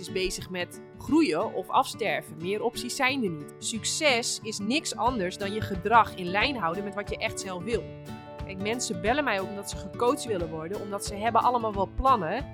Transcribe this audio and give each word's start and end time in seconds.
is 0.00 0.12
bezig 0.12 0.50
met 0.50 0.80
groeien 0.98 1.54
of 1.54 1.68
afsterven. 1.68 2.36
Meer 2.40 2.62
opties 2.62 2.96
zijn 2.96 3.24
er 3.24 3.30
niet. 3.30 3.54
Succes 3.58 4.40
is 4.42 4.58
niks 4.58 4.96
anders 4.96 5.38
dan 5.38 5.52
je 5.52 5.60
gedrag 5.60 6.14
in 6.14 6.26
lijn 6.26 6.56
houden 6.56 6.84
met 6.84 6.94
wat 6.94 7.10
je 7.10 7.16
echt 7.16 7.40
zelf 7.40 7.62
wil. 7.62 7.82
Kijk, 8.44 8.62
mensen 8.62 9.00
bellen 9.00 9.24
mij 9.24 9.40
omdat 9.40 9.70
ze 9.70 9.76
gecoacht 9.76 10.24
willen 10.24 10.50
worden, 10.50 10.80
omdat 10.80 11.06
ze 11.06 11.14
hebben 11.14 11.42
allemaal 11.42 11.74
wel 11.74 11.88
plannen. 11.96 12.46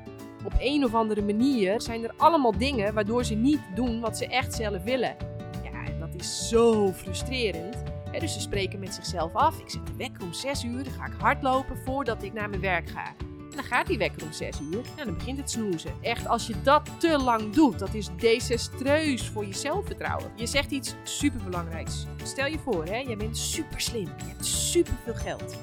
Op 0.45 0.53
een 0.59 0.85
of 0.85 0.95
andere 0.95 1.23
manier 1.23 1.81
zijn 1.81 2.05
er 2.05 2.15
allemaal 2.17 2.59
dingen 2.59 2.95
waardoor 2.95 3.25
ze 3.25 3.35
niet 3.35 3.61
doen 3.75 4.01
wat 4.01 4.17
ze 4.17 4.27
echt 4.27 4.55
zelf 4.55 4.83
willen. 4.83 5.17
Ja, 5.63 5.85
en 5.85 6.01
dat 6.01 6.15
is 6.15 6.49
zo 6.49 6.93
frustrerend. 6.93 7.77
Dus 8.19 8.33
ze 8.33 8.41
spreken 8.41 8.79
met 8.79 8.95
zichzelf 8.95 9.35
af. 9.35 9.59
Ik 9.59 9.71
zet 9.71 9.87
de 9.87 9.97
wekker 9.97 10.23
om 10.23 10.33
6 10.33 10.65
uur, 10.65 10.85
dan 10.85 10.93
ga 10.93 11.07
ik 11.07 11.13
hardlopen 11.19 11.77
voordat 11.85 12.23
ik 12.23 12.33
naar 12.33 12.49
mijn 12.49 12.61
werk 12.61 12.89
ga. 12.89 13.28
Dan 13.59 13.67
gaat 13.67 13.87
die 13.87 13.99
wekker 13.99 14.23
om 14.23 14.33
6 14.33 14.61
uur 14.61 14.81
en 14.97 15.05
dan 15.05 15.15
begint 15.15 15.39
het 15.39 15.51
snoezen. 15.51 15.93
Echt, 16.01 16.27
als 16.27 16.47
je 16.47 16.55
dat 16.63 16.91
te 16.99 17.19
lang 17.19 17.53
doet, 17.53 17.79
dat 17.79 17.95
is 17.95 18.09
desastreus 18.17 19.29
voor 19.29 19.47
je 19.47 19.55
zelfvertrouwen. 19.55 20.31
Je 20.35 20.47
zegt 20.47 20.71
iets 20.71 20.95
superbelangrijks. 21.03 22.07
Stel 22.23 22.47
je 22.47 22.59
voor, 22.59 22.85
hè, 22.85 22.97
jij 22.97 23.17
bent 23.17 23.37
super 23.37 23.81
slim. 23.81 24.05
Je 24.05 24.25
hebt 24.25 24.47
superveel 24.47 25.15
geld. 25.15 25.57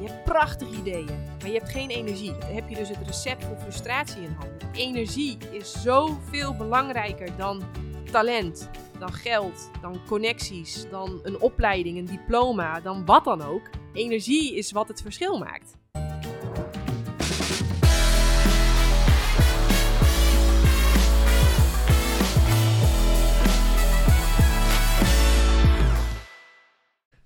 Je 0.00 0.06
hebt 0.06 0.24
prachtige 0.24 0.76
ideeën, 0.76 1.24
maar 1.38 1.46
je 1.46 1.58
hebt 1.58 1.70
geen 1.70 1.90
energie. 1.90 2.38
Dan 2.38 2.54
heb 2.54 2.68
je 2.68 2.74
dus 2.74 2.88
het 2.88 3.06
recept 3.06 3.44
voor 3.44 3.56
frustratie 3.56 4.22
in 4.22 4.36
handen. 4.38 4.68
Energie 4.72 5.38
is 5.50 5.82
zoveel 5.82 6.56
belangrijker 6.56 7.36
dan 7.36 7.62
talent, 8.10 8.70
dan 8.98 9.12
geld, 9.12 9.70
dan 9.80 10.00
connecties, 10.06 10.88
dan 10.90 11.20
een 11.22 11.40
opleiding, 11.40 11.98
een 11.98 12.04
diploma, 12.04 12.80
dan 12.80 13.04
wat 13.04 13.24
dan 13.24 13.42
ook. 13.42 13.70
Energie 13.92 14.56
is 14.56 14.72
wat 14.72 14.88
het 14.88 15.02
verschil 15.02 15.38
maakt. 15.38 15.76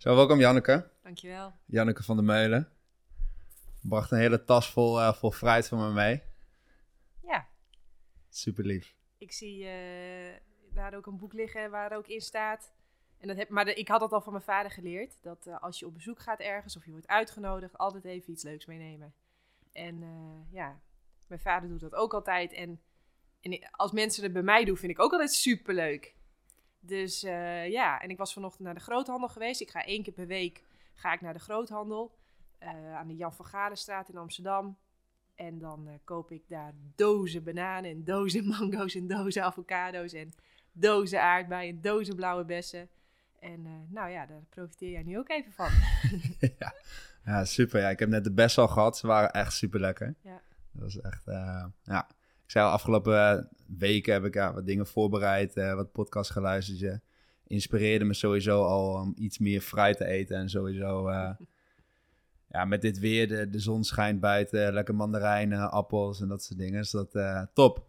Zo, 0.00 0.14
welkom 0.14 0.38
Janneke. 0.38 0.90
Dankjewel. 1.02 1.52
Janneke 1.66 2.02
van 2.02 2.16
der 2.16 2.24
Meulen. 2.24 2.68
Bracht 3.80 4.10
een 4.10 4.18
hele 4.18 4.44
tas 4.44 4.70
vol, 4.70 4.98
uh, 4.98 5.12
vol 5.12 5.30
fruit 5.30 5.68
van 5.68 5.78
me 5.78 5.92
mee. 5.92 6.22
Ja. 7.22 7.48
Super 8.28 8.64
lief. 8.64 8.94
Ik 9.18 9.32
zie 9.32 9.64
uh, 9.64 10.36
daar 10.72 10.94
ook 10.94 11.06
een 11.06 11.16
boek 11.16 11.32
liggen 11.32 11.70
waar 11.70 11.96
ook 11.96 12.06
in 12.06 12.20
staat. 12.20 12.72
En 13.18 13.28
dat 13.28 13.36
heb, 13.36 13.48
maar 13.48 13.64
de, 13.64 13.74
ik 13.74 13.88
had 13.88 14.00
dat 14.00 14.12
al 14.12 14.20
van 14.20 14.32
mijn 14.32 14.44
vader 14.44 14.70
geleerd. 14.70 15.18
Dat 15.22 15.46
uh, 15.46 15.62
als 15.62 15.78
je 15.78 15.86
op 15.86 15.94
bezoek 15.94 16.20
gaat 16.20 16.40
ergens 16.40 16.76
of 16.76 16.84
je 16.84 16.90
wordt 16.90 17.06
uitgenodigd, 17.08 17.78
altijd 17.78 18.04
even 18.04 18.32
iets 18.32 18.42
leuks 18.42 18.66
meenemen. 18.66 19.14
En 19.72 20.04
ja, 20.50 20.80
mijn 21.28 21.40
vader 21.40 21.68
doet 21.68 21.80
dat 21.80 21.94
ook 21.94 22.14
altijd. 22.14 22.52
En, 22.52 22.80
en 23.40 23.70
als 23.70 23.92
mensen 23.92 24.22
het 24.22 24.32
bij 24.32 24.42
mij 24.42 24.64
doen, 24.64 24.76
vind 24.76 24.92
ik 24.92 25.00
ook 25.00 25.12
altijd 25.12 25.32
super 25.32 25.74
leuk. 25.74 26.14
Dus 26.80 27.24
uh, 27.24 27.68
ja, 27.68 28.00
en 28.00 28.10
ik 28.10 28.16
was 28.16 28.32
vanochtend 28.32 28.64
naar 28.64 28.74
de 28.74 28.80
groothandel 28.80 29.28
geweest. 29.28 29.60
Ik 29.60 29.70
ga 29.70 29.84
één 29.84 30.02
keer 30.02 30.12
per 30.12 30.26
week 30.26 30.62
ga 30.94 31.12
ik 31.12 31.20
naar 31.20 31.32
de 31.32 31.40
groothandel. 31.40 32.18
Uh, 32.62 32.96
aan 32.96 33.06
de 33.06 33.16
Jan 33.16 33.34
van 33.34 33.46
Galenstraat 33.46 34.08
in 34.08 34.16
Amsterdam. 34.16 34.78
En 35.34 35.58
dan 35.58 35.88
uh, 35.88 35.94
koop 36.04 36.30
ik 36.30 36.42
daar 36.48 36.72
dozen 36.94 37.44
bananen 37.44 37.90
en 37.90 38.04
dozen 38.04 38.46
mango's 38.58 38.94
en 38.94 39.06
dozen 39.06 39.44
avocado's 39.44 40.12
en 40.12 40.32
dozen 40.72 41.22
aardbeien 41.22 41.74
en 41.74 41.80
dozen 41.80 42.16
blauwe 42.16 42.44
bessen. 42.44 42.88
En 43.38 43.86
nou 43.88 44.10
ja, 44.10 44.26
daar 44.26 44.42
profiteer 44.48 44.90
jij 44.90 45.02
nu 45.02 45.18
ook 45.18 45.28
even 45.28 45.52
van. 45.52 45.70
ja. 46.58 46.74
ja, 47.24 47.44
super. 47.44 47.80
Ja, 47.80 47.88
ik 47.88 47.98
heb 47.98 48.08
net 48.08 48.24
de 48.24 48.32
bessen 48.32 48.62
al 48.62 48.68
gehad. 48.68 48.98
Ze 48.98 49.06
waren 49.06 49.32
echt 49.32 49.52
super 49.52 49.80
lekker. 49.80 50.14
Ja. 50.22 50.40
Dat 50.72 50.82
was 50.82 51.00
echt, 51.00 51.24
ja, 51.82 52.06
ik 52.50 52.56
zei 52.56 52.68
al, 52.68 52.72
afgelopen 52.72 53.48
weken 53.66 54.12
heb 54.12 54.24
ik 54.24 54.34
ja, 54.34 54.54
wat 54.54 54.66
dingen 54.66 54.86
voorbereid, 54.86 55.56
uh, 55.56 55.74
wat 55.74 55.92
podcast 55.92 56.30
geluisterd. 56.30 56.78
Je 56.78 57.00
inspireerde 57.46 58.04
me 58.04 58.14
sowieso 58.14 58.64
al 58.64 58.94
om 58.94 59.12
iets 59.16 59.38
meer 59.38 59.60
fruit 59.60 59.96
te 59.96 60.04
eten. 60.04 60.36
En 60.36 60.48
sowieso, 60.48 61.10
ja, 62.54 62.64
met 62.64 62.82
dit 62.82 62.98
weer, 62.98 63.28
de, 63.28 63.50
de 63.50 63.58
zon 63.58 63.84
schijnt 63.84 64.20
buiten, 64.20 64.72
lekker 64.72 64.94
mandarijnen, 64.94 65.70
appels 65.70 66.20
en 66.20 66.28
dat 66.28 66.42
soort 66.42 66.58
dingen. 66.58 66.80
Dus 66.80 66.90
dat 66.90 67.12
top. 67.54 67.86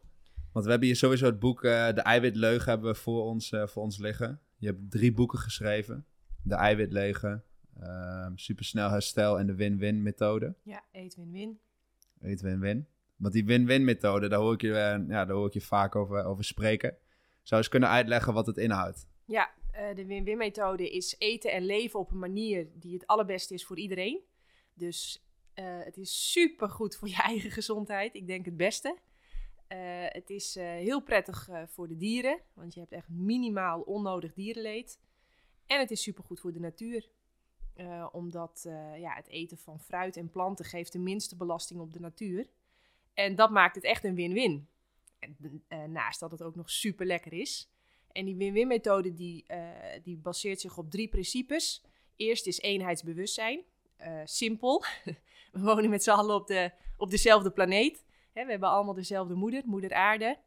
Want 0.52 0.66
we 0.66 0.72
hebben 0.72 0.88
hier 0.88 0.97
sowieso 0.97 1.25
het 1.25 1.40
boek 1.40 1.62
De 1.62 2.02
Eiwitleugen 2.03 2.69
hebben 2.69 2.91
we 2.91 2.97
voor 2.97 3.24
ons, 3.24 3.50
voor 3.66 3.84
ons 3.84 3.97
liggen. 3.97 4.40
Je 4.58 4.68
hebt 4.68 4.91
drie 4.91 5.14
boeken 5.14 5.40
geschreven. 5.40 6.06
De 6.41 6.56
Eiwitleugen, 6.56 7.44
Supersnel 8.35 8.90
Herstel 8.90 9.40
en 9.40 9.47
de 9.47 9.56
Win-Win 9.56 10.02
methode. 10.02 10.56
Ja, 10.64 10.84
eet 10.91 11.16
win-win. 11.16 11.59
Eet 12.19 12.41
win-win. 12.41 12.88
Want 13.22 13.34
die 13.34 13.46
win-win 13.46 13.84
methode, 13.84 14.28
daar 14.28 14.40
hoor 14.40 14.54
ik 14.54 14.62
je, 14.62 14.68
uh, 14.68 14.76
ja, 15.08 15.26
daar 15.26 15.32
hoor 15.36 15.48
ik 15.48 15.54
je 15.54 15.62
vaak 15.62 15.96
over, 15.96 16.26
over 16.26 16.44
spreken. 16.44 16.98
Zou 17.42 17.62
eens 17.62 17.70
kunnen 17.70 17.90
uitleggen 17.90 18.34
wat 18.34 18.46
het 18.46 18.58
inhoudt? 18.58 19.08
Ja, 19.26 19.52
uh, 19.74 19.96
de 19.96 20.06
win-win 20.06 20.38
methode 20.38 20.90
is 20.90 21.16
eten 21.18 21.52
en 21.52 21.66
leven 21.66 22.00
op 22.00 22.12
een 22.12 22.20
manier 22.20 22.68
die 22.74 22.94
het 22.94 23.08
allerbeste 23.08 23.54
is 23.54 23.66
voor 23.66 23.78
iedereen. 23.78 24.22
Dus 24.74 25.26
uh, 25.56 25.66
het 25.66 25.98
is 25.98 26.32
super 26.32 26.70
goed 26.70 26.96
voor 26.96 27.08
je 27.08 27.22
eigen 27.32 27.52
gezondheid. 27.52 28.16
Ik 28.16 28.28
denk 28.28 28.46
het 28.46 28.58
beste. 28.58 28.98
het 30.08 30.30
is 30.30 30.56
heel 30.56 31.02
prettig 31.02 31.50
voor 31.66 31.88
de 31.88 31.98
dieren, 31.98 32.40
want 32.53 32.74
je 32.74 32.80
hebt 32.80 32.92
echt 32.92 33.09
minimaal 33.09 33.82
onnodig 33.82 34.34
dierenleed. 34.34 35.00
En 35.66 35.80
het 35.80 35.92
is 35.92 36.02
super 36.02 36.24
goed 36.24 36.40
voor 36.40 36.52
de 36.52 36.59
natuur. 36.59 37.09
omdat 38.12 38.62
ja, 38.98 39.14
het 39.14 39.28
eten 39.28 39.58
van 39.58 39.80
fruit 39.80 40.18
en 40.18 40.30
planten 40.30 40.66
geeft 40.66 40.92
de 40.92 41.00
minste 41.00 41.36
belasting 41.36 41.80
op 41.80 41.94
de 41.94 42.00
natuur. 42.00 42.48
En 43.13 43.35
dat 43.35 43.49
maakt 43.49 43.75
het 43.75 43.83
echt 43.83 44.03
een 44.03 44.16
win-win. 44.16 44.67
Uh, 45.69 45.83
naast 45.83 46.19
dat 46.19 46.31
het 46.31 46.41
ook 46.41 46.55
nog 46.55 46.69
super 46.69 47.05
lekker 47.05 47.33
is. 47.33 47.69
En 48.11 48.25
die 48.25 48.35
win-win 48.35 48.67
methode 48.67 49.13
die, 49.13 49.45
uh, 49.47 49.57
die 50.03 50.17
baseert 50.17 50.61
zich 50.61 50.77
op 50.77 50.91
drie 50.91 51.07
principes. 51.07 51.83
Eerst 52.16 52.47
is 52.47 52.59
eenheidsbewustzijn. 52.59 53.61
Uh, 54.01 54.22
simpel. 54.23 54.83
We 55.51 55.59
wonen 55.59 55.89
met 55.89 56.03
z'n 56.03 56.09
allen 56.09 56.35
op, 56.35 56.47
de, 56.47 56.72
op 56.97 57.09
dezelfde 57.09 57.51
planeet. 57.51 58.05
We 58.33 58.39
hebben 58.39 58.69
allemaal 58.69 58.94
dezelfde 58.94 59.33
moeder, 59.33 59.61
moeder 59.66 59.93
aarde. 59.93 60.38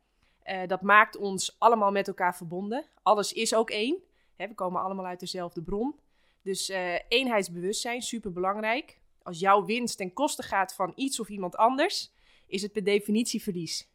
dat 0.67 0.83
maakt 0.83 1.17
ons 1.17 1.57
allemaal 1.59 1.91
met 1.91 2.09
elkaar 2.09 2.37
verbonden. 2.37 2.85
Alles 3.03 3.33
is 3.33 3.55
ook 3.55 3.71
één. 3.71 4.03
We 4.37 4.55
komen 4.55 4.83
allemaal 4.83 5.07
uit 5.07 5.21
dezelfde 5.21 5.63
bron. 5.63 5.95
Dus 6.43 6.69
eenheidsbewustzijn, 7.09 8.03
super 8.03 8.33
belangrijk. 8.33 9.01
Als 9.23 9.39
jouw 9.39 9.65
winst 9.65 9.97
ten 9.97 10.13
koste 10.13 10.43
gaat 10.43 10.75
van 10.75 10.93
iets 10.95 11.21
of 11.21 11.29
iemand 11.29 11.57
anders, 11.57 12.13
is 12.47 12.63
het 12.63 12.73
per 12.73 12.85
definitie 12.85 13.43
verlies. 13.43 13.89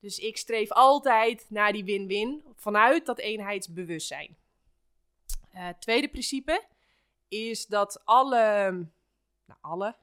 Dus 0.00 0.18
ik 0.18 0.36
streef 0.36 0.70
altijd 0.70 1.46
naar 1.48 1.72
die 1.72 1.84
win-win 1.84 2.44
vanuit 2.54 3.06
dat 3.06 3.18
eenheidsbewustzijn. 3.18 4.36
Uh, 5.54 5.68
tweede 5.78 6.08
principe 6.08 6.64
is 7.28 7.66
dat 7.66 8.04
alle, 8.04 8.70
nou 9.46 9.58
alle, 9.60 9.96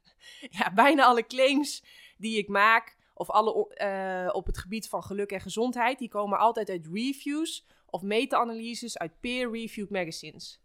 ja, 0.58 0.72
bijna 0.72 1.04
alle 1.04 1.26
claims 1.26 1.84
die 2.16 2.38
ik 2.38 2.48
maak, 2.48 2.96
of 3.14 3.30
alle 3.30 3.74
uh, 3.76 4.34
op 4.34 4.46
het 4.46 4.58
gebied 4.58 4.88
van 4.88 5.02
geluk 5.02 5.32
en 5.32 5.40
gezondheid, 5.40 5.98
die 5.98 6.08
komen 6.08 6.38
altijd 6.38 6.70
uit 6.70 6.88
reviews 6.92 7.66
of 7.86 8.02
meta-analyses 8.02 8.98
uit 8.98 9.20
peer-reviewed 9.20 9.90
magazines. 9.90 10.60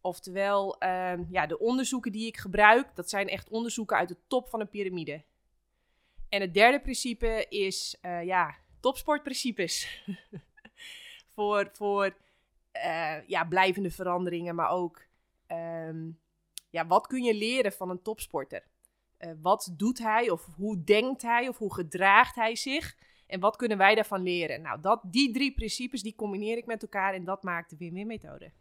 Oftewel, 0.00 0.76
uh, 0.82 1.30
ja, 1.30 1.46
de 1.46 1.58
onderzoeken 1.58 2.12
die 2.12 2.26
ik 2.26 2.36
gebruik, 2.36 2.94
dat 2.94 3.10
zijn 3.10 3.28
echt 3.28 3.48
onderzoeken 3.48 3.96
uit 3.96 4.08
de 4.08 4.16
top 4.26 4.48
van 4.48 4.58
de 4.58 4.66
piramide. 4.66 5.24
En 6.28 6.40
het 6.40 6.54
derde 6.54 6.80
principe 6.80 7.46
is, 7.48 7.96
uh, 8.02 8.24
ja, 8.24 8.54
topsportprincipes. 8.80 10.04
voor 11.34 11.70
voor 11.72 12.16
uh, 12.84 13.28
ja, 13.28 13.44
blijvende 13.44 13.90
veranderingen, 13.90 14.54
maar 14.54 14.70
ook, 14.70 15.06
um, 15.48 16.18
ja, 16.70 16.86
wat 16.86 17.06
kun 17.06 17.22
je 17.22 17.34
leren 17.34 17.72
van 17.72 17.90
een 17.90 18.02
topsporter? 18.02 18.64
Uh, 19.18 19.30
wat 19.42 19.74
doet 19.76 19.98
hij 19.98 20.30
of 20.30 20.46
hoe 20.56 20.84
denkt 20.84 21.22
hij 21.22 21.48
of 21.48 21.58
hoe 21.58 21.74
gedraagt 21.74 22.34
hij 22.34 22.56
zich? 22.56 22.96
En 23.26 23.40
wat 23.40 23.56
kunnen 23.56 23.78
wij 23.78 23.94
daarvan 23.94 24.22
leren? 24.22 24.62
Nou, 24.62 24.80
dat, 24.80 25.00
die 25.04 25.32
drie 25.32 25.54
principes, 25.54 26.02
die 26.02 26.14
combineer 26.14 26.56
ik 26.56 26.66
met 26.66 26.82
elkaar 26.82 27.14
en 27.14 27.24
dat 27.24 27.42
maakt 27.42 27.70
de 27.70 27.76
win-win 27.76 28.06
methode. 28.06 28.52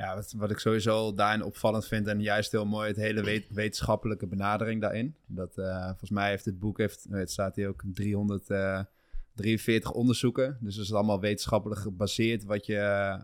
Ja, 0.00 0.22
wat, 0.36 0.50
ik 0.50 0.58
sowieso 0.58 1.14
daarin 1.14 1.42
opvallend 1.42 1.86
vind 1.86 2.06
en 2.06 2.20
juist 2.20 2.52
heel 2.52 2.66
mooi, 2.66 2.88
het 2.88 2.96
hele 2.96 3.44
wetenschappelijke 3.48 4.26
benadering 4.26 4.80
daarin. 4.80 5.14
Dat, 5.26 5.58
uh, 5.58 5.86
volgens 5.86 6.10
mij 6.10 6.28
heeft 6.28 6.44
het 6.44 6.58
boek, 6.58 6.78
heeft, 6.78 7.06
het 7.10 7.30
staat 7.30 7.56
hier 7.56 7.68
ook 7.68 7.82
343 7.84 9.90
uh, 9.90 9.96
onderzoeken. 9.96 10.58
Dus 10.60 10.76
het 10.76 10.84
is 10.84 10.92
allemaal 10.92 11.20
wetenschappelijk 11.20 11.80
gebaseerd, 11.80 12.44
wat 12.44 12.66
je, 12.66 12.76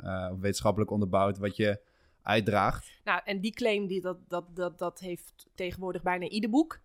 uh, 0.05 0.31
wetenschappelijk 0.40 0.90
onderbouwd, 0.90 1.38
wat 1.38 1.56
je 1.56 1.81
uitdraagt. 2.23 3.00
Nou, 3.05 3.20
en 3.25 3.40
die 3.40 3.52
claim, 3.52 3.87
die, 3.87 4.00
dat, 4.00 4.19
dat, 4.29 4.56
dat, 4.56 4.79
dat 4.79 4.99
heeft 4.99 5.46
tegenwoordig 5.55 6.02
bijna 6.02 6.29
ieder 6.29 6.50
boek. 6.50 6.81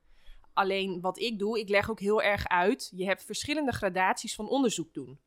Alleen 0.54 1.02
wat 1.02 1.20
ik 1.20 1.40
doe, 1.40 1.60
ik 1.60 1.70
leg 1.70 1.90
ook 1.90 2.00
heel 2.00 2.22
erg 2.22 2.48
uit, 2.48 2.92
je 2.96 3.06
hebt 3.06 3.24
verschillende 3.24 3.72
gradaties 3.72 4.36
van 4.36 4.50
onderzoek 4.50 4.94
doen. 4.94 5.20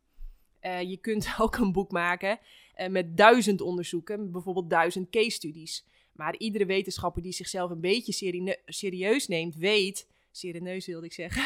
Je 0.60 0.99
kunt 1.00 1.34
ook 1.38 1.56
een 1.56 1.72
boek 1.72 1.90
maken 1.90 2.38
uh, 2.76 2.88
met 2.88 3.17
duizend 3.17 3.61
onderzoeken, 3.61 4.31
bijvoorbeeld 4.31 4.71
duizend 4.71 5.11
case 5.11 5.31
studies. 5.31 5.85
Maar 6.12 6.37
iedere 6.37 6.67
wetenschapper 6.67 7.23
die 7.23 7.32
zichzelf 7.32 7.71
een 7.71 7.81
beetje 7.81 8.12
seri 8.12 8.56
serieus 8.67 9.29
neemt, 9.29 9.56
weet 9.56 10.06
Sereneus 10.37 10.87
wilde 10.87 11.06
ik 11.06 11.12
zeggen. 11.12 11.43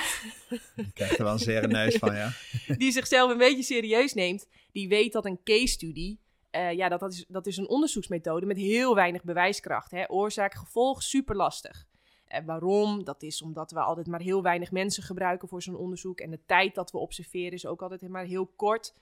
Ik 0.76 0.94
krijg 0.94 1.18
er 1.18 1.24
wel 1.24 1.46
een 1.46 1.70
neus 1.70 1.96
van, 1.96 2.14
ja. 2.14 2.32
die 2.78 2.92
zichzelf 2.92 3.30
een 3.30 3.38
beetje 3.38 3.62
serieus 3.62 4.14
neemt, 4.14 4.46
die 4.72 4.88
weet 4.88 5.12
dat 5.12 5.24
een 5.24 5.42
case 5.44 5.66
study, 5.66 6.16
eh, 6.50 6.72
ja, 6.72 6.88
dat, 6.88 7.00
dat, 7.00 7.12
is, 7.12 7.24
dat 7.28 7.46
is 7.46 7.56
een 7.56 7.68
onderzoeksmethode 7.68 8.46
met 8.46 8.56
heel 8.56 8.94
weinig 8.94 9.24
bewijskracht. 9.24 9.90
Hè? 9.90 10.10
Oorzaak, 10.10 10.54
gevolg, 10.54 11.02
super 11.02 11.36
lastig. 11.36 11.86
En 12.26 12.44
waarom? 12.44 13.04
Dat 13.04 13.22
is 13.22 13.42
omdat 13.42 13.70
we 13.70 13.80
altijd 13.80 14.06
maar 14.06 14.20
heel 14.20 14.42
weinig 14.42 14.70
mensen 14.70 15.02
gebruiken 15.02 15.48
voor 15.48 15.62
zo'n 15.62 15.76
onderzoek. 15.76 16.20
En 16.20 16.30
de 16.30 16.40
tijd 16.46 16.74
dat 16.74 16.90
we 16.90 16.98
observeren 16.98 17.52
is 17.52 17.66
ook 17.66 17.82
altijd 17.82 18.08
maar 18.08 18.24
heel 18.24 18.46
kort. 18.56 18.94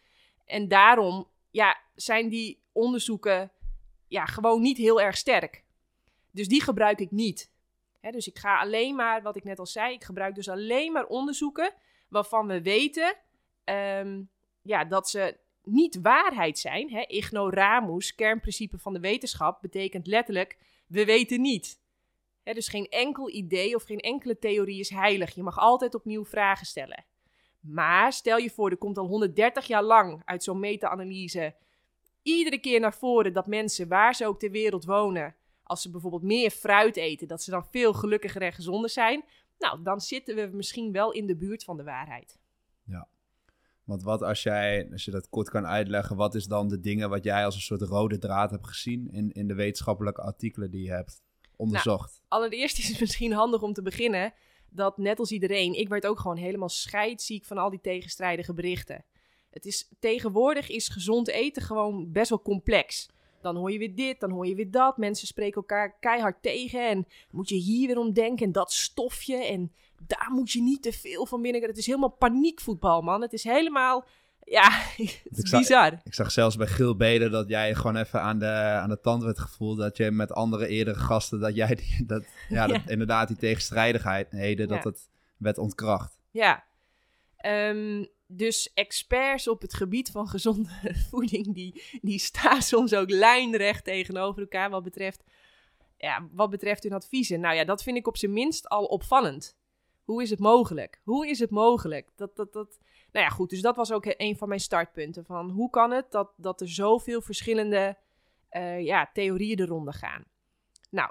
En 0.44 0.68
daarom 0.68 1.26
ja, 1.56 1.80
zijn 1.94 2.28
die 2.28 2.62
onderzoeken 2.72 3.52
ja, 4.08 4.24
gewoon 4.24 4.62
niet 4.62 4.76
heel 4.76 5.00
erg 5.00 5.16
sterk. 5.16 5.64
Dus 6.30 6.48
die 6.48 6.62
gebruik 6.62 7.00
ik 7.00 7.10
niet. 7.10 7.50
dus 8.00 8.28
ik 8.28 8.38
ga 8.38 8.58
alleen 8.58 8.94
maar, 8.94 9.22
wat 9.22 9.36
ik 9.36 9.44
net 9.44 9.58
al 9.58 9.66
zei, 9.66 9.94
ik 9.94 10.04
gebruik 10.04 10.34
dus 10.34 10.48
alleen 10.48 10.92
maar 10.92 11.06
onderzoeken 11.06 11.74
waarvan 12.08 12.46
we 12.46 12.62
weten 12.62 13.16
ehm, 13.64 14.22
ja, 14.62 14.84
dat 14.84 15.08
ze 15.08 15.36
niet 15.62 15.98
waarheid 16.02 16.58
zijn. 16.58 16.90
Hè? 16.90 17.04
Ignoramus, 17.06 18.14
kernprincipe 18.14 18.78
van 18.78 18.92
de 18.92 19.00
wetenschap, 19.00 19.60
betekent 19.60 20.06
letterlijk 20.06 20.58
we 20.86 21.04
weten 21.04 21.40
niet. 21.40 21.80
dus 22.42 22.68
geen 22.68 22.88
enkel 22.88 23.30
idee 23.30 23.74
of 23.74 23.82
geen 23.82 24.00
enkele 24.00 24.38
theorie 24.38 24.80
is 24.80 24.90
heilig. 24.90 25.34
Je 25.34 25.42
mag 25.42 25.58
altijd 25.58 25.94
opnieuw 25.94 26.24
vragen 26.24 26.66
stellen. 26.66 27.04
Maar 27.66 28.12
stel 28.12 28.38
je 28.38 28.50
voor, 28.50 28.70
er 28.70 28.76
komt 28.76 28.98
al 28.98 29.06
130 29.06 29.66
jaar 29.66 29.82
lang 29.82 30.22
uit 30.24 30.44
zo'n 30.44 30.60
meta-analyse 30.60 31.54
iedere 32.22 32.58
keer 32.58 32.80
naar 32.80 32.94
voren 32.94 33.32
dat 33.32 33.46
mensen, 33.46 33.88
waar 33.88 34.14
ze 34.14 34.26
ook 34.26 34.38
ter 34.38 34.50
wereld 34.50 34.84
wonen, 34.84 35.34
als 35.62 35.82
ze 35.82 35.90
bijvoorbeeld 35.90 36.22
meer 36.22 36.50
fruit 36.50 36.96
eten, 36.96 37.28
dat 37.28 37.42
ze 37.42 37.50
dan 37.50 37.66
veel 37.70 37.92
gelukkiger 37.92 38.42
en 38.42 38.52
gezonder 38.52 38.90
zijn. 38.90 39.24
Nou, 39.58 39.82
dan 39.82 40.00
zitten 40.00 40.36
we 40.36 40.56
misschien 40.56 40.92
wel 40.92 41.12
in 41.12 41.26
de 41.26 41.36
buurt 41.36 41.64
van 41.64 41.76
de 41.76 41.82
waarheid. 41.82 42.38
Ja. 42.84 43.08
Want 43.84 44.02
wat 44.02 44.22
als 44.22 44.42
jij, 44.42 44.88
als 44.92 45.04
je 45.04 45.10
dat 45.10 45.28
kort 45.28 45.50
kan 45.50 45.66
uitleggen, 45.66 46.16
wat 46.16 46.34
is 46.34 46.46
dan 46.46 46.68
de 46.68 46.80
dingen 46.80 47.10
wat 47.10 47.24
jij 47.24 47.44
als 47.44 47.54
een 47.54 47.60
soort 47.60 47.82
rode 47.82 48.18
draad 48.18 48.50
hebt 48.50 48.66
gezien 48.66 49.08
in, 49.10 49.32
in 49.32 49.48
de 49.48 49.54
wetenschappelijke 49.54 50.22
artikelen 50.22 50.70
die 50.70 50.82
je 50.82 50.90
hebt 50.90 51.22
onderzocht? 51.56 52.10
Nou, 52.10 52.42
allereerst 52.42 52.78
is 52.78 52.88
het 52.88 53.00
misschien 53.00 53.32
handig 53.32 53.62
om 53.62 53.72
te 53.72 53.82
beginnen 53.82 54.32
dat 54.70 54.98
net 54.98 55.18
als 55.18 55.32
iedereen, 55.32 55.78
ik 55.78 55.88
werd 55.88 56.06
ook 56.06 56.18
gewoon 56.18 56.36
helemaal 56.36 56.68
scheidziek 56.68 57.44
van 57.44 57.58
al 57.58 57.70
die 57.70 57.80
tegenstrijdige 57.80 58.54
berichten. 58.54 59.04
Het 59.50 59.64
is, 59.64 59.88
tegenwoordig 59.98 60.68
is 60.68 60.88
gezond 60.88 61.28
eten 61.28 61.62
gewoon 61.62 62.12
best 62.12 62.28
wel 62.28 62.42
complex. 62.42 63.08
Dan 63.42 63.56
hoor 63.56 63.72
je 63.72 63.78
weer 63.78 63.94
dit, 63.94 64.20
dan 64.20 64.30
hoor 64.30 64.46
je 64.46 64.54
weer 64.54 64.70
dat. 64.70 64.96
Mensen 64.96 65.26
spreken 65.26 65.56
elkaar 65.56 65.98
keihard 65.98 66.42
tegen. 66.42 66.88
En 66.88 67.06
moet 67.30 67.48
je 67.48 67.54
hier 67.54 67.86
weer 67.86 67.98
om 67.98 68.12
denken. 68.12 68.46
En 68.46 68.52
dat 68.52 68.72
stofje. 68.72 69.36
En 69.36 69.72
daar 70.06 70.30
moet 70.30 70.52
je 70.52 70.62
niet 70.62 70.82
te 70.82 70.92
veel 70.92 71.26
van 71.26 71.42
binnen. 71.42 71.62
Het 71.62 71.78
is 71.78 71.86
helemaal 71.86 72.16
paniekvoetbal, 72.18 73.02
man. 73.02 73.22
Het 73.22 73.32
is 73.32 73.44
helemaal. 73.44 74.04
Ja, 74.48 74.70
het 74.96 75.38
is 75.44 75.50
bizar. 75.50 76.00
ik 76.04 76.14
zag 76.14 76.30
zelfs 76.30 76.56
bij 76.56 76.66
Gil 76.66 76.96
Beden 76.96 77.30
dat 77.30 77.48
jij 77.48 77.74
gewoon 77.74 77.96
even 77.96 78.20
aan 78.20 78.38
de, 78.38 78.52
aan 78.52 78.88
de 78.88 79.00
tand 79.00 79.22
werd 79.22 79.38
gevoeld. 79.38 79.78
Dat 79.78 79.96
je 79.96 80.10
met 80.10 80.32
andere 80.32 80.66
eerdere 80.66 80.98
gasten, 80.98 81.40
dat 81.40 81.54
jij 81.54 81.74
die, 81.74 82.06
dat, 82.06 82.24
ja, 82.48 82.66
dat, 82.66 82.80
inderdaad 82.86 83.28
die 83.28 83.36
tegenstrijdigheden, 83.36 84.68
dat 84.68 84.84
het 84.84 85.08
werd 85.36 85.58
ontkracht. 85.58 86.18
Ja, 86.30 86.64
um, 87.46 88.08
dus 88.26 88.72
experts 88.74 89.48
op 89.48 89.60
het 89.60 89.74
gebied 89.74 90.10
van 90.10 90.28
gezonde 90.28 90.70
voeding, 91.10 91.54
die, 91.54 91.82
die 92.00 92.18
staan 92.18 92.62
soms 92.62 92.94
ook 92.94 93.10
lijnrecht 93.10 93.84
tegenover 93.84 94.40
elkaar 94.42 94.70
wat 94.70 94.82
betreft, 94.82 95.24
ja, 95.96 96.28
wat 96.32 96.50
betreft 96.50 96.82
hun 96.82 96.92
adviezen. 96.92 97.40
Nou 97.40 97.54
ja, 97.54 97.64
dat 97.64 97.82
vind 97.82 97.96
ik 97.96 98.06
op 98.06 98.16
zijn 98.16 98.32
minst 98.32 98.68
al 98.68 98.84
opvallend. 98.84 99.56
Hoe 100.04 100.22
is 100.22 100.30
het 100.30 100.38
mogelijk? 100.38 101.00
Hoe 101.02 101.28
is 101.28 101.38
het 101.38 101.50
mogelijk? 101.50 102.10
Dat, 102.16 102.36
dat, 102.36 102.52
dat... 102.52 102.78
Nou 103.16 103.28
ja, 103.28 103.34
goed, 103.34 103.50
dus 103.50 103.60
dat 103.60 103.76
was 103.76 103.92
ook 103.92 104.04
een 104.16 104.36
van 104.36 104.48
mijn 104.48 104.60
startpunten. 104.60 105.24
Van 105.24 105.50
hoe 105.50 105.70
kan 105.70 105.90
het 105.90 106.10
dat, 106.10 106.32
dat 106.36 106.60
er 106.60 106.68
zoveel 106.68 107.20
verschillende 107.20 107.96
uh, 108.50 108.84
ja, 108.84 109.10
theorieën 109.12 109.56
de 109.56 109.66
ronde 109.66 109.92
gaan? 109.92 110.24
Nou, 110.90 111.10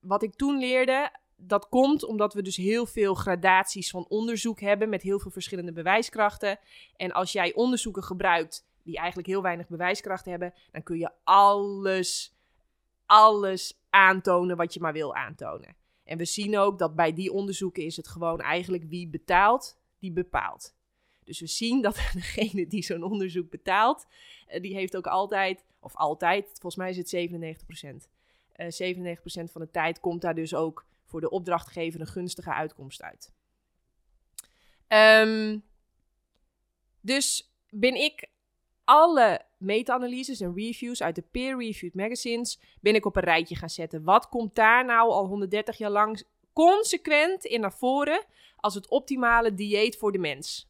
wat 0.00 0.22
ik 0.22 0.34
toen 0.34 0.58
leerde, 0.58 1.10
dat 1.36 1.68
komt 1.68 2.04
omdat 2.04 2.34
we 2.34 2.42
dus 2.42 2.56
heel 2.56 2.86
veel 2.86 3.14
gradaties 3.14 3.90
van 3.90 4.06
onderzoek 4.08 4.60
hebben 4.60 4.88
met 4.88 5.02
heel 5.02 5.18
veel 5.18 5.30
verschillende 5.30 5.72
bewijskrachten. 5.72 6.58
En 6.96 7.12
als 7.12 7.32
jij 7.32 7.54
onderzoeken 7.54 8.02
gebruikt 8.02 8.66
die 8.82 8.96
eigenlijk 8.96 9.28
heel 9.28 9.42
weinig 9.42 9.68
bewijskracht 9.68 10.24
hebben, 10.24 10.54
dan 10.70 10.82
kun 10.82 10.98
je 10.98 11.10
alles, 11.24 12.36
alles 13.06 13.80
aantonen 13.88 14.56
wat 14.56 14.74
je 14.74 14.80
maar 14.80 14.92
wil 14.92 15.14
aantonen. 15.14 15.76
En 16.04 16.18
we 16.18 16.24
zien 16.24 16.58
ook 16.58 16.78
dat 16.78 16.94
bij 16.94 17.12
die 17.12 17.32
onderzoeken 17.32 17.84
is 17.84 17.96
het 17.96 18.08
gewoon 18.08 18.40
eigenlijk 18.40 18.84
wie 18.84 19.08
betaalt, 19.08 19.78
die 19.98 20.12
bepaalt. 20.12 20.78
Dus 21.30 21.40
we 21.40 21.46
zien 21.46 21.82
dat 21.82 21.94
degene 22.12 22.66
die 22.66 22.82
zo'n 22.82 23.02
onderzoek 23.02 23.50
betaalt, 23.50 24.06
eh, 24.46 24.62
die 24.62 24.74
heeft 24.74 24.96
ook 24.96 25.06
altijd, 25.06 25.64
of 25.80 25.96
altijd, 25.96 26.46
volgens 26.46 26.76
mij 26.76 26.90
is 26.90 26.96
het 26.96 27.08
97%. 27.08 28.08
Uh, 28.56 28.66
97% 28.66 29.50
van 29.50 29.60
de 29.60 29.70
tijd 29.70 30.00
komt 30.00 30.20
daar 30.20 30.34
dus 30.34 30.54
ook 30.54 30.86
voor 31.04 31.20
de 31.20 31.30
opdrachtgever 31.30 32.00
een 32.00 32.06
gunstige 32.06 32.52
uitkomst 32.52 33.02
uit. 33.02 33.32
Ehm, 34.86 35.58
dus 37.00 37.52
ben 37.68 37.94
ik 37.94 38.28
alle 38.84 39.40
meta-analyses 39.58 40.40
en 40.40 40.54
reviews 40.54 41.02
uit 41.02 41.14
de 41.14 41.24
peer-reviewed 41.30 41.94
magazines 41.94 42.60
ben 42.80 42.94
ik 42.94 43.06
op 43.06 43.16
een 43.16 43.22
rijtje 43.22 43.56
gaan 43.56 43.70
zetten. 43.70 44.04
Wat 44.04 44.28
komt 44.28 44.54
daar 44.54 44.84
nou 44.84 45.10
al 45.10 45.26
130 45.26 45.78
jaar 45.78 45.90
lang 45.90 46.22
consequent 46.52 47.44
in 47.44 47.60
naar 47.60 47.74
voren 47.74 48.24
als 48.56 48.74
het 48.74 48.88
optimale 48.88 49.54
dieet 49.54 49.96
voor 49.96 50.12
de 50.12 50.18
mens? 50.18 50.69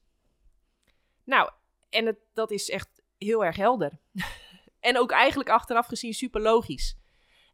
Nou, 1.30 1.50
en 1.90 2.06
het, 2.06 2.18
dat 2.32 2.50
is 2.50 2.70
echt 2.70 3.02
heel 3.18 3.44
erg 3.44 3.56
helder. 3.56 3.98
en 4.80 4.98
ook 4.98 5.10
eigenlijk 5.10 5.48
achteraf 5.48 5.86
gezien 5.86 6.14
super 6.14 6.40
logisch. 6.40 6.96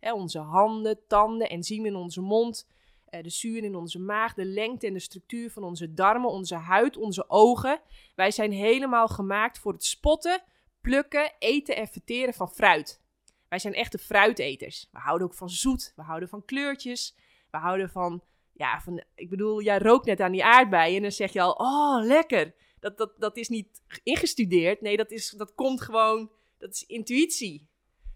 onze 0.00 0.38
handen, 0.38 1.06
tanden, 1.06 1.48
enzymen 1.48 1.86
in 1.86 1.96
onze 1.96 2.20
mond, 2.20 2.68
eh, 3.04 3.22
de 3.22 3.30
zuur 3.30 3.64
in 3.64 3.74
onze 3.74 3.98
maag, 3.98 4.34
de 4.34 4.44
lengte 4.44 4.86
en 4.86 4.92
de 4.92 5.00
structuur 5.00 5.50
van 5.50 5.64
onze 5.64 5.94
darmen, 5.94 6.30
onze 6.30 6.54
huid, 6.54 6.96
onze 6.96 7.30
ogen. 7.30 7.80
Wij 8.14 8.30
zijn 8.30 8.52
helemaal 8.52 9.08
gemaakt 9.08 9.58
voor 9.58 9.72
het 9.72 9.84
spotten, 9.84 10.42
plukken, 10.80 11.32
eten 11.38 11.76
en 11.76 11.88
verteren 11.88 12.34
van 12.34 12.48
fruit. 12.48 13.00
Wij 13.48 13.58
zijn 13.58 13.74
echte 13.74 13.98
fruiteters. 13.98 14.88
We 14.90 14.98
houden 14.98 15.26
ook 15.26 15.34
van 15.34 15.50
zoet, 15.50 15.92
we 15.96 16.02
houden 16.02 16.28
van 16.28 16.44
kleurtjes, 16.44 17.16
we 17.50 17.58
houden 17.58 17.90
van, 17.90 18.22
ja, 18.52 18.80
van, 18.80 19.04
ik 19.14 19.30
bedoel, 19.30 19.62
jij 19.62 19.78
rookt 19.78 20.06
net 20.06 20.20
aan 20.20 20.32
die 20.32 20.44
aardbeien 20.44 20.96
en 20.96 21.02
dan 21.02 21.12
zeg 21.12 21.32
je 21.32 21.40
al, 21.40 21.52
oh, 21.52 22.04
lekker. 22.04 22.54
Dat, 22.86 22.98
dat, 22.98 23.12
dat 23.18 23.36
is 23.36 23.48
niet 23.48 23.82
ingestudeerd, 24.02 24.80
nee, 24.80 24.96
dat, 24.96 25.10
is, 25.10 25.30
dat 25.30 25.54
komt 25.54 25.80
gewoon, 25.80 26.30
dat 26.58 26.72
is 26.72 26.84
intuïtie. 26.86 27.66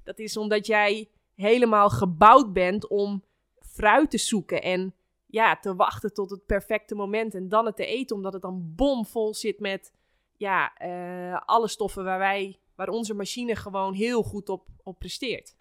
Dat 0.04 0.18
is 0.18 0.37
omdat 0.37 0.66
jij 0.66 1.09
helemaal 1.35 1.90
gebouwd 1.90 2.52
bent 2.52 2.88
om 2.88 3.25
fruit 3.61 4.11
te 4.11 4.18
zoeken 4.18 4.62
en 4.62 4.94
ja, 5.26 5.56
te 5.56 5.75
wachten 5.75 6.14
tot 6.14 6.30
het 6.30 6.47
perfecte 6.47 6.94
moment 6.94 7.35
en 7.35 7.49
dan 7.49 7.66
het 7.66 7.76
te 7.76 7.87
eten, 7.87 8.16
omdat 8.16 8.33
het 8.33 8.42
dan 8.42 8.73
bomvol 8.76 9.35
zit 9.35 9.61
met 9.61 9.92
ja, 10.37 10.73
uh, 10.83 11.40
alle 11.44 11.68
stoffen 11.68 12.04
waar, 12.04 12.18
wij, 12.18 12.59
waar 12.75 12.88
onze 12.88 13.14
machine 13.14 13.56
gewoon 13.56 13.92
heel 13.92 14.23
goed 14.23 14.49
op, 14.49 14.66
op 14.83 14.99
presteert. 14.99 15.56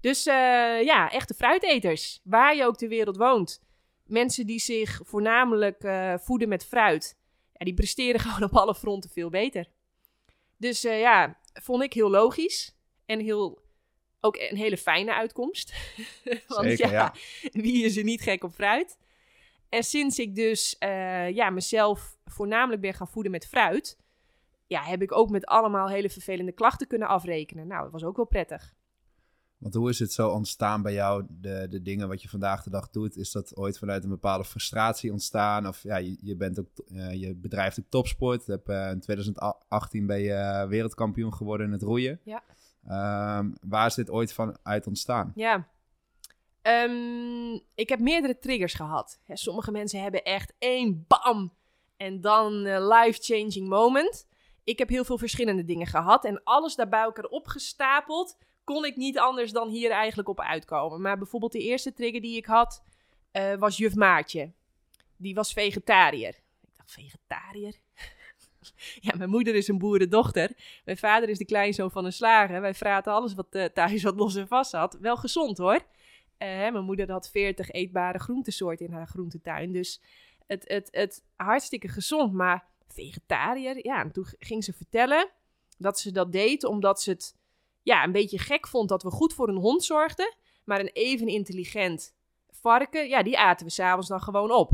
Dus 0.00 0.26
uh, 0.26 0.34
ja, 0.82 1.10
echte 1.10 1.34
fruiteters, 1.34 2.20
waar 2.24 2.56
je 2.56 2.64
ook 2.64 2.76
ter 2.76 2.88
wereld 2.88 3.16
woont. 3.16 3.62
Mensen 4.04 4.46
die 4.46 4.58
zich 4.58 5.00
voornamelijk 5.04 5.84
uh, 5.84 6.14
voeden 6.18 6.48
met 6.48 6.66
fruit, 6.66 7.17
ja, 7.58 7.64
die 7.64 7.74
presteren 7.74 8.20
gewoon 8.30 8.42
op 8.42 8.56
alle 8.56 8.74
fronten 8.74 9.10
veel 9.10 9.30
beter. 9.30 9.68
Dus 10.56 10.82
ja, 10.82 11.38
vond 11.52 11.82
ik 11.82 11.92
heel 11.92 12.10
logisch 12.10 12.76
en 13.06 13.20
heel 13.20 13.66
ook 14.20 14.36
een 14.36 14.56
hele 14.56 14.76
fijne 14.76 15.14
uitkomst. 15.14 15.74
Want 16.46 16.66
Zeker, 16.66 16.90
ja, 16.90 17.14
wie 17.52 17.84
is 17.84 17.96
er 17.96 18.04
niet 18.04 18.22
gek 18.22 18.44
op 18.44 18.52
fruit? 18.52 18.98
En 19.68 19.82
sinds 19.84 20.18
ik 20.18 20.34
dus 20.34 20.76
uh, 20.80 21.30
ja, 21.30 21.50
mezelf 21.50 22.16
voornamelijk 22.24 22.80
ben 22.80 22.94
gaan 22.94 23.08
voeden 23.08 23.32
met 23.32 23.46
fruit, 23.46 23.98
ja, 24.66 24.82
heb 24.82 25.02
ik 25.02 25.12
ook 25.12 25.30
met 25.30 25.46
allemaal 25.46 25.88
hele 25.88 26.10
vervelende 26.10 26.52
klachten 26.52 26.86
kunnen 26.86 27.08
afrekenen. 27.08 27.66
Nou, 27.66 27.82
dat 27.82 27.92
was 27.92 28.04
ook 28.04 28.16
wel 28.16 28.26
prettig. 28.26 28.74
Want 29.58 29.74
hoe 29.74 29.88
is 29.88 29.98
het 29.98 30.12
zo 30.12 30.28
ontstaan 30.28 30.82
bij 30.82 30.92
jou, 30.92 31.24
de, 31.28 31.66
de 31.70 31.82
dingen 31.82 32.08
wat 32.08 32.22
je 32.22 32.28
vandaag 32.28 32.62
de 32.62 32.70
dag 32.70 32.90
doet? 32.90 33.16
Is 33.16 33.32
dat 33.32 33.56
ooit 33.56 33.78
vanuit 33.78 34.04
een 34.04 34.10
bepaalde 34.10 34.44
frustratie 34.44 35.12
ontstaan? 35.12 35.66
Of 35.66 35.82
ja, 35.82 35.96
je, 35.96 36.16
je 36.20 36.36
bent 36.36 36.60
ook, 36.60 36.68
uh, 36.88 37.12
je 37.12 37.34
bedrijft 37.34 37.78
ook 37.80 37.88
topsport. 37.88 38.46
Heb, 38.46 38.68
uh, 38.68 38.90
in 38.90 39.00
2018 39.00 40.06
ben 40.06 40.20
je 40.20 40.66
wereldkampioen 40.68 41.34
geworden 41.34 41.66
in 41.66 41.72
het 41.72 41.82
roeien. 41.82 42.20
Ja. 42.22 42.42
Um, 43.38 43.54
waar 43.60 43.86
is 43.86 43.94
dit 43.94 44.10
ooit 44.10 44.32
van 44.32 44.58
uit 44.62 44.86
ontstaan? 44.86 45.32
Ja, 45.34 45.68
um, 46.62 47.60
ik 47.74 47.88
heb 47.88 48.00
meerdere 48.00 48.38
triggers 48.38 48.74
gehad. 48.74 49.20
sommige 49.26 49.70
mensen 49.70 50.02
hebben 50.02 50.24
echt 50.24 50.52
één 50.58 51.04
bam 51.08 51.52
en 51.96 52.20
dan 52.20 52.52
een 52.52 52.86
life-changing 52.86 53.68
moment. 53.68 54.26
Ik 54.64 54.78
heb 54.78 54.88
heel 54.88 55.04
veel 55.04 55.18
verschillende 55.18 55.64
dingen 55.64 55.86
gehad 55.86 56.24
en 56.24 56.42
alles 56.44 56.74
daar 56.74 56.88
bij 56.88 57.02
elkaar 57.02 57.24
opgestapeld 57.24 58.36
kon 58.68 58.84
ik 58.84 58.96
niet 58.96 59.18
anders 59.18 59.52
dan 59.52 59.68
hier 59.68 59.90
eigenlijk 59.90 60.28
op 60.28 60.40
uitkomen. 60.40 61.00
Maar 61.00 61.18
bijvoorbeeld 61.18 61.52
de 61.52 61.62
eerste 61.62 61.92
trigger 61.92 62.20
die 62.20 62.36
ik 62.36 62.46
had 62.46 62.82
uh, 63.32 63.54
was 63.54 63.76
juf 63.76 63.94
Maartje. 63.94 64.52
die 65.16 65.34
was 65.34 65.52
vegetariër. 65.52 66.34
Ik 66.62 66.76
dacht, 66.76 66.92
vegetariër? 66.92 67.74
ja, 69.06 69.14
mijn 69.16 69.30
moeder 69.30 69.54
is 69.54 69.68
een 69.68 69.78
boerendochter. 69.78 70.50
Mijn 70.84 70.96
vader 70.96 71.28
is 71.28 71.38
de 71.38 71.44
kleinzoon 71.44 71.90
van 71.90 72.04
een 72.04 72.12
slager. 72.12 72.60
Wij 72.60 72.74
vraten 72.74 73.12
alles 73.12 73.34
wat 73.34 73.46
uh, 73.50 73.64
thuis 73.64 74.02
wat 74.02 74.16
los 74.16 74.34
en 74.34 74.48
vast 74.48 74.72
had. 74.72 74.98
Wel 75.00 75.16
gezond 75.16 75.58
hoor. 75.58 75.74
Uh, 75.74 76.48
mijn 76.48 76.84
moeder 76.84 77.10
had 77.10 77.30
40 77.30 77.70
eetbare 77.70 78.18
groentesoorten 78.18 78.86
in 78.86 78.92
haar 78.92 79.08
groentetuin. 79.08 79.72
Dus 79.72 80.00
het, 80.46 80.64
het, 80.66 80.88
het 80.90 81.24
hartstikke 81.36 81.88
gezond. 81.88 82.32
Maar 82.32 82.66
vegetariër, 82.86 83.86
ja. 83.86 84.00
En 84.00 84.12
toen 84.12 84.26
ging 84.38 84.64
ze 84.64 84.72
vertellen 84.72 85.28
dat 85.78 85.98
ze 85.98 86.12
dat 86.12 86.32
deed 86.32 86.64
omdat 86.64 87.02
ze 87.02 87.10
het 87.10 87.37
ja, 87.88 88.04
een 88.04 88.12
beetje 88.12 88.38
gek 88.38 88.68
vond 88.68 88.88
dat 88.88 89.02
we 89.02 89.10
goed 89.10 89.34
voor 89.34 89.48
een 89.48 89.56
hond 89.56 89.84
zorgden. 89.84 90.34
Maar 90.64 90.80
een 90.80 90.90
even 90.92 91.26
intelligent 91.26 92.14
varken, 92.50 93.08
ja, 93.08 93.22
die 93.22 93.38
aten 93.38 93.66
we 93.66 93.72
s'avonds 93.72 94.08
dan 94.08 94.20
gewoon 94.20 94.52
op. 94.52 94.70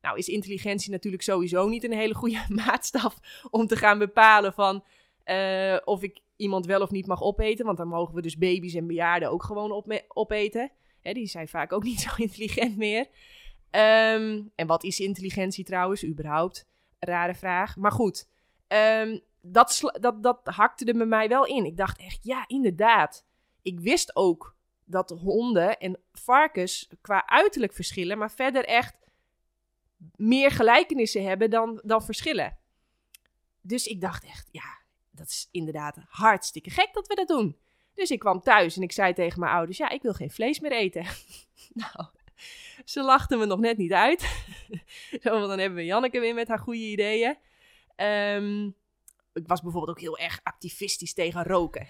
Nou 0.00 0.18
is 0.18 0.28
intelligentie 0.28 0.90
natuurlijk 0.90 1.22
sowieso 1.22 1.68
niet 1.68 1.84
een 1.84 1.92
hele 1.92 2.14
goede 2.14 2.44
maatstaf 2.64 3.18
om 3.50 3.66
te 3.66 3.76
gaan 3.76 3.98
bepalen 3.98 4.52
van 4.52 4.84
uh, 5.24 5.76
of 5.84 6.02
ik 6.02 6.20
iemand 6.36 6.66
wel 6.66 6.80
of 6.80 6.90
niet 6.90 7.06
mag 7.06 7.22
opeten. 7.22 7.66
Want 7.66 7.78
dan 7.78 7.88
mogen 7.88 8.14
we 8.14 8.22
dus 8.22 8.38
baby's 8.38 8.74
en 8.74 8.86
bejaarden 8.86 9.30
ook 9.30 9.42
gewoon 9.42 9.72
op 9.72 10.02
opeten. 10.08 10.70
Hè, 11.00 11.12
die 11.12 11.26
zijn 11.26 11.48
vaak 11.48 11.72
ook 11.72 11.82
niet 11.90 12.00
zo 12.00 12.10
intelligent 12.16 12.76
meer. 12.76 13.06
Um, 13.70 14.50
en 14.54 14.66
wat 14.66 14.84
is 14.84 15.00
intelligentie 15.00 15.64
trouwens, 15.64 16.04
überhaupt? 16.04 16.66
Rare 16.98 17.34
vraag. 17.34 17.76
Maar 17.76 17.92
goed, 17.92 18.28
um, 18.68 19.20
dat, 19.52 19.80
dat, 20.00 20.22
dat 20.22 20.40
hakte 20.44 20.84
er 20.84 20.96
bij 20.96 21.06
mij 21.06 21.28
wel 21.28 21.46
in. 21.46 21.64
Ik 21.64 21.76
dacht 21.76 21.98
echt, 21.98 22.24
ja, 22.24 22.44
inderdaad. 22.46 23.26
Ik 23.62 23.80
wist 23.80 24.16
ook 24.16 24.56
dat 24.84 25.10
honden 25.10 25.78
en 25.78 25.98
varkens 26.12 26.90
qua 27.00 27.26
uiterlijk 27.26 27.72
verschillen, 27.72 28.18
maar 28.18 28.30
verder 28.30 28.64
echt 28.64 28.96
meer 30.16 30.50
gelijkenissen 30.50 31.24
hebben 31.24 31.50
dan, 31.50 31.80
dan 31.84 32.02
verschillen. 32.02 32.58
Dus 33.60 33.86
ik 33.86 34.00
dacht 34.00 34.24
echt, 34.24 34.48
ja, 34.52 34.78
dat 35.10 35.28
is 35.28 35.48
inderdaad 35.50 35.98
hartstikke 36.08 36.70
gek 36.70 36.88
dat 36.92 37.06
we 37.06 37.14
dat 37.14 37.28
doen. 37.28 37.56
Dus 37.94 38.10
ik 38.10 38.18
kwam 38.18 38.40
thuis 38.40 38.76
en 38.76 38.82
ik 38.82 38.92
zei 38.92 39.12
tegen 39.12 39.40
mijn 39.40 39.52
ouders, 39.52 39.78
ja, 39.78 39.88
ik 39.88 40.02
wil 40.02 40.12
geen 40.12 40.30
vlees 40.30 40.60
meer 40.60 40.72
eten. 40.72 41.06
nou, 41.72 42.06
ze 42.84 43.02
lachten 43.02 43.38
me 43.38 43.46
nog 43.46 43.58
net 43.58 43.76
niet 43.76 43.92
uit. 43.92 44.44
Zo, 45.22 45.46
dan 45.46 45.58
hebben 45.58 45.74
we 45.74 45.84
Janneke 45.84 46.20
weer 46.20 46.34
met 46.34 46.48
haar 46.48 46.58
goede 46.58 46.80
ideeën. 46.80 47.36
Um, 47.96 48.74
ik 49.36 49.48
was 49.48 49.62
bijvoorbeeld 49.62 49.96
ook 49.96 50.02
heel 50.02 50.18
erg 50.18 50.40
activistisch 50.42 51.14
tegen 51.14 51.44
roken. 51.44 51.86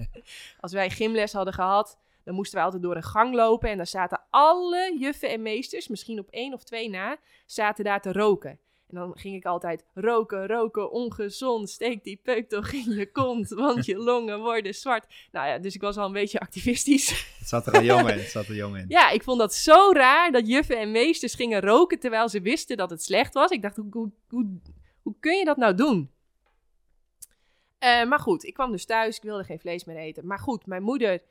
Als 0.60 0.72
wij 0.72 0.90
gymles 0.90 1.32
hadden 1.32 1.54
gehad, 1.54 1.98
dan 2.24 2.34
moesten 2.34 2.54
wij 2.54 2.64
altijd 2.64 2.82
door 2.82 2.96
een 2.96 3.02
gang 3.02 3.34
lopen. 3.34 3.70
En 3.70 3.76
dan 3.76 3.86
zaten 3.86 4.20
alle 4.30 4.96
juffen 4.98 5.30
en 5.30 5.42
meesters, 5.42 5.88
misschien 5.88 6.18
op 6.18 6.28
één 6.30 6.52
of 6.52 6.64
twee 6.64 6.90
na, 6.90 7.18
zaten 7.46 7.84
daar 7.84 8.00
te 8.00 8.12
roken. 8.12 8.58
En 8.88 8.96
dan 8.96 9.12
ging 9.14 9.34
ik 9.34 9.44
altijd 9.44 9.84
roken, 9.94 10.46
roken, 10.46 10.90
ongezond. 10.90 11.70
Steek 11.70 12.04
die 12.04 12.20
peuk 12.22 12.48
toch 12.48 12.72
in 12.72 12.90
je 12.90 13.12
kont, 13.12 13.48
want 13.48 13.86
je 13.86 13.96
longen 13.96 14.40
worden 14.40 14.74
zwart. 14.74 15.06
Nou 15.32 15.48
ja, 15.48 15.58
dus 15.58 15.74
ik 15.74 15.80
was 15.80 15.96
al 15.96 16.06
een 16.06 16.12
beetje 16.12 16.40
activistisch. 16.40 17.34
Het 17.38 17.48
zat 17.48 17.66
er 17.66 17.72
al 17.72 17.82
jong 17.82 18.10
in, 18.10 18.18
het 18.24 18.30
zat 18.30 18.46
er 18.46 18.54
jong 18.54 18.76
in. 18.76 18.84
Ja, 18.88 19.10
ik 19.10 19.22
vond 19.22 19.38
dat 19.38 19.54
zo 19.54 19.90
raar 19.92 20.32
dat 20.32 20.48
juffen 20.48 20.78
en 20.78 20.90
meesters 20.90 21.34
gingen 21.34 21.60
roken 21.60 21.98
terwijl 21.98 22.28
ze 22.28 22.40
wisten 22.40 22.76
dat 22.76 22.90
het 22.90 23.02
slecht 23.02 23.34
was. 23.34 23.50
Ik 23.50 23.62
dacht, 23.62 23.76
hoe, 23.76 23.86
hoe, 23.90 24.10
hoe, 24.28 24.60
hoe 25.02 25.14
kun 25.20 25.38
je 25.38 25.44
dat 25.44 25.56
nou 25.56 25.74
doen? 25.74 26.10
Uh, 27.84 28.04
maar 28.04 28.18
goed, 28.18 28.44
ik 28.44 28.54
kwam 28.54 28.70
dus 28.70 28.84
thuis, 28.84 29.16
ik 29.16 29.22
wilde 29.22 29.44
geen 29.44 29.60
vlees 29.60 29.84
meer 29.84 29.96
eten. 29.96 30.26
Maar 30.26 30.38
goed, 30.38 30.66
mijn 30.66 30.82
moeder, 30.82 31.22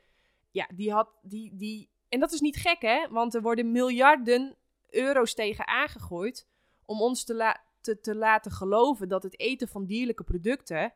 ja, 0.50 0.68
die 0.74 0.92
had, 0.92 1.10
die, 1.22 1.56
die... 1.56 1.90
En 2.08 2.20
dat 2.20 2.32
is 2.32 2.40
niet 2.40 2.56
gek, 2.56 2.80
hè? 2.80 3.08
Want 3.10 3.34
er 3.34 3.42
worden 3.42 3.72
miljarden 3.72 4.56
euro's 4.88 5.34
tegen 5.34 5.66
aangegooid 5.66 6.48
om 6.84 7.00
ons 7.00 7.24
te, 7.24 7.34
la 7.34 7.60
te, 7.80 8.00
te 8.00 8.14
laten 8.14 8.50
geloven 8.50 9.08
dat 9.08 9.22
het 9.22 9.40
eten 9.40 9.68
van 9.68 9.86
dierlijke 9.86 10.24
producten 10.24 10.92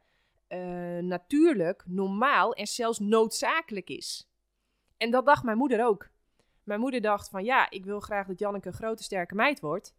uh, 0.49 0.99
natuurlijk, 0.99 1.83
normaal 1.87 2.53
en 2.53 2.67
zelfs 2.67 2.99
noodzakelijk 2.99 3.89
is. 3.89 4.29
En 4.97 5.11
dat 5.11 5.27
dacht 5.27 5.45
mijn 5.45 5.59
moeder 5.59 5.87
ook. 5.87 6.09
Mijn 6.63 6.81
moeder 6.81 7.01
dacht 7.01 7.29
van 7.29 7.45
ja, 7.45 7.71
ik 7.71 7.85
wil 7.85 8.01
graag 8.01 8.27
dat 8.27 8.39
Janneke 8.39 8.69
een 8.69 8.75
grote 8.75 9.03
sterke 9.03 9.35
meid 9.35 9.61
wordt. 9.61 9.95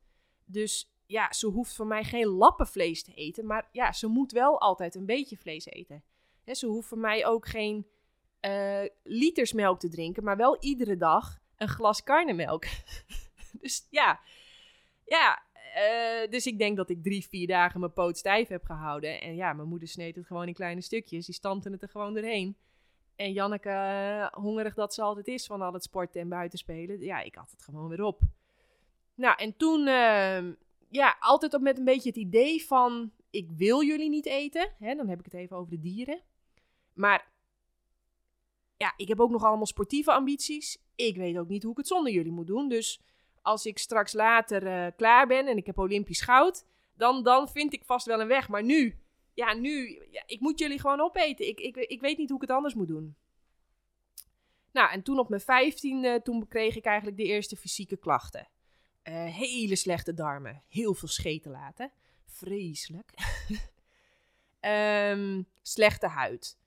Dus 0.45 0.94
ja, 1.05 1.33
ze 1.33 1.47
hoeft 1.47 1.75
van 1.75 1.87
mij 1.87 2.03
geen 2.03 2.27
lappenvlees 2.27 3.03
te 3.03 3.13
eten. 3.13 3.45
Maar 3.45 3.69
ja, 3.71 3.91
ze 3.91 4.07
moet 4.07 4.31
wel 4.31 4.59
altijd 4.59 4.95
een 4.95 5.05
beetje 5.05 5.37
vlees 5.37 5.65
eten. 5.65 6.03
ze 6.45 6.67
hoeft 6.67 6.87
van 6.87 6.99
mij 6.99 7.25
ook 7.25 7.47
geen 7.47 7.87
uh, 8.41 8.89
liters 9.03 9.53
melk 9.53 9.79
te 9.79 9.89
drinken. 9.89 10.23
Maar 10.23 10.37
wel 10.37 10.57
iedere 10.59 10.97
dag 10.97 11.39
een 11.57 11.69
glas 11.69 12.03
karnemelk. 12.03 12.65
dus 13.61 13.87
ja, 13.89 14.19
ja. 15.05 15.43
Uh, 15.75 16.29
dus 16.29 16.45
ik 16.45 16.57
denk 16.57 16.77
dat 16.77 16.89
ik 16.89 17.03
drie, 17.03 17.27
vier 17.27 17.47
dagen 17.47 17.79
mijn 17.79 17.93
poot 17.93 18.17
stijf 18.17 18.47
heb 18.47 18.63
gehouden. 18.63 19.21
En 19.21 19.35
ja, 19.35 19.53
mijn 19.53 19.67
moeder 19.67 19.87
sneed 19.87 20.15
het 20.15 20.25
gewoon 20.25 20.47
in 20.47 20.53
kleine 20.53 20.81
stukjes. 20.81 21.25
Die 21.25 21.35
stampte 21.35 21.69
het 21.69 21.81
er 21.81 21.89
gewoon 21.89 22.13
doorheen. 22.13 22.57
En 23.15 23.31
Janneke, 23.31 23.69
uh, 23.69 24.27
hongerig 24.43 24.73
dat 24.73 24.93
ze 24.93 25.01
altijd 25.01 25.27
is 25.27 25.45
van 25.45 25.61
al 25.61 25.73
het 25.73 25.83
sporten 25.83 26.21
en 26.21 26.29
buitenspelen. 26.29 26.99
Ja, 26.99 27.21
ik 27.21 27.35
had 27.35 27.51
het 27.51 27.61
gewoon 27.61 27.87
weer 27.87 28.03
op. 28.03 28.21
Nou, 29.15 29.37
en 29.37 29.57
toen 29.57 29.87
ehm, 29.87 30.53
ja, 30.89 31.17
altijd 31.19 31.53
op 31.53 31.61
met 31.61 31.77
een 31.77 31.85
beetje 31.85 32.09
het 32.09 32.17
idee 32.17 32.65
van: 32.65 33.11
ik 33.29 33.49
wil 33.51 33.83
jullie 33.83 34.09
niet 34.09 34.25
eten. 34.25 34.71
Hè, 34.79 34.95
dan 34.95 35.07
heb 35.07 35.19
ik 35.19 35.25
het 35.25 35.33
even 35.33 35.57
over 35.57 35.71
de 35.71 35.79
dieren. 35.79 36.21
Maar 36.93 37.31
ja, 38.77 38.93
ik 38.97 39.07
heb 39.07 39.19
ook 39.19 39.31
nog 39.31 39.43
allemaal 39.43 39.65
sportieve 39.65 40.11
ambities. 40.11 40.77
Ik 40.95 41.15
weet 41.15 41.37
ook 41.37 41.47
niet 41.47 41.63
hoe 41.63 41.71
ik 41.71 41.77
het 41.77 41.87
zonder 41.87 42.13
jullie 42.13 42.31
moet 42.31 42.47
doen. 42.47 42.69
Dus 42.69 43.01
als 43.41 43.65
ik 43.65 43.77
straks 43.77 44.13
later 44.13 44.63
uh, 44.63 44.87
klaar 44.95 45.27
ben 45.27 45.47
en 45.47 45.57
ik 45.57 45.65
heb 45.65 45.77
Olympisch 45.77 46.21
goud, 46.21 46.65
dan, 46.93 47.23
dan 47.23 47.49
vind 47.49 47.73
ik 47.73 47.83
vast 47.85 48.05
wel 48.05 48.21
een 48.21 48.27
weg. 48.27 48.49
Maar 48.49 48.63
nu, 48.63 48.99
ja, 49.33 49.53
nu, 49.53 50.01
ik 50.25 50.39
moet 50.39 50.59
jullie 50.59 50.79
gewoon 50.79 51.01
opeten. 51.01 51.47
Ik, 51.47 51.59
ik, 51.59 51.75
ik 51.75 52.01
weet 52.01 52.17
niet 52.17 52.29
hoe 52.29 52.41
ik 52.41 52.47
het 52.47 52.57
anders 52.57 52.73
moet 52.73 52.87
doen. 52.87 53.15
Nou, 54.71 54.91
en 54.91 55.03
toen 55.03 55.19
op 55.19 55.29
mijn 55.29 55.41
vijftiende, 55.41 56.21
toen 56.21 56.47
kreeg 56.47 56.75
ik 56.75 56.85
eigenlijk 56.85 57.17
de 57.17 57.23
eerste 57.23 57.55
fysieke 57.55 57.97
klachten. 57.97 58.47
Uh, 59.07 59.25
hele 59.25 59.75
slechte 59.75 60.13
darmen. 60.13 60.63
Heel 60.67 60.93
veel 60.93 61.07
scheten 61.07 61.51
laten. 61.51 61.91
Vreselijk. 62.25 63.13
um, 64.61 65.47
slechte 65.61 66.07
huid. 66.07 66.57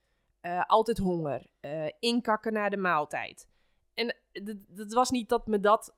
Uh, 0.42 0.64
altijd 0.66 0.98
honger. 0.98 1.46
Uh, 1.60 1.86
inkakken 1.98 2.52
na 2.52 2.68
de 2.68 2.76
maaltijd. 2.76 3.48
En 3.94 4.16
het 4.74 4.92
was 4.92 5.10
niet 5.10 5.28
dat 5.28 5.46
me 5.46 5.60
dat 5.60 5.96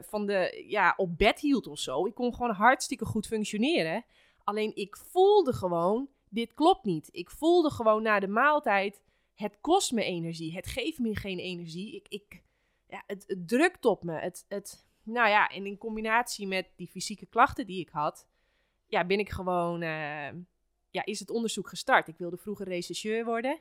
van 0.00 0.26
de, 0.26 0.64
ja, 0.68 0.94
op 0.96 1.18
bed 1.18 1.40
hield 1.40 1.66
of 1.66 1.78
zo. 1.78 2.06
Ik 2.06 2.14
kon 2.14 2.34
gewoon 2.34 2.54
hartstikke 2.54 3.04
goed 3.04 3.26
functioneren. 3.26 4.04
Alleen 4.44 4.76
ik 4.76 4.96
voelde 4.96 5.52
gewoon, 5.52 6.08
dit 6.28 6.54
klopt 6.54 6.84
niet. 6.84 7.08
Ik 7.10 7.30
voelde 7.30 7.70
gewoon 7.70 8.02
na 8.02 8.20
de 8.20 8.28
maaltijd, 8.28 9.00
het 9.34 9.58
kost 9.60 9.92
me 9.92 10.04
energie. 10.04 10.54
Het 10.54 10.66
geeft 10.66 10.98
me 10.98 11.16
geen 11.16 11.38
energie. 11.38 11.94
Ik, 11.94 12.06
ik, 12.08 12.42
ja, 12.88 13.02
het, 13.06 13.24
het 13.26 13.48
drukt 13.48 13.84
op 13.84 14.04
me. 14.04 14.12
Het, 14.12 14.44
het, 14.48 14.86
nou 15.02 15.28
ja, 15.28 15.48
en 15.48 15.66
in 15.66 15.78
combinatie 15.78 16.46
met 16.46 16.70
die 16.76 16.88
fysieke 16.88 17.26
klachten 17.26 17.66
die 17.66 17.80
ik 17.80 17.88
had, 17.88 18.28
ja, 18.86 19.04
ben 19.04 19.18
ik 19.18 19.30
gewoon, 19.30 19.82
uh, 19.82 20.32
ja, 20.90 21.04
is 21.04 21.18
het 21.18 21.30
onderzoek 21.30 21.68
gestart. 21.68 22.08
Ik 22.08 22.18
wilde 22.18 22.36
vroeger 22.36 22.68
rechercheur 22.68 23.24
worden. 23.24 23.60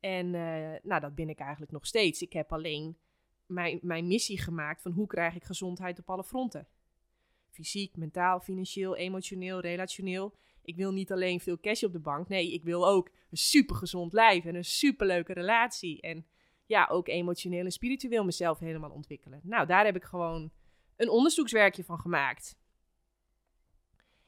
En 0.00 0.26
uh, 0.26 0.72
nou, 0.82 1.00
dat 1.00 1.14
ben 1.14 1.28
ik 1.28 1.38
eigenlijk 1.38 1.72
nog 1.72 1.86
steeds. 1.86 2.22
Ik 2.22 2.32
heb 2.32 2.52
alleen 2.52 2.96
mijn, 3.46 3.78
mijn 3.82 4.06
missie 4.06 4.40
gemaakt 4.40 4.82
van 4.82 4.92
hoe 4.92 5.06
krijg 5.06 5.34
ik 5.34 5.44
gezondheid 5.44 5.98
op 5.98 6.10
alle 6.10 6.24
fronten. 6.24 6.68
Fysiek, 7.50 7.96
mentaal, 7.96 8.40
financieel, 8.40 8.96
emotioneel, 8.96 9.60
relationeel. 9.60 10.34
Ik 10.62 10.76
wil 10.76 10.92
niet 10.92 11.12
alleen 11.12 11.40
veel 11.40 11.60
cash 11.60 11.82
op 11.82 11.92
de 11.92 11.98
bank. 12.00 12.28
Nee, 12.28 12.52
ik 12.52 12.64
wil 12.64 12.88
ook 12.88 13.10
een 13.30 13.36
supergezond 13.36 14.12
lijf 14.12 14.44
en 14.44 14.54
een 14.54 14.64
superleuke 14.64 15.32
relatie. 15.32 16.00
En 16.00 16.26
ja, 16.66 16.88
ook 16.90 17.08
emotioneel 17.08 17.64
en 17.64 17.72
spiritueel 17.72 18.24
mezelf 18.24 18.58
helemaal 18.58 18.90
ontwikkelen. 18.90 19.40
Nou, 19.42 19.66
daar 19.66 19.84
heb 19.84 19.96
ik 19.96 20.04
gewoon 20.04 20.52
een 20.96 21.08
onderzoekswerkje 21.08 21.84
van 21.84 21.98
gemaakt. 21.98 22.56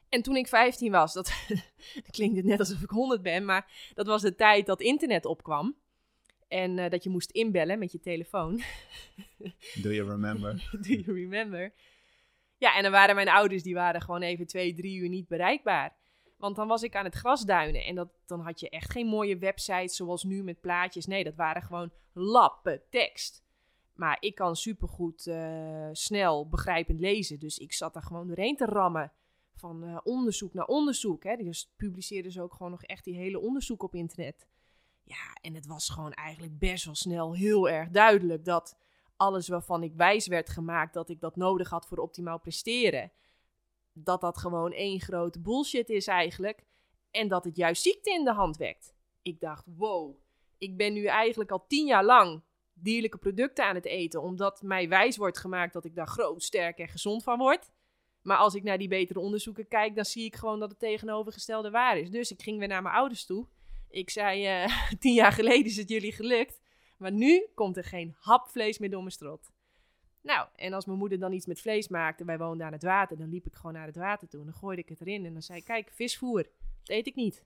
En 0.09 0.21
toen 0.21 0.35
ik 0.35 0.47
15 0.47 0.91
was, 0.91 1.13
dat, 1.13 1.31
klinkt 2.11 2.35
het 2.35 2.45
net 2.45 2.59
alsof 2.59 2.81
ik 2.81 2.89
100 2.89 3.21
ben, 3.21 3.45
maar 3.45 3.91
dat 3.93 4.07
was 4.07 4.21
de 4.21 4.35
tijd 4.35 4.65
dat 4.65 4.81
internet 4.81 5.25
opkwam. 5.25 5.75
En 6.47 6.77
uh, 6.77 6.89
dat 6.89 7.03
je 7.03 7.09
moest 7.09 7.31
inbellen 7.31 7.79
met 7.79 7.91
je 7.91 7.99
telefoon. 7.99 8.55
Do 9.83 9.91
you 9.91 10.09
remember? 10.09 10.53
Do 10.81 10.93
you 10.93 11.13
remember? 11.19 11.73
Ja, 12.57 12.75
en 12.75 12.83
dan 12.83 12.91
waren 12.91 13.15
mijn 13.15 13.29
ouders, 13.29 13.63
die 13.63 13.73
waren 13.73 14.01
gewoon 14.01 14.21
even 14.21 14.47
twee, 14.47 14.73
drie 14.73 14.97
uur 14.97 15.09
niet 15.09 15.27
bereikbaar. 15.27 15.95
Want 16.37 16.55
dan 16.55 16.67
was 16.67 16.83
ik 16.83 16.95
aan 16.95 17.05
het 17.05 17.15
grasduinen 17.15 17.85
en 17.85 17.95
dat, 17.95 18.09
dan 18.25 18.39
had 18.39 18.59
je 18.59 18.69
echt 18.69 18.91
geen 18.91 19.07
mooie 19.07 19.37
websites 19.37 19.95
zoals 19.95 20.23
nu 20.23 20.43
met 20.43 20.61
plaatjes. 20.61 21.05
Nee, 21.05 21.23
dat 21.23 21.35
waren 21.35 21.61
gewoon 21.61 21.91
lappen 22.13 22.81
tekst. 22.89 23.43
Maar 23.97 24.17
ik 24.19 24.35
kan 24.35 24.55
supergoed 24.55 25.25
uh, 25.25 25.89
snel 25.91 26.47
begrijpend 26.47 26.99
lezen. 26.99 27.39
Dus 27.39 27.57
ik 27.57 27.73
zat 27.73 27.93
daar 27.93 28.03
gewoon 28.03 28.27
doorheen 28.27 28.55
te 28.55 28.65
rammen. 28.65 29.11
Van 29.53 29.83
uh, 29.83 29.97
onderzoek 30.03 30.53
naar 30.53 30.65
onderzoek. 30.65 31.23
Hè. 31.23 31.35
Dus 31.35 31.73
publiceerden 31.75 32.31
ze 32.31 32.41
ook 32.41 32.53
gewoon 32.53 32.71
nog 32.71 32.83
echt 32.83 33.03
die 33.03 33.15
hele 33.15 33.39
onderzoek 33.39 33.83
op 33.83 33.95
internet. 33.95 34.47
Ja, 35.03 35.37
en 35.41 35.53
het 35.53 35.65
was 35.65 35.89
gewoon 35.89 36.13
eigenlijk 36.13 36.59
best 36.59 36.85
wel 36.85 36.95
snel 36.95 37.35
heel 37.35 37.69
erg 37.69 37.89
duidelijk 37.89 38.45
dat 38.45 38.77
alles 39.15 39.47
waarvan 39.47 39.83
ik 39.83 39.93
wijs 39.95 40.27
werd 40.27 40.49
gemaakt 40.49 40.93
dat 40.93 41.09
ik 41.09 41.19
dat 41.19 41.35
nodig 41.35 41.69
had 41.69 41.87
voor 41.87 41.97
optimaal 41.97 42.39
presteren, 42.39 43.11
dat 43.93 44.21
dat 44.21 44.37
gewoon 44.37 44.71
één 44.71 44.99
grote 44.99 45.39
bullshit 45.39 45.89
is 45.89 46.07
eigenlijk. 46.07 46.65
En 47.11 47.27
dat 47.27 47.43
het 47.43 47.55
juist 47.55 47.81
ziekte 47.81 48.13
in 48.13 48.25
de 48.25 48.33
hand 48.33 48.57
wekt. 48.57 48.93
Ik 49.21 49.39
dacht, 49.39 49.65
wow, 49.75 50.15
ik 50.57 50.77
ben 50.77 50.93
nu 50.93 51.05
eigenlijk 51.05 51.51
al 51.51 51.65
tien 51.67 51.85
jaar 51.85 52.05
lang 52.05 52.41
dierlijke 52.79 53.17
producten 53.17 53.65
aan 53.65 53.75
het 53.75 53.85
eten, 53.85 54.21
omdat 54.21 54.61
mij 54.61 54.89
wijs 54.89 55.17
wordt 55.17 55.37
gemaakt 55.37 55.73
dat 55.73 55.85
ik 55.85 55.95
daar 55.95 56.07
groot, 56.07 56.43
sterk 56.43 56.77
en 56.77 56.87
gezond 56.87 57.23
van 57.23 57.37
word. 57.37 57.71
Maar 58.21 58.37
als 58.37 58.55
ik 58.55 58.63
naar 58.63 58.77
die 58.77 58.87
betere 58.87 59.19
onderzoeken 59.19 59.67
kijk, 59.67 59.95
dan 59.95 60.05
zie 60.05 60.25
ik 60.25 60.35
gewoon 60.35 60.59
dat 60.59 60.69
het 60.69 60.79
tegenovergestelde 60.79 61.69
waar 61.69 61.97
is. 61.97 62.09
Dus 62.09 62.31
ik 62.31 62.41
ging 62.41 62.59
weer 62.59 62.67
naar 62.67 62.81
mijn 62.81 62.95
ouders 62.95 63.25
toe. 63.25 63.47
Ik 63.89 64.09
zei, 64.09 64.45
eh, 64.45 64.91
tien 64.99 65.13
jaar 65.13 65.31
geleden 65.31 65.65
is 65.65 65.77
het 65.77 65.89
jullie 65.89 66.11
gelukt. 66.11 66.61
Maar 66.97 67.11
nu 67.11 67.47
komt 67.55 67.77
er 67.77 67.83
geen 67.83 68.15
hap 68.19 68.47
vlees 68.47 68.77
meer 68.77 68.89
door 68.89 68.99
mijn 68.99 69.11
strot. 69.11 69.51
Nou, 70.21 70.47
en 70.55 70.73
als 70.73 70.85
mijn 70.85 70.97
moeder 70.97 71.19
dan 71.19 71.33
iets 71.33 71.45
met 71.45 71.61
vlees 71.61 71.87
maakte, 71.87 72.25
wij 72.25 72.37
woonden 72.37 72.65
aan 72.65 72.71
het 72.71 72.83
water, 72.83 73.17
dan 73.17 73.29
liep 73.29 73.45
ik 73.45 73.55
gewoon 73.55 73.73
naar 73.73 73.85
het 73.85 73.95
water 73.95 74.27
toe 74.27 74.39
en 74.39 74.45
dan 74.45 74.55
gooide 74.55 74.81
ik 74.81 74.89
het 74.89 75.01
erin. 75.01 75.25
En 75.25 75.33
dan 75.33 75.41
zei 75.41 75.63
kijk, 75.63 75.91
visvoer, 75.93 76.43
dat 76.43 76.89
eet 76.95 77.07
ik 77.07 77.15
niet. 77.15 77.45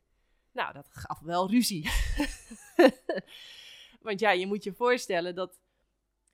Nou, 0.51 0.73
dat 0.73 0.87
gaf 0.91 1.19
wel 1.19 1.49
ruzie. 1.49 1.89
Want 4.01 4.19
ja, 4.19 4.31
je 4.31 4.47
moet 4.47 4.63
je 4.63 4.73
voorstellen 4.73 5.35
dat 5.35 5.59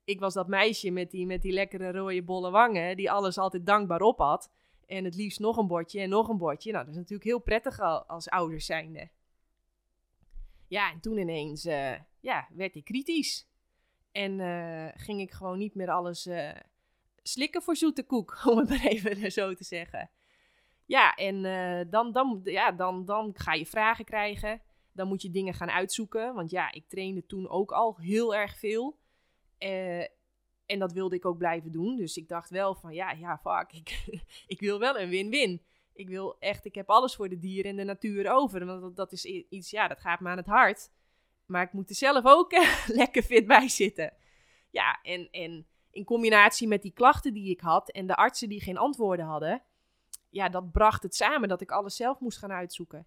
ik 0.04 0.20
was 0.20 0.34
dat 0.34 0.48
meisje 0.48 0.90
met 0.90 1.10
die, 1.10 1.26
met 1.26 1.42
die 1.42 1.52
lekkere 1.52 1.92
rode 1.92 2.22
bolle 2.22 2.50
wangen, 2.50 2.96
die 2.96 3.10
alles 3.10 3.38
altijd 3.38 3.66
dankbaar 3.66 4.00
op 4.00 4.18
had. 4.18 4.50
En 4.86 5.04
het 5.04 5.14
liefst 5.14 5.40
nog 5.40 5.56
een 5.56 5.66
bordje 5.66 6.00
en 6.00 6.08
nog 6.08 6.28
een 6.28 6.38
bordje. 6.38 6.72
Nou, 6.72 6.84
dat 6.84 6.92
is 6.94 7.00
natuurlijk 7.00 7.28
heel 7.28 7.38
prettig 7.38 7.80
als 8.06 8.28
ouders 8.28 8.66
zijnde. 8.66 9.08
Ja, 10.66 10.92
en 10.92 11.00
toen 11.00 11.18
ineens 11.18 11.66
uh, 11.66 11.94
ja, 12.20 12.48
werd 12.50 12.74
ik 12.74 12.84
kritisch. 12.84 13.46
En 14.12 14.38
uh, 14.38 14.88
ging 14.94 15.20
ik 15.20 15.30
gewoon 15.30 15.58
niet 15.58 15.74
meer 15.74 15.90
alles 15.90 16.26
uh, 16.26 16.50
slikken 17.22 17.62
voor 17.62 17.76
zoete 17.76 18.02
koek, 18.02 18.40
om 18.50 18.58
het 18.58 18.68
maar 18.68 18.84
even 18.84 19.32
zo 19.32 19.54
te 19.54 19.64
zeggen. 19.64 20.10
Ja, 20.84 21.14
en 21.14 21.42
dan, 21.90 22.12
dan, 22.12 22.40
ja, 22.44 22.72
dan, 22.72 23.04
dan 23.04 23.30
ga 23.34 23.52
je 23.52 23.66
vragen 23.66 24.04
krijgen. 24.04 24.60
Dan 24.98 25.08
moet 25.08 25.22
je 25.22 25.30
dingen 25.30 25.54
gaan 25.54 25.70
uitzoeken. 25.70 26.34
Want 26.34 26.50
ja, 26.50 26.72
ik 26.72 26.88
trainde 26.88 27.26
toen 27.26 27.48
ook 27.48 27.72
al 27.72 27.96
heel 27.96 28.34
erg 28.34 28.58
veel. 28.58 28.98
Uh, 29.58 30.00
en 30.66 30.78
dat 30.78 30.92
wilde 30.92 31.16
ik 31.16 31.24
ook 31.24 31.38
blijven 31.38 31.72
doen. 31.72 31.96
Dus 31.96 32.16
ik 32.16 32.28
dacht 32.28 32.50
wel 32.50 32.74
van 32.74 32.94
ja, 32.94 33.10
ja, 33.10 33.38
fuck. 33.38 33.72
Ik, 33.72 34.04
ik 34.54 34.60
wil 34.60 34.78
wel 34.78 34.98
een 34.98 35.08
win-win. 35.08 35.62
Ik 35.92 36.08
wil 36.08 36.36
echt, 36.38 36.64
ik 36.64 36.74
heb 36.74 36.90
alles 36.90 37.14
voor 37.14 37.28
de 37.28 37.38
dieren 37.38 37.70
en 37.70 37.76
de 37.76 37.84
natuur 37.84 38.30
over. 38.32 38.66
Want 38.66 38.80
dat, 38.80 38.96
dat 38.96 39.12
is 39.12 39.24
iets, 39.24 39.70
ja, 39.70 39.88
dat 39.88 40.00
gaat 40.00 40.20
me 40.20 40.28
aan 40.28 40.36
het 40.36 40.46
hart. 40.46 40.90
Maar 41.46 41.62
ik 41.62 41.72
moet 41.72 41.88
er 41.88 41.96
zelf 41.96 42.24
ook 42.24 42.52
lekker 43.00 43.22
fit 43.22 43.46
bij 43.46 43.68
zitten. 43.68 44.12
Ja, 44.70 44.98
en, 45.02 45.30
en 45.30 45.66
in 45.90 46.04
combinatie 46.04 46.68
met 46.68 46.82
die 46.82 46.92
klachten 46.92 47.34
die 47.34 47.50
ik 47.50 47.60
had 47.60 47.90
en 47.90 48.06
de 48.06 48.16
artsen 48.16 48.48
die 48.48 48.62
geen 48.62 48.78
antwoorden 48.78 49.26
hadden. 49.26 49.62
Ja, 50.30 50.48
dat 50.48 50.72
bracht 50.72 51.02
het 51.02 51.14
samen 51.14 51.48
dat 51.48 51.60
ik 51.60 51.70
alles 51.70 51.96
zelf 51.96 52.20
moest 52.20 52.38
gaan 52.38 52.52
uitzoeken. 52.52 53.06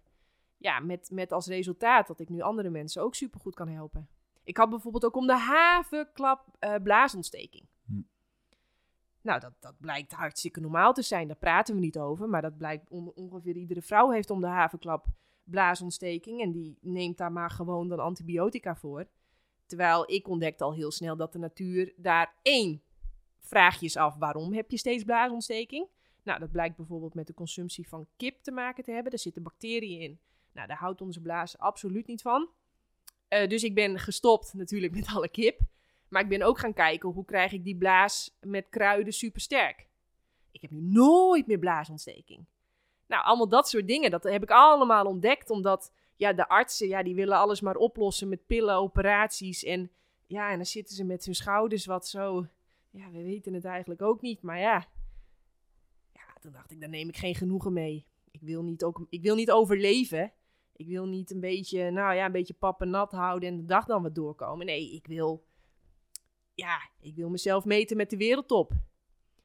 Ja, 0.62 0.80
met, 0.80 1.10
met 1.10 1.32
als 1.32 1.46
resultaat 1.46 2.06
dat 2.06 2.20
ik 2.20 2.28
nu 2.28 2.40
andere 2.40 2.70
mensen 2.70 3.02
ook 3.02 3.14
supergoed 3.14 3.54
kan 3.54 3.68
helpen. 3.68 4.08
Ik 4.44 4.56
had 4.56 4.70
bijvoorbeeld 4.70 5.04
ook 5.04 5.16
om 5.16 5.26
de 5.26 5.36
havenklap 5.36 6.46
uh, 6.60 6.74
blaasontsteking. 6.82 7.66
Hm. 7.86 8.00
Nou, 9.20 9.40
dat, 9.40 9.52
dat 9.60 9.74
blijkt 9.80 10.12
hartstikke 10.12 10.60
normaal 10.60 10.92
te 10.92 11.02
zijn. 11.02 11.26
Daar 11.26 11.36
praten 11.36 11.74
we 11.74 11.80
niet 11.80 11.98
over. 11.98 12.28
Maar 12.28 12.42
dat 12.42 12.56
blijkt 12.56 12.88
ongeveer 13.14 13.56
iedere 13.56 13.82
vrouw 13.82 14.10
heeft 14.10 14.30
om 14.30 14.40
de 14.40 14.46
havenklap 14.46 15.06
blaasontsteking. 15.44 16.40
En 16.40 16.52
die 16.52 16.78
neemt 16.80 17.18
daar 17.18 17.32
maar 17.32 17.50
gewoon 17.50 17.88
dan 17.88 17.98
antibiotica 17.98 18.76
voor. 18.76 19.06
Terwijl 19.66 20.12
ik 20.12 20.28
ontdekte 20.28 20.64
al 20.64 20.74
heel 20.74 20.90
snel 20.90 21.16
dat 21.16 21.32
de 21.32 21.38
natuur 21.38 21.92
daar 21.96 22.34
één 22.42 22.82
vraagjes 23.40 23.96
af. 23.96 24.16
Waarom 24.16 24.52
heb 24.52 24.70
je 24.70 24.76
steeds 24.76 25.04
blaasontsteking? 25.04 25.88
Nou, 26.22 26.38
dat 26.38 26.52
blijkt 26.52 26.76
bijvoorbeeld 26.76 27.14
met 27.14 27.26
de 27.26 27.34
consumptie 27.34 27.88
van 27.88 28.06
kip 28.16 28.42
te 28.42 28.50
maken 28.50 28.84
te 28.84 28.92
hebben. 28.92 29.10
Daar 29.10 29.20
zitten 29.20 29.42
bacteriën 29.42 30.00
in. 30.00 30.20
Nou, 30.52 30.68
daar 30.68 30.76
houdt 30.76 31.00
onze 31.00 31.20
blaas 31.20 31.58
absoluut 31.58 32.06
niet 32.06 32.22
van. 32.22 32.48
Uh, 33.28 33.48
dus 33.48 33.62
ik 33.62 33.74
ben 33.74 33.98
gestopt 33.98 34.54
natuurlijk 34.54 34.94
met 34.94 35.06
alle 35.14 35.28
kip. 35.28 35.60
Maar 36.08 36.22
ik 36.22 36.28
ben 36.28 36.42
ook 36.42 36.58
gaan 36.58 36.72
kijken 36.72 37.08
hoe 37.08 37.24
krijg 37.24 37.52
ik 37.52 37.64
die 37.64 37.76
blaas 37.76 38.36
met 38.40 38.68
kruiden 38.68 39.12
super 39.12 39.40
sterk. 39.40 39.86
Ik 40.50 40.60
heb 40.60 40.70
nu 40.70 40.80
nooit 40.80 41.46
meer 41.46 41.58
blaasontsteking. 41.58 42.46
Nou, 43.06 43.24
allemaal 43.24 43.48
dat 43.48 43.68
soort 43.68 43.86
dingen, 43.86 44.10
dat 44.10 44.22
heb 44.22 44.42
ik 44.42 44.50
allemaal 44.50 45.06
ontdekt. 45.06 45.50
Omdat 45.50 45.92
ja, 46.16 46.32
de 46.32 46.48
artsen, 46.48 46.88
ja, 46.88 47.02
die 47.02 47.14
willen 47.14 47.38
alles 47.38 47.60
maar 47.60 47.76
oplossen 47.76 48.28
met 48.28 48.46
pillen, 48.46 48.76
operaties. 48.76 49.64
En 49.64 49.90
ja, 50.26 50.50
en 50.50 50.56
dan 50.56 50.66
zitten 50.66 50.96
ze 50.96 51.04
met 51.04 51.24
hun 51.24 51.34
schouders 51.34 51.86
wat 51.86 52.08
zo... 52.08 52.46
Ja, 52.90 53.10
we 53.10 53.22
weten 53.22 53.54
het 53.54 53.64
eigenlijk 53.64 54.02
ook 54.02 54.20
niet, 54.20 54.42
maar 54.42 54.58
ja. 54.58 54.86
Ja, 56.12 56.22
toen 56.40 56.52
dacht 56.52 56.70
ik, 56.70 56.80
daar 56.80 56.88
neem 56.88 57.08
ik 57.08 57.16
geen 57.16 57.34
genoegen 57.34 57.72
mee. 57.72 58.06
Ik 58.30 58.40
wil 58.40 58.62
niet, 58.62 58.84
ook, 58.84 59.06
ik 59.08 59.22
wil 59.22 59.34
niet 59.34 59.50
overleven. 59.50 60.32
Ik 60.76 60.86
wil 60.86 61.06
niet 61.06 61.30
een 61.30 61.40
beetje, 61.40 61.90
nou 61.90 62.14
ja, 62.14 62.24
een 62.26 62.32
beetje 62.32 62.54
pap 62.54 62.84
nat 62.84 63.12
houden 63.12 63.48
en 63.48 63.56
de 63.56 63.64
dag 63.64 63.84
dan 63.84 64.02
wat 64.02 64.14
doorkomen. 64.14 64.66
Nee, 64.66 64.94
ik 64.94 65.06
wil, 65.06 65.44
ja, 66.54 66.90
ik 67.00 67.14
wil 67.14 67.30
mezelf 67.30 67.64
meten 67.64 67.96
met 67.96 68.10
de 68.10 68.16
wereldtop. 68.16 68.72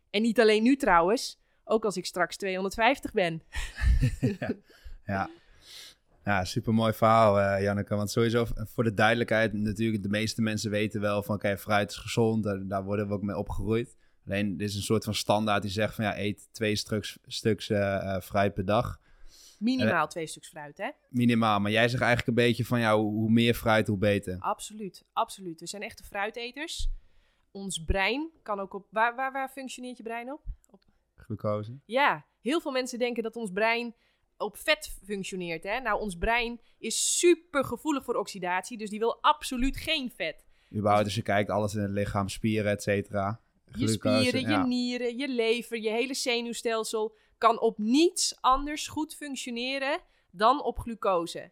En 0.10 0.22
niet 0.22 0.40
alleen 0.40 0.63
nu 0.63 0.76
trouwens, 0.76 1.40
ook 1.63 1.86
als 1.86 1.98
ik 1.98 2.06
straks 2.06 2.38
250 2.38 3.12
ben. 3.12 3.42
ja, 5.06 5.30
ja. 6.24 6.46
Super 6.46 6.74
mooi 6.74 6.94
verhaal, 6.94 7.40
uh, 7.40 7.62
Janneke. 7.62 7.96
Want 7.96 8.12
sowieso 8.12 8.46
voor 8.56 8.84
de 8.84 8.94
duidelijkheid, 8.94 9.54
natuurlijk, 9.54 10.04
de 10.04 10.10
meeste 10.10 10.42
mensen 10.42 10.72
weten 10.72 11.02
wel 11.02 11.24
van, 11.24 11.36
oké, 11.36 11.58
fruit 11.58 11.90
is 11.90 11.98
gezond, 11.98 12.44
daar, 12.44 12.68
daar, 12.68 12.84
worden 12.84 13.08
we 13.08 13.13
ook 13.13 13.22
mee 13.22 13.38
opgegroeid. 13.38 13.96
Alleen, 14.26 14.58
dit 14.58 14.70
is 14.70 14.76
een 14.76 14.82
soort 14.82 15.04
van 15.04 15.13
standaard 15.13 15.62
die 15.62 15.72
zegt 15.72 15.96
van, 15.96 16.04
ja, 16.06 16.18
eet 16.18 16.48
twee 16.52 16.76
stuks, 16.76 17.18
stuks 17.26 17.70
uh, 17.70 18.20
fruit 18.20 18.54
per 18.54 18.66
dag. 18.66 19.00
Minimaal 19.58 20.08
twee 20.08 20.28
stuks 20.28 20.50
fruit, 20.50 20.78
hè? 20.78 20.89
Minimaal, 21.10 21.60
maar 21.60 21.72
jij 21.72 21.88
zegt 21.88 22.02
eigenlijk 22.02 22.38
een 22.38 22.46
beetje 22.46 22.65
van 22.65 22.80
ja, 22.80 22.98
hoe 22.98 23.32
meer 23.32 23.54
fruit, 23.54 23.88
hoe 23.88 23.98
beter. 23.98 24.39
Absoluut, 24.39 25.06
absoluut. 25.13 25.60
We 25.60 25.67
zijn 25.67 25.82
echte 25.82 26.04
fruiteters. 26.04 26.89
Ons 27.52 27.84
brein 27.84 28.32
kan 28.43 28.60
ook 28.60 28.74
op... 28.74 28.88
Waar, 28.89 29.15
waar, 29.15 29.32
waar 29.32 29.50
functioneert 29.50 29.98
je 29.98 30.04
brein 30.04 30.32
op? 30.32 30.41
op? 30.70 30.84
Glucose. 31.15 31.80
Ja, 31.86 32.26
heel 32.41 32.62
veel 32.62 32.72
mensen 32.72 33.00
denken 33.00 33.24
dat 33.24 33.36
ons 33.36 33.52
brein 33.52 33.96
op 34.38 34.58
vet 34.58 34.98
functioneert. 35.06 35.63
Hè? 35.63 35.80
Nou, 35.80 36.00
ons 36.00 36.17
brein 36.17 36.62
is 36.78 37.20
super 37.20 37.65
gevoelig 37.65 38.04
voor 38.04 38.15
oxidatie, 38.15 38.78
dus 38.78 38.89
die 38.89 39.00
wil 39.00 39.22
absoluut 39.22 39.78
geen 39.78 40.12
vet. 40.15 40.46
Überhaupt, 40.76 41.06
dus 41.06 41.15
je 41.15 41.22
kijkt 41.22 41.50
alles 41.50 41.74
in 41.74 41.82
het 41.82 41.91
lichaam, 41.91 42.30
spieren, 42.30 42.72
et 42.72 42.84
cetera. 42.84 43.41
Je 43.76 43.88
spieren, 43.88 44.50
je 44.50 44.58
nieren, 44.58 45.17
je 45.17 45.28
lever, 45.28 45.78
je 45.78 45.89
hele 45.89 46.13
zenuwstelsel 46.13 47.15
kan 47.38 47.60
op 47.60 47.78
niets 47.78 48.41
anders 48.41 48.88
goed 48.88 49.15
functioneren 49.15 50.00
dan 50.32 50.63
op 50.63 50.80
glucose. 50.80 51.52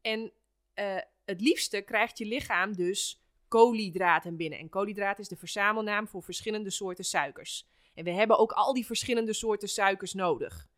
En 0.00 0.32
uh, 0.74 0.98
het 1.24 1.40
liefste 1.40 1.80
krijgt 1.80 2.18
je 2.18 2.26
lichaam 2.26 2.72
dus 2.72 3.22
koolhydraten 3.48 4.36
binnen. 4.36 4.58
En 4.58 4.68
koolhydraten 4.68 5.22
is 5.22 5.28
de 5.28 5.36
verzamelnaam 5.36 6.08
voor 6.08 6.22
verschillende 6.22 6.70
soorten 6.70 7.04
suikers. 7.04 7.68
En 7.94 8.04
we 8.04 8.10
hebben 8.10 8.38
ook 8.38 8.52
al 8.52 8.72
die 8.72 8.86
verschillende 8.86 9.32
soorten 9.32 9.68
suikers 9.68 10.14
nodig. 10.14 10.68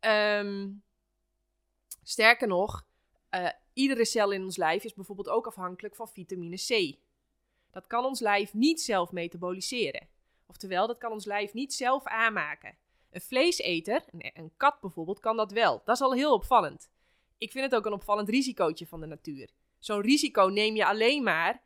Um, 0.00 0.82
sterker 2.02 2.48
nog, 2.48 2.86
uh, 3.30 3.48
iedere 3.72 4.04
cel 4.04 4.30
in 4.30 4.44
ons 4.44 4.56
lijf 4.56 4.84
is 4.84 4.94
bijvoorbeeld 4.94 5.28
ook 5.28 5.46
afhankelijk 5.46 5.96
van 5.96 6.08
vitamine 6.08 6.56
C. 6.56 6.98
Dat 7.70 7.86
kan 7.86 8.04
ons 8.04 8.20
lijf 8.20 8.54
niet 8.54 8.80
zelf 8.80 9.12
metaboliseren. 9.12 10.08
Oftewel, 10.46 10.86
dat 10.86 10.98
kan 10.98 11.12
ons 11.12 11.24
lijf 11.24 11.52
niet 11.52 11.74
zelf 11.74 12.04
aanmaken. 12.04 12.76
Een 13.10 13.20
vleeseter, 13.20 14.04
een, 14.10 14.52
kat 14.56 14.80
bijvoorbeeld, 14.80 15.20
kan 15.20 15.36
dat 15.36 15.52
wel. 15.52 15.82
Dat 15.84 15.94
is 15.94 16.02
al 16.02 16.12
heel 16.12 16.32
opvallend. 16.32 16.90
Ik 17.38 17.52
vind 17.52 17.64
het 17.64 17.74
ook 17.74 17.86
een 17.86 17.92
opvallend 17.92 18.28
risicootje 18.28 18.86
van 18.86 19.00
de 19.00 19.06
natuur. 19.06 19.50
Zo'n 19.78 20.00
risico 20.00 20.46
neem 20.46 20.76
je 20.76 20.86
alleen 20.86 21.22
maar 21.22 21.62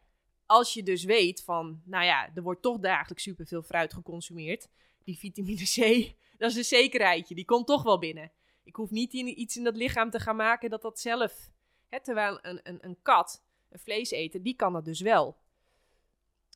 als 0.46 0.74
je 0.74 0.83
dus 0.83 1.05
weet 1.05 1.42
van, 1.42 1.83
nou 1.85 2.05
ja, 2.05 2.31
er 2.35 2.42
wordt 2.42 2.62
toch 2.62 2.78
dagelijks 2.78 3.22
superveel 3.22 3.62
fruit 3.62 3.94
geconsumeerd. 3.94 4.68
Die 5.05 5.18
vitamine 5.18 5.64
C, 5.64 5.76
dat 6.38 6.50
is 6.50 6.57
een 6.57 6.64
zekerheidje, 6.64 7.35
die 7.35 7.44
komt 7.44 7.66
toch 7.66 7.83
wel 7.83 7.98
binnen. 7.98 8.33
Ik 8.64 8.76
hoef 8.76 8.90
niet 8.90 9.12
iets 9.12 9.57
in 9.57 9.64
dat 9.64 9.76
lichaam 9.76 10.11
te 10.11 10.20
gaan 10.20 10.37
maken 10.37 10.70
dat 10.70 10.83
dat 10.83 11.00
zelf... 11.00 11.50
Hè, 11.88 12.00
terwijl 12.00 12.38
een, 12.42 12.61
een, 12.62 12.78
een 12.81 12.98
kat, 13.02 13.44
een 13.68 13.78
vleeseter, 13.78 14.42
die 14.42 14.57
kan 14.57 14.72
dat 14.72 14.85
dus 14.85 15.00
wel. 15.00 15.37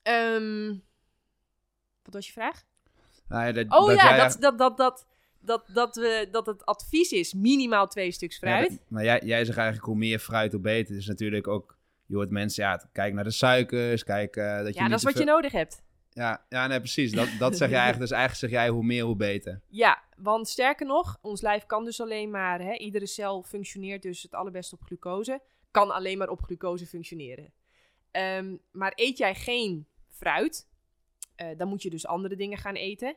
Um, 0.03 0.85
wat 2.03 2.15
was 2.15 2.27
je 2.27 2.33
vraag? 2.33 2.65
Nou 3.29 3.47
ja, 3.47 3.53
dat, 3.53 3.67
oh 3.69 3.93
ja, 3.93 4.17
dat, 4.17 4.37
dat, 4.41 4.59
dat, 4.59 4.77
dat, 4.77 5.07
dat, 5.41 5.65
dat, 5.73 5.97
we, 5.97 6.29
dat 6.31 6.47
het 6.47 6.65
advies 6.65 7.11
is 7.11 7.35
minimaal 7.35 7.87
twee 7.89 8.11
stuks 8.11 8.39
fruit. 8.39 8.81
maar 8.89 9.05
jij, 9.05 9.21
jij 9.25 9.45
zegt 9.45 9.59
eigenlijk 9.59 9.87
hoe 9.87 9.97
meer 9.97 10.19
fruit, 10.19 10.53
hoe 10.53 10.61
beter. 10.61 10.97
Is 10.97 11.07
natuurlijk 11.07 11.49
ook, 11.49 11.79
je 12.07 12.15
hoort 12.15 12.31
mensen, 12.31 12.65
ja, 12.65 12.89
kijk 12.93 13.15
naar 13.15 13.25
de 13.25 13.31
suikers, 13.31 14.05
kijk 14.05 14.37
uh, 14.37 14.57
dat 14.57 14.75
je 14.75 14.81
Ja, 14.81 14.89
dat 14.89 14.99
is 14.99 15.05
wat 15.05 15.19
je 15.19 15.25
nodig 15.25 15.53
hebt. 15.53 15.85
Ja, 16.11 16.45
ja 16.49 16.67
nee, 16.67 16.79
precies. 16.79 17.13
Dat, 17.13 17.29
dat 17.39 17.57
zeg 17.57 17.69
je 17.69 17.75
eigenlijk. 17.75 18.09
Dus 18.09 18.19
eigenlijk 18.19 18.53
zeg 18.53 18.61
jij 18.63 18.69
hoe 18.69 18.85
meer, 18.85 19.05
hoe 19.05 19.17
beter. 19.17 19.61
Ja, 19.69 20.03
want 20.17 20.49
sterker 20.49 20.87
nog, 20.87 21.19
ons 21.21 21.41
lijf 21.41 21.67
kan 21.67 21.85
dus 21.85 22.01
alleen 22.01 22.31
maar, 22.31 22.61
hè, 22.61 22.73
iedere 22.73 23.07
cel 23.07 23.43
functioneert 23.43 24.03
dus 24.03 24.23
het 24.23 24.35
allerbest 24.35 24.73
op 24.73 24.83
glucose. 24.83 25.41
Kan 25.71 25.91
alleen 25.91 26.19
maar 26.19 26.29
op 26.29 26.43
glucose 26.43 26.87
functioneren. 26.87 27.53
Um, 28.13 28.61
maar 28.71 28.93
eet 28.95 29.19
jij 29.19 29.35
geen 29.35 29.87
fruit, 30.09 30.67
eh, 31.37 31.49
dan 31.57 31.69
moet 31.69 31.83
je 31.83 31.91
dus 31.91 32.07
andere 32.07 32.37
dingen 32.37 32.59
gaan 32.59 32.75
eten. 32.75 33.17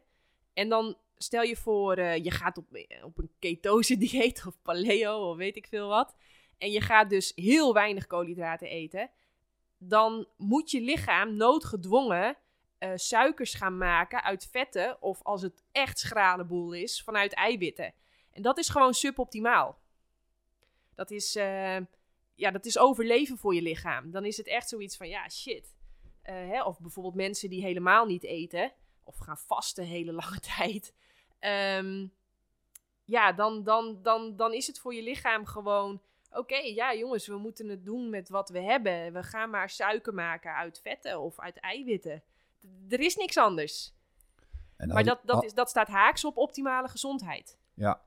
En 0.53 0.69
dan 0.69 0.97
stel 1.17 1.41
je 1.41 1.55
voor, 1.55 1.93
eh, 1.93 2.23
je 2.23 2.31
gaat 2.31 2.57
op, 2.57 2.65
op 3.03 3.17
een 3.17 3.31
ketose 3.39 3.97
dieet 4.07 4.43
of 4.47 4.61
paleo 4.61 5.29
of 5.29 5.37
weet 5.37 5.55
ik 5.55 5.67
veel 5.67 5.87
wat. 5.87 6.15
En 6.57 6.71
je 6.71 6.81
gaat 6.81 7.09
dus 7.09 7.31
heel 7.35 7.73
weinig 7.73 8.07
koolhydraten 8.07 8.67
eten. 8.67 9.09
Dan 9.77 10.27
moet 10.37 10.71
je 10.71 10.81
lichaam 10.81 11.35
noodgedwongen 11.35 12.37
eh, 12.79 12.91
suikers 12.95 13.53
gaan 13.53 13.77
maken 13.77 14.23
uit 14.23 14.47
vetten. 14.51 15.01
Of 15.01 15.23
als 15.23 15.41
het 15.41 15.63
echt 15.71 15.99
schrale 15.99 16.45
boel 16.45 16.73
is, 16.73 17.01
vanuit 17.03 17.33
eiwitten. 17.33 17.93
En 18.31 18.41
dat 18.41 18.57
is 18.57 18.69
gewoon 18.69 18.93
suboptimaal. 18.93 19.79
Dat 20.95 21.11
is, 21.11 21.35
eh, 21.35 21.77
ja, 22.35 22.51
dat 22.51 22.65
is 22.65 22.77
overleven 22.77 23.37
voor 23.37 23.55
je 23.55 23.61
lichaam. 23.61 24.11
Dan 24.11 24.25
is 24.25 24.37
het 24.37 24.47
echt 24.47 24.69
zoiets 24.69 24.97
van, 24.97 25.09
ja, 25.09 25.29
shit. 25.29 25.75
Eh, 26.21 26.33
hè? 26.35 26.63
Of 26.63 26.79
bijvoorbeeld 26.79 27.15
mensen 27.15 27.49
die 27.49 27.61
helemaal 27.63 28.05
niet 28.05 28.23
eten. 28.23 28.71
Of 29.03 29.17
gaan 29.17 29.37
vasten 29.37 29.83
hele 29.83 30.11
lange 30.11 30.39
tijd. 30.57 30.93
Ehm, 31.39 32.07
ja, 33.05 33.31
dan, 33.31 33.63
dan, 33.63 34.01
dan, 34.01 34.35
dan 34.35 34.53
is 34.53 34.67
het 34.67 34.79
voor 34.79 34.93
je 34.93 35.03
lichaam 35.03 35.45
gewoon... 35.45 36.01
Oké, 36.31 36.57
ja 36.57 36.95
jongens, 36.95 37.27
we 37.27 37.37
moeten 37.37 37.69
het 37.69 37.85
doen 37.85 38.09
met 38.09 38.29
wat 38.29 38.49
we 38.49 38.59
hebben. 38.59 39.13
We 39.13 39.23
gaan 39.23 39.49
maar 39.49 39.69
suiker 39.69 40.13
maken 40.13 40.53
uit 40.55 40.79
vetten 40.81 41.19
of 41.19 41.39
uit 41.39 41.59
eiwitten. 41.59 42.23
D- 42.87 42.93
er 42.93 42.99
is 42.99 43.15
niks 43.15 43.37
anders. 43.37 43.93
En 44.77 44.87
Maar 44.87 45.03
dat, 45.03 45.19
dat, 45.23 45.43
is, 45.43 45.53
dat 45.53 45.69
staat 45.69 45.87
haaks 45.87 46.25
op 46.25 46.37
optimale 46.37 46.87
gezondheid. 46.87 47.57
Ja. 47.73 48.01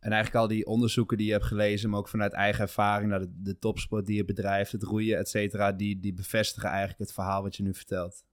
En 0.00 0.12
eigenlijk 0.12 0.42
al 0.42 0.48
die 0.48 0.66
onderzoeken 0.66 1.16
die 1.16 1.26
je 1.26 1.32
hebt 1.32 1.44
gelezen, 1.44 1.90
maar 1.90 1.98
ook 1.98 2.08
vanuit 2.08 2.32
eigen 2.32 2.62
ervaring, 2.62 3.10
naar 3.10 3.20
de, 3.20 3.42
de 3.42 3.58
topsport 3.58 4.06
die 4.06 4.16
je 4.16 4.24
bedrijft, 4.24 4.72
het 4.72 4.82
roeien, 4.82 5.18
et 5.18 5.28
cetera, 5.28 5.72
die, 5.72 6.00
die 6.00 6.12
bevestigen 6.14 6.68
eigenlijk 6.68 6.98
het 6.98 7.12
verhaal 7.12 7.42
wat 7.42 7.56
je 7.56 7.62
nu 7.62 7.74
vertelt. 7.74 8.24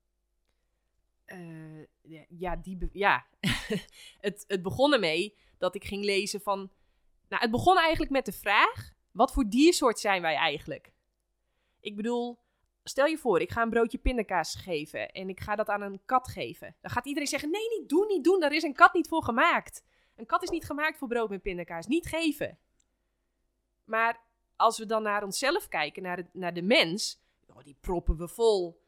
Eh, 1.25 1.84
ja, 2.30 2.56
die 2.56 2.89
ja. 2.91 3.25
het, 4.19 4.43
het 4.47 4.62
begon 4.62 4.93
ermee 4.93 5.38
dat 5.58 5.75
ik 5.75 5.84
ging 5.84 6.04
lezen 6.04 6.41
van... 6.41 6.71
Nou, 7.30 7.41
het 7.41 7.51
begon 7.51 7.78
eigenlijk 7.78 8.12
met 8.12 8.25
de 8.25 8.32
vraag... 8.32 8.93
Wat 9.12 9.34
voor 9.34 9.49
diersoort 9.49 9.99
zijn 9.99 10.21
wij 10.21 10.36
eigenlijk? 10.36 10.93
Ik 11.80 11.95
bedoel, 11.95 12.39
stel 12.84 13.06
je 13.06 13.17
voor, 13.17 13.41
ik 13.41 13.51
ga 13.51 13.62
een 13.62 13.69
broodje 13.69 13.97
pindakaas 13.97 14.56
geven... 14.56 15.12
en 15.12 15.30
ik 15.30 15.39
ga 15.39 15.56
dat 15.56 15.69
aan 15.69 15.82
een 15.82 16.01
kat 16.06 16.28
geven. 16.28 16.75
Dan 16.82 16.91
gaat 16.91 17.06
iedereen 17.06 17.28
zeggen, 17.28 17.51
nee, 17.51 17.80
niet 17.80 17.89
doen, 17.89 18.08
niet 18.08 18.23
doen. 18.23 18.39
Daar 18.39 18.54
is 18.54 18.63
een 18.63 18.73
kat 18.73 18.93
niet 18.93 19.08
voor 19.08 19.23
gemaakt. 19.23 19.84
Een 20.15 20.25
kat 20.25 20.43
is 20.43 20.49
niet 20.49 20.65
gemaakt 20.65 20.97
voor 20.97 21.08
brood 21.08 21.30
met 21.30 21.41
pindakaas. 21.41 21.88
Niet 21.88 22.08
geven. 22.08 22.58
Maar 23.84 24.19
als 24.56 24.78
we 24.78 24.86
dan 24.86 25.04
naar 25.04 25.23
onszelf 25.23 25.67
kijken, 25.67 26.04
naar, 26.04 26.17
het, 26.17 26.34
naar 26.34 26.54
de 26.54 26.62
mens... 26.62 27.23
Oh, 27.47 27.63
die 27.63 27.78
proppen 27.82 28.17
we 28.17 28.28
vol 28.28 28.84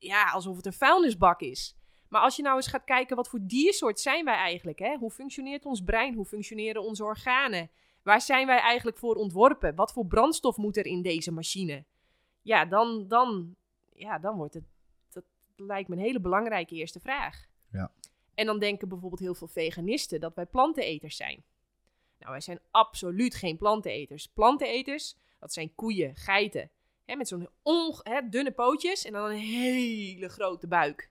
ja, 0.00 0.30
alsof 0.30 0.56
het 0.56 0.66
een 0.66 0.72
vuilnisbak 0.72 1.40
is. 1.40 1.76
Maar 2.08 2.20
als 2.20 2.36
je 2.36 2.42
nou 2.42 2.56
eens 2.56 2.66
gaat 2.66 2.84
kijken, 2.84 3.16
wat 3.16 3.28
voor 3.28 3.38
diersoort 3.42 4.00
zijn 4.00 4.24
wij 4.24 4.34
eigenlijk? 4.34 4.78
Hè? 4.78 4.96
Hoe 4.96 5.10
functioneert 5.10 5.64
ons 5.64 5.82
brein? 5.82 6.14
Hoe 6.14 6.24
functioneren 6.24 6.82
onze 6.82 7.04
organen? 7.04 7.70
Waar 8.02 8.20
zijn 8.20 8.46
wij 8.46 8.58
eigenlijk 8.58 8.98
voor 8.98 9.14
ontworpen? 9.14 9.74
Wat 9.74 9.92
voor 9.92 10.06
brandstof 10.06 10.56
moet 10.56 10.76
er 10.76 10.86
in 10.86 11.02
deze 11.02 11.32
machine? 11.32 11.84
Ja, 12.42 12.64
dan, 12.64 13.08
dan, 13.08 13.56
ja, 13.92 14.18
dan 14.18 14.36
wordt 14.36 14.54
het, 14.54 14.64
dat 15.12 15.24
lijkt 15.56 15.88
me 15.88 15.96
een 15.96 16.02
hele 16.02 16.20
belangrijke 16.20 16.74
eerste 16.74 17.00
vraag. 17.00 17.46
Ja. 17.72 17.92
En 18.40 18.46
dan 18.46 18.58
denken 18.58 18.88
bijvoorbeeld 18.88 19.20
heel 19.20 19.34
veel 19.34 19.48
veganisten 19.48 20.20
dat 20.20 20.34
wij 20.34 20.46
planteneters 20.46 21.16
zijn. 21.16 21.44
Nou, 22.18 22.30
wij 22.30 22.40
zijn 22.40 22.60
absoluut 22.70 23.34
geen 23.34 23.56
planteneters. 23.56 24.26
Planteneters, 24.26 25.16
dat 25.38 25.52
zijn 25.52 25.74
koeien, 25.74 26.16
geiten. 26.16 26.70
Hè, 27.04 27.16
met 27.16 27.28
zo'n 27.28 27.48
dunne 28.30 28.52
pootjes 28.52 29.04
en 29.04 29.12
dan 29.12 29.30
een 29.30 29.38
hele 29.38 30.28
grote 30.28 30.66
buik. 30.66 31.10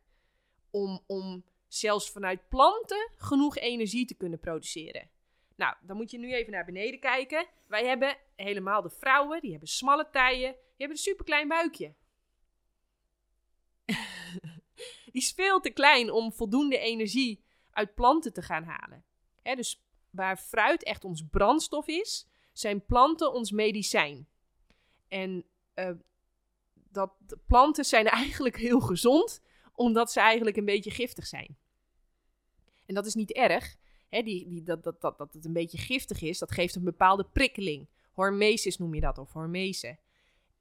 Om, 0.70 1.04
om 1.08 1.44
zelfs 1.68 2.12
vanuit 2.12 2.50
planten 2.50 3.10
genoeg 3.16 3.58
energie 3.58 4.06
te 4.06 4.16
kunnen 4.16 4.40
produceren. 4.40 5.10
Nou, 5.56 5.76
dan 5.82 5.96
moet 5.98 6.12
je 6.12 6.18
nu 6.18 6.34
even 6.34 6.52
naar 6.52 6.66
beneden 6.66 7.00
kijken. 7.00 7.48
Wij 7.68 7.86
hebben 7.86 8.18
helemaal 8.36 8.82
de 8.82 8.90
vrouwen, 8.90 9.42
die 9.42 9.52
hebben 9.52 9.70
smalle 9.70 10.10
taille, 10.12 10.48
die 10.48 10.78
hebben 10.78 10.98
een 10.98 11.04
superklein 11.04 11.48
buikje. 11.48 11.94
Die 15.12 15.22
is 15.22 15.32
veel 15.32 15.60
te 15.60 15.70
klein 15.70 16.12
om 16.12 16.34
voldoende 16.34 16.78
energie 16.78 17.44
uit 17.72 17.96
planten 17.96 18.34
te 18.34 18.42
gaan 18.42 18.64
halen. 18.64 19.04
Dus 19.44 19.84
waar 20.10 20.38
fruit 20.38 20.84
echt 20.84 21.04
ons 21.04 21.24
brandstof 21.30 21.88
is, 21.88 22.28
zijn 22.54 22.86
planten 22.86 23.34
ons 23.34 23.52
medicijn. 23.52 24.28
En 25.08 25.46
eh, 25.74 25.92
dat 26.74 27.12
planten 27.48 27.86
zijn 27.86 28.08
eigenlijk 28.26 28.58
heel 28.58 28.80
gezond, 28.80 29.42
omdat 29.74 30.12
ze 30.12 30.20
eigenlijk 30.20 30.58
een 30.58 30.66
beetje 30.66 30.92
giftig 30.92 31.28
zijn. 31.28 31.58
En 32.86 32.96
dat 32.96 33.06
is 33.06 33.16
niet 33.16 33.32
erg. 33.32 33.78
Die, 34.10 34.48
die, 34.48 34.64
dat, 34.64 34.84
dat, 34.84 35.02
dat, 35.02 35.18
dat 35.18 35.34
het 35.34 35.46
een 35.46 35.54
beetje 35.54 35.78
giftig 35.78 36.22
is, 36.22 36.40
dat 36.40 36.52
geeft 36.52 36.76
een 36.76 36.84
bepaalde 36.84 37.24
prikkeling. 37.24 37.90
Hormesis 38.12 38.78
noem 38.78 38.96
je 38.96 39.02
dat, 39.02 39.18
of 39.18 39.34
hormese. 39.34 39.98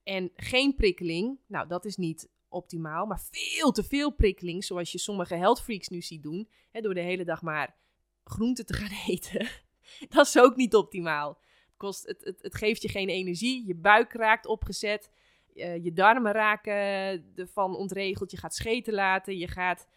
En 0.03 0.31
geen 0.35 0.75
prikkeling, 0.75 1.39
nou 1.45 1.67
dat 1.67 1.85
is 1.85 1.95
niet 1.95 2.29
optimaal, 2.49 3.05
maar 3.05 3.21
veel 3.31 3.71
te 3.71 3.83
veel 3.83 4.09
prikkeling, 4.11 4.63
zoals 4.63 4.91
je 4.91 4.97
sommige 4.97 5.35
health 5.35 5.61
freaks 5.61 5.87
nu 5.87 6.01
ziet 6.01 6.23
doen, 6.23 6.49
hè, 6.71 6.81
door 6.81 6.93
de 6.93 7.01
hele 7.01 7.23
dag 7.23 7.41
maar 7.41 7.75
groenten 8.23 8.65
te 8.65 8.73
gaan 8.79 8.97
eten. 9.07 9.47
dat 10.09 10.25
is 10.27 10.39
ook 10.39 10.55
niet 10.55 10.75
optimaal. 10.75 11.39
Het, 11.77 12.03
het, 12.05 12.23
het, 12.23 12.41
het 12.41 12.55
geeft 12.55 12.81
je 12.81 12.89
geen 12.89 13.09
energie, 13.09 13.67
je 13.67 13.75
buik 13.75 14.13
raakt 14.13 14.45
opgezet, 14.45 15.11
eh, 15.55 15.83
je 15.83 15.93
darmen 15.93 16.31
raken 16.31 16.73
ervan 17.35 17.75
ontregeld, 17.75 18.31
je 18.31 18.37
gaat 18.37 18.55
scheten 18.55 18.93
laten, 18.93 19.37
je 19.37 19.47
gaat... 19.47 19.87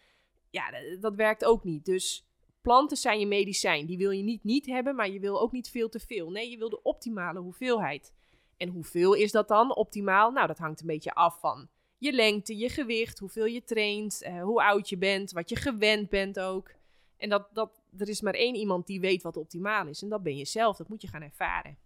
Ja, 0.49 0.69
d- 0.69 1.01
dat 1.01 1.15
werkt 1.15 1.45
ook 1.45 1.63
niet. 1.63 1.85
Dus 1.85 2.27
planten 2.61 2.97
zijn 2.97 3.19
je 3.19 3.25
medicijn. 3.25 3.85
Die 3.85 3.97
wil 3.97 4.11
je 4.11 4.23
niet 4.23 4.43
niet 4.43 4.65
hebben, 4.65 4.95
maar 4.95 5.09
je 5.09 5.19
wil 5.19 5.41
ook 5.41 5.51
niet 5.51 5.69
veel 5.69 5.89
te 5.89 5.99
veel. 5.99 6.31
Nee, 6.31 6.49
je 6.49 6.57
wil 6.57 6.69
de 6.69 6.81
optimale 6.81 7.39
hoeveelheid. 7.39 8.13
En 8.57 8.69
hoeveel 8.69 9.13
is 9.13 9.31
dat 9.31 9.47
dan 9.47 9.75
optimaal? 9.75 10.31
Nou, 10.31 10.47
dat 10.47 10.57
hangt 10.57 10.81
een 10.81 10.87
beetje 10.87 11.13
af 11.13 11.39
van 11.39 11.69
je 12.03 12.13
lengte, 12.13 12.57
je 12.57 12.69
gewicht, 12.69 13.19
hoeveel 13.19 13.45
je 13.45 13.63
traint, 13.63 14.21
eh, 14.21 14.41
hoe 14.41 14.63
oud 14.63 14.89
je 14.89 14.97
bent, 14.97 15.31
wat 15.31 15.49
je 15.49 15.55
gewend 15.55 16.09
bent 16.09 16.39
ook. 16.39 16.71
En 17.17 17.29
dat, 17.29 17.47
dat, 17.53 17.81
er 17.97 18.09
is 18.09 18.21
maar 18.21 18.33
één 18.33 18.55
iemand 18.55 18.87
die 18.87 18.99
weet 18.99 19.21
wat 19.21 19.37
optimaal 19.37 19.87
is. 19.87 20.01
En 20.01 20.09
dat 20.09 20.23
ben 20.23 20.37
je 20.37 20.45
zelf. 20.45 20.77
Dat 20.77 20.89
moet 20.89 21.01
je 21.01 21.07
gaan 21.07 21.21
ervaren. 21.21 21.77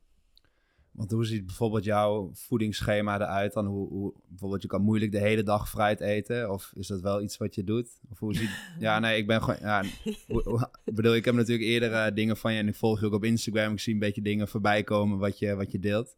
Want 0.91 1.11
hoe 1.11 1.25
ziet 1.25 1.45
bijvoorbeeld 1.45 1.83
jouw 1.83 2.29
voedingsschema 2.33 3.15
eruit? 3.15 3.53
Dan 3.53 3.65
hoe, 3.65 3.87
hoe, 3.89 4.13
bijvoorbeeld, 4.27 4.61
je 4.61 4.67
kan 4.67 4.81
moeilijk 4.81 5.11
de 5.11 5.19
hele 5.19 5.43
dag 5.43 5.69
fruit 5.69 5.99
eten. 5.99 6.51
Of 6.51 6.71
is 6.75 6.87
dat 6.87 7.01
wel 7.01 7.21
iets 7.21 7.37
wat 7.37 7.55
je 7.55 7.63
doet? 7.63 7.99
Of 8.11 8.19
hoe 8.19 8.35
ziet... 8.35 8.49
Ja, 8.79 8.99
nee, 8.99 9.17
ik 9.17 9.27
ben 9.27 9.43
gewoon... 9.43 9.59
Ja, 9.61 9.83
hoe- 10.27 10.69
bedoel, 10.83 11.15
ik 11.15 11.25
heb 11.25 11.35
natuurlijk 11.35 11.67
eerder 11.67 11.93
eh, 11.93 12.15
dingen 12.15 12.37
van 12.37 12.53
je 12.53 12.59
en 12.59 12.67
ik 12.67 12.75
volg 12.75 12.99
je 12.99 13.05
ook 13.05 13.13
op 13.13 13.23
Instagram. 13.23 13.73
Ik 13.73 13.79
zie 13.79 13.93
een 13.93 13.99
beetje 13.99 14.21
dingen 14.21 14.47
voorbij 14.47 14.83
komen 14.83 15.17
wat 15.17 15.39
je, 15.39 15.55
wat 15.55 15.71
je 15.71 15.79
deelt. 15.79 16.15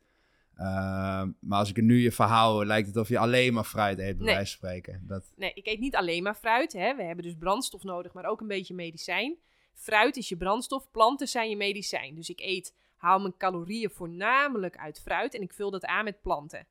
Ehm, 0.59 1.31
maar 1.39 1.59
als 1.59 1.69
ik 1.69 1.77
er 1.77 1.83
nu 1.83 1.99
je 2.01 2.11
verhaal 2.11 2.51
hoor, 2.53 2.65
lijkt 2.65 2.87
het 2.87 2.97
of 2.97 3.07
je 3.09 3.17
alleen 3.19 3.53
maar 3.53 3.63
fruit 3.63 3.99
eet, 3.99 4.17
bij 4.17 4.25
Nee. 4.25 4.35
wijze 4.35 4.57
van 4.57 4.69
spreken. 4.69 5.03
Dat, 5.07 5.31
Nee, 5.35 5.51
ik 5.53 5.67
eet 5.67 5.79
niet 5.79 5.95
alleen 5.95 6.23
maar 6.23 6.35
fruit. 6.35 6.73
Hè. 6.73 6.95
We 6.95 7.03
hebben 7.03 7.25
dus 7.25 7.35
brandstof 7.39 7.83
nodig, 7.83 8.13
maar 8.13 8.25
ook 8.25 8.41
een 8.41 8.47
beetje 8.47 8.73
medicijn. 8.73 9.37
Fruit 9.73 10.17
is 10.17 10.29
je 10.29 10.37
brandstof, 10.37 10.91
planten 10.91 11.27
zijn 11.27 11.49
je 11.49 11.55
medicijn. 11.55 12.15
Dus 12.15 12.29
ik 12.29 12.39
eet, 12.39 12.75
haal 12.97 13.19
mijn 13.19 13.37
calorieën 13.37 13.89
voornamelijk 13.89 14.77
uit 14.77 15.01
fruit 15.01 15.35
en 15.35 15.41
ik 15.41 15.53
vul 15.53 15.71
dat 15.71 15.85
aan 15.85 16.03
met 16.03 16.21
planten. 16.21 16.67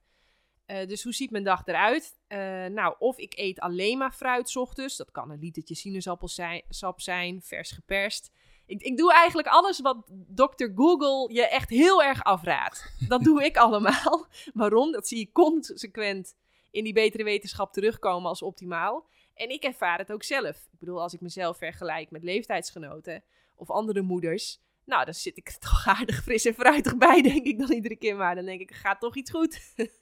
Eh, 0.67 0.87
dus 0.87 1.03
hoe 1.03 1.13
ziet 1.15 1.31
mijn 1.31 1.45
dag 1.45 1.63
eruit? 1.67 2.17
Eh, 2.27 2.39
nou, 2.67 2.95
of 2.99 3.19
ik 3.19 3.33
eet 3.39 3.61
alleen 3.61 3.99
maar 3.99 4.13
fruit 4.13 4.49
's 4.51 4.57
ochtends. 4.57 4.97
Dat 4.97 5.11
kan 5.11 5.31
een 5.31 5.39
litertje 5.39 5.75
sinaasappelsap 5.75 7.01
zijn, 7.01 7.43
vers 7.43 7.71
geperst. 7.71 8.31
Ik, 8.69 8.83
ik 8.83 8.97
doe 8.97 9.13
eigenlijk 9.13 9.49
alles 9.49 9.81
wat 9.81 9.97
Dr. 10.35 10.67
Google 10.75 11.35
je 11.35 11.49
echt 11.49 11.71
heel 11.71 12.03
erg 12.03 12.25
afraadt. 12.25 12.93
Dat 13.09 13.23
doe 13.25 13.45
ik 13.45 13.57
allemaal. 13.57 14.27
Waarom? 14.55 14.93
Dat 14.93 15.09
zie 15.09 15.19
je 15.19 15.33
consequent 15.33 16.35
in 16.71 16.85
die 16.85 16.93
betere 16.93 17.25
wetenschap 17.25 17.73
terugkomen 17.73 18.29
als 18.29 18.43
optimaal. 18.43 19.07
En 19.35 19.51
ik 19.51 19.65
ervaar 19.65 19.99
het 19.99 20.13
ook 20.13 20.23
zelf. 20.23 20.57
Ik 20.57 20.79
bedoel, 20.79 21.03
als 21.03 21.13
ik 21.13 21.21
mezelf 21.21 21.57
vergelijk 21.57 22.11
met 22.11 22.23
leeftijdsgenoten 22.23 23.25
of 23.57 23.71
andere 23.71 24.03
moeders. 24.03 24.61
Nou, 24.85 25.05
dan 25.05 25.15
zit 25.15 25.37
ik 25.37 25.51
toch 25.61 25.87
aardig 25.87 26.23
fris 26.23 26.45
en 26.45 26.55
fruitig 26.55 26.97
bij, 26.97 27.23
denk 27.23 27.47
ik 27.47 27.59
dan 27.59 27.71
iedere 27.71 27.97
keer 27.97 28.17
maar. 28.17 28.35
Dan 28.35 28.45
denk 28.45 28.61
ik, 28.61 28.73
gaat 28.73 29.01
toch 29.01 29.17
iets 29.17 29.31
goed. 29.31 29.61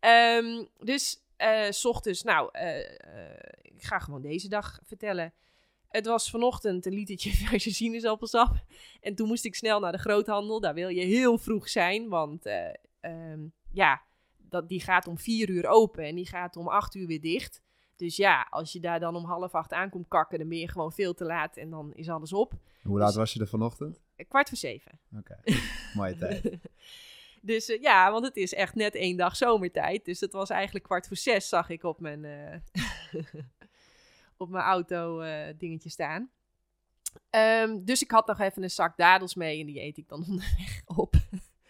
Ehm, 0.00 0.64
dus, 0.78 1.24
s 1.68 1.84
ochtends, 1.84 2.22
nou, 2.22 2.48
eh, 2.52 2.80
eh, 2.80 3.38
ik 3.62 3.82
ga 3.82 3.98
gewoon 3.98 4.22
deze 4.22 4.48
dag 4.48 4.80
vertellen. 4.82 5.32
Het 5.94 6.06
was 6.06 6.30
vanochtend 6.30 6.86
een 6.86 6.92
litertje 6.92 7.30
verse 7.30 7.74
sinaasappelsap. 7.80 8.64
En 9.00 9.14
toen 9.14 9.26
moest 9.28 9.44
ik 9.44 9.54
snel 9.54 9.80
naar 9.80 9.92
de 9.92 9.98
groothandel. 9.98 10.60
Daar 10.60 10.74
wil 10.74 10.88
je 10.88 11.04
heel 11.04 11.38
vroeg 11.38 11.68
zijn, 11.68 12.08
want 12.08 12.46
eh, 12.46 12.68
ehm, 13.00 13.40
ja, 13.72 14.02
dat, 14.36 14.68
die 14.68 14.80
gaat 14.80 15.06
om 15.06 15.18
vier 15.18 15.48
uur 15.48 15.66
open 15.66 16.04
en 16.04 16.14
die 16.14 16.26
gaat 16.26 16.56
om 16.56 16.68
acht 16.68 16.94
uur 16.94 17.06
weer 17.06 17.20
dicht. 17.20 17.62
Dus 17.96 18.16
ja, 18.16 18.46
als 18.50 18.72
je 18.72 18.80
daar 18.80 19.00
dan 19.00 19.16
om 19.16 19.24
half 19.24 19.54
acht 19.54 19.72
aankomt 19.72 20.08
kakken, 20.08 20.38
dan 20.38 20.48
ben 20.48 20.58
je 20.58 20.68
gewoon 20.68 20.92
veel 20.92 21.14
te 21.14 21.24
laat 21.24 21.56
en 21.56 21.70
dan 21.70 21.92
is 21.94 22.08
alles 22.08 22.32
op. 22.32 22.52
hoe 22.82 22.98
laat 22.98 23.06
Dus- 23.08 23.16
was 23.16 23.32
je 23.32 23.40
er 23.40 23.48
vanochtend? 23.48 24.00
Eh, 24.16 24.28
Kwart 24.28 24.48
voor 24.48 24.58
zeven. 24.58 25.00
Oké, 25.18 25.36
mooie 25.96 26.16
tijd. 26.16 26.42
Dus 27.40 27.68
eh, 27.68 27.80
ja, 27.82 28.10
want 28.12 28.24
het 28.24 28.36
is 28.36 28.54
echt 28.54 28.74
net 28.74 28.94
één 28.94 29.16
dag 29.16 29.36
zomertijd. 29.36 30.04
Dus 30.04 30.20
het 30.20 30.32
was 30.32 30.50
eigenlijk 30.50 30.84
kwart 30.84 31.06
voor 31.06 31.16
zes, 31.16 31.48
zag 31.48 31.68
ik 31.68 31.82
op 31.82 32.00
mijn, 32.00 32.24
op 34.36 34.48
mijn 34.48 34.64
auto 34.64 35.20
eh, 35.20 35.54
dingetje 35.58 35.88
staan. 35.88 36.30
Ehm, 37.30 37.84
dus 37.84 38.02
ik 38.02 38.10
had 38.10 38.26
nog 38.26 38.40
even 38.40 38.62
een 38.62 38.70
zak 38.70 38.96
dadels 38.96 39.34
mee 39.34 39.60
en 39.60 39.66
die 39.66 39.80
eet 39.80 39.96
ik 39.96 40.08
dan 40.08 40.24
onderweg 40.28 40.82
op. 40.84 41.14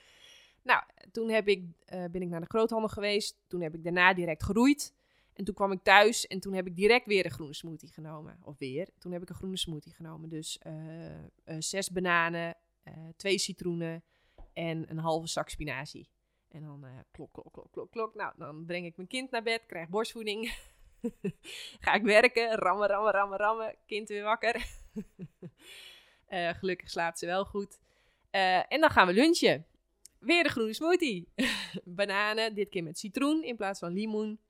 nou, 0.70 0.83
toen 1.12 1.31
heb 1.31 1.48
ik, 1.48 1.64
ben 1.87 2.22
ik 2.22 2.29
naar 2.29 2.40
de 2.40 2.46
groothandel 2.46 2.88
geweest. 2.88 3.38
Toen 3.46 3.61
heb 3.61 3.74
ik 3.74 3.85
daarna 3.85 4.14
direct 4.14 4.42
geroeid. 4.42 4.94
En 5.33 5.44
toen 5.44 5.55
kwam 5.55 5.72
ik 5.72 5.83
thuis 5.83 6.27
en 6.27 6.40
toen 6.40 6.53
heb 6.53 6.66
ik 6.66 6.77
direct 6.77 7.07
weer 7.07 7.24
een 7.24 7.31
groene 7.31 7.55
smoothie 7.55 7.92
genomen. 7.92 8.38
Of 8.42 8.59
weer, 8.59 8.88
toen 8.98 9.12
heb 9.12 9.22
ik 9.22 9.29
een 9.29 9.35
groene 9.35 9.57
smoothie 9.57 9.92
genomen. 9.92 10.29
Dus 10.29 10.59
zes 11.59 11.90
bananen, 11.90 12.57
twee 13.16 13.38
citroenen, 13.38 14.05
en 14.55 14.90
een 14.90 14.98
halve 14.98 15.27
zak 15.27 15.48
spinazie. 15.48 16.09
En 16.48 16.62
dan 16.62 16.85
klok, 17.11 17.33
klok, 17.33 17.53
klok, 17.53 17.72
klok, 17.72 17.90
klok. 17.90 18.14
Nou, 18.14 18.33
dan 18.37 18.64
breng 18.64 18.87
ik 18.87 18.96
mijn 18.96 19.09
kind 19.09 19.31
naar 19.31 19.42
bed, 19.42 19.66
krijg 19.66 19.88
borstvoeding. 19.88 20.42
Ga 21.85 21.95
ik 21.95 22.03
werken, 22.03 22.55
rammen, 22.55 22.88
rammen, 22.88 23.12
rammen, 23.12 23.38
rammen. 23.38 23.77
Kind 23.87 24.09
weer 24.09 24.23
wakker. 24.23 24.67
uh, 26.29 26.49
gelukkig 26.59 26.90
slaapt 26.90 27.19
ze 27.19 27.27
wel 27.27 27.45
goed. 27.45 27.81
Uh, 28.33 28.73
en 28.73 28.81
dan 28.81 28.90
gaan 28.90 29.07
we 29.07 29.12
lunchen. 29.12 29.67
Weer 30.19 30.43
de 30.43 30.49
groene 30.49 30.73
smoothie. 30.73 31.29
Bananen, 31.85 32.55
dit 32.55 32.69
keer 32.69 32.83
met 32.83 32.99
citroen 32.99 33.43
in 33.43 33.57
plaats 33.57 33.79
van 33.79 33.93
limoen. 33.93 34.40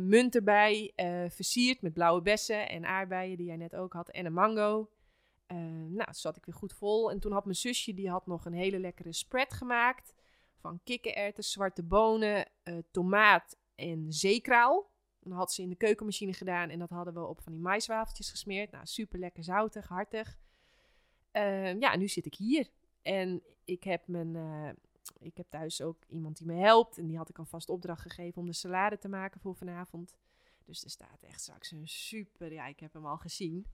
munt 0.00 0.34
erbij, 0.34 0.92
versierd 1.28 1.82
met 1.82 1.92
blauwe 1.92 2.22
bessen 2.22 2.68
en 2.68 2.86
aardbeien 2.86 3.36
die 3.36 3.46
jij 3.46 3.56
net 3.56 3.74
ook 3.74 3.92
had. 3.92 4.10
En 4.10 4.26
een 4.26 4.32
mango. 4.32 4.88
Uh, 5.48 5.58
nou, 5.88 6.08
zat 6.10 6.36
ik 6.36 6.44
weer 6.44 6.54
goed 6.54 6.72
vol. 6.72 7.10
En 7.10 7.20
toen 7.20 7.32
had 7.32 7.44
mijn 7.44 7.56
zusje, 7.56 7.94
die 7.94 8.10
had 8.10 8.26
nog 8.26 8.44
een 8.44 8.52
hele 8.52 8.78
lekkere 8.78 9.12
spread 9.12 9.52
gemaakt. 9.52 10.14
Van 10.56 10.80
kikkererwten, 10.84 11.44
zwarte 11.44 11.82
bonen, 11.82 12.48
uh, 12.64 12.78
tomaat 12.90 13.56
en 13.74 14.06
zeekraal. 14.08 14.92
Dat 15.24 15.38
had 15.38 15.52
ze 15.52 15.62
in 15.62 15.68
de 15.68 15.76
keukenmachine 15.76 16.32
gedaan 16.32 16.70
en 16.70 16.78
dat 16.78 16.90
hadden 16.90 17.14
we 17.14 17.26
op 17.26 17.40
van 17.40 17.52
die 17.52 17.60
maiswafeltjes 17.60 18.30
gesmeerd. 18.30 18.70
Nou, 18.70 18.86
super 18.86 19.18
lekker 19.18 19.44
zoutig, 19.44 19.88
hartig. 19.88 20.38
Uh, 21.32 21.80
ja, 21.80 21.96
nu 21.96 22.08
zit 22.08 22.26
ik 22.26 22.34
hier. 22.34 22.68
En 23.02 23.42
ik 23.64 23.84
heb, 23.84 24.06
mijn, 24.06 24.36
ik 25.18 25.36
heb 25.36 25.46
thuis 25.48 25.82
ook 25.82 26.04
iemand 26.08 26.36
die 26.36 26.46
me 26.46 26.54
helpt. 26.54 26.98
En 26.98 27.06
die 27.06 27.16
had 27.16 27.28
ik 27.28 27.38
alvast 27.38 27.68
opdracht 27.68 28.02
gegeven 28.02 28.40
om 28.40 28.46
de 28.46 28.52
salade 28.52 28.98
te 28.98 29.08
maken 29.08 29.40
voor 29.40 29.54
vanavond. 29.54 30.14
Dus 30.64 30.84
er 30.84 30.90
staat 30.90 31.22
echt 31.22 31.40
straks 31.40 31.70
een 31.70 31.88
super... 31.88 32.52
Ja, 32.52 32.66
ik 32.66 32.80
heb 32.80 32.92
hem 32.92 33.06
al 33.06 33.16
gezien. 33.16 33.66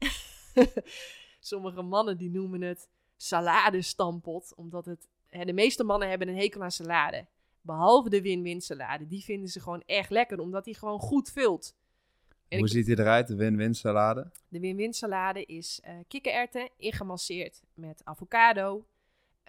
Sommige 1.40 1.82
mannen 1.82 2.16
die 2.16 2.30
noemen 2.30 2.60
het 2.60 2.88
saladestampot, 3.16 4.54
omdat 4.54 4.86
het... 4.86 5.08
Hè, 5.26 5.44
de 5.44 5.52
meeste 5.52 5.84
mannen 5.84 6.08
hebben 6.08 6.28
een 6.28 6.36
hekel 6.36 6.62
aan 6.62 6.70
salade. 6.70 7.26
Behalve 7.60 8.08
de 8.08 8.22
win-win 8.22 8.60
salade. 8.60 9.06
Die 9.06 9.24
vinden 9.24 9.48
ze 9.48 9.60
gewoon 9.60 9.82
echt 9.86 10.10
lekker, 10.10 10.40
omdat 10.40 10.64
die 10.64 10.74
gewoon 10.74 10.98
goed 10.98 11.30
vult. 11.30 11.74
Hoe 12.58 12.68
ziet 12.68 12.86
die 12.86 12.98
eruit, 12.98 13.26
de 13.26 13.34
win-win 13.34 13.74
salade? 13.74 14.30
De 14.48 14.60
win-win 14.60 14.92
salade 14.92 15.44
is 15.44 15.80
uh, 15.84 15.94
kikkererwten 16.08 16.68
ingemasseerd 16.76 17.62
met 17.74 18.04
avocado. 18.04 18.86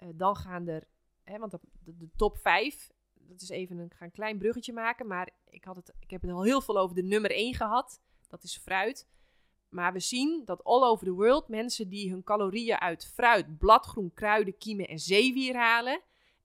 Uh, 0.02 0.08
dan 0.14 0.36
gaan 0.36 0.68
er, 0.68 0.84
hè, 1.24 1.38
want 1.38 1.50
de, 1.50 1.58
de, 1.84 2.08
top 2.16 2.38
5, 2.38 2.90
dat 3.14 3.40
is 3.40 3.48
even 3.48 3.78
een, 3.78 3.90
ga 3.94 4.04
een 4.04 4.10
klein 4.10 4.38
bruggetje 4.38 4.72
maken, 4.72 5.06
maar 5.06 5.30
ik, 5.48 5.64
had 5.64 5.76
het, 5.76 5.92
ik 5.98 6.10
heb 6.10 6.22
het 6.22 6.30
al 6.30 6.44
heel 6.44 6.60
veel 6.60 6.78
over 6.78 6.94
de 6.94 7.02
nummer 7.02 7.30
1 7.30 7.54
gehad. 7.54 8.00
Dat 8.28 8.42
is 8.42 8.58
fruit. 8.58 9.06
Maar 9.68 9.92
we 9.92 10.00
zien 10.00 10.42
dat 10.44 10.64
all 10.64 10.82
over 10.82 11.06
the 11.06 11.12
world 11.12 11.48
mensen 11.48 11.88
die 11.88 12.10
hun 12.10 12.22
calorieën 12.22 12.78
uit 12.78 13.06
fruit, 13.06 13.58
bladgroen, 13.58 14.14
kruiden, 14.14 14.58
kiemen 14.58 14.88
en 14.88 14.98
zeewier 14.98 15.56
halen. 15.56 16.00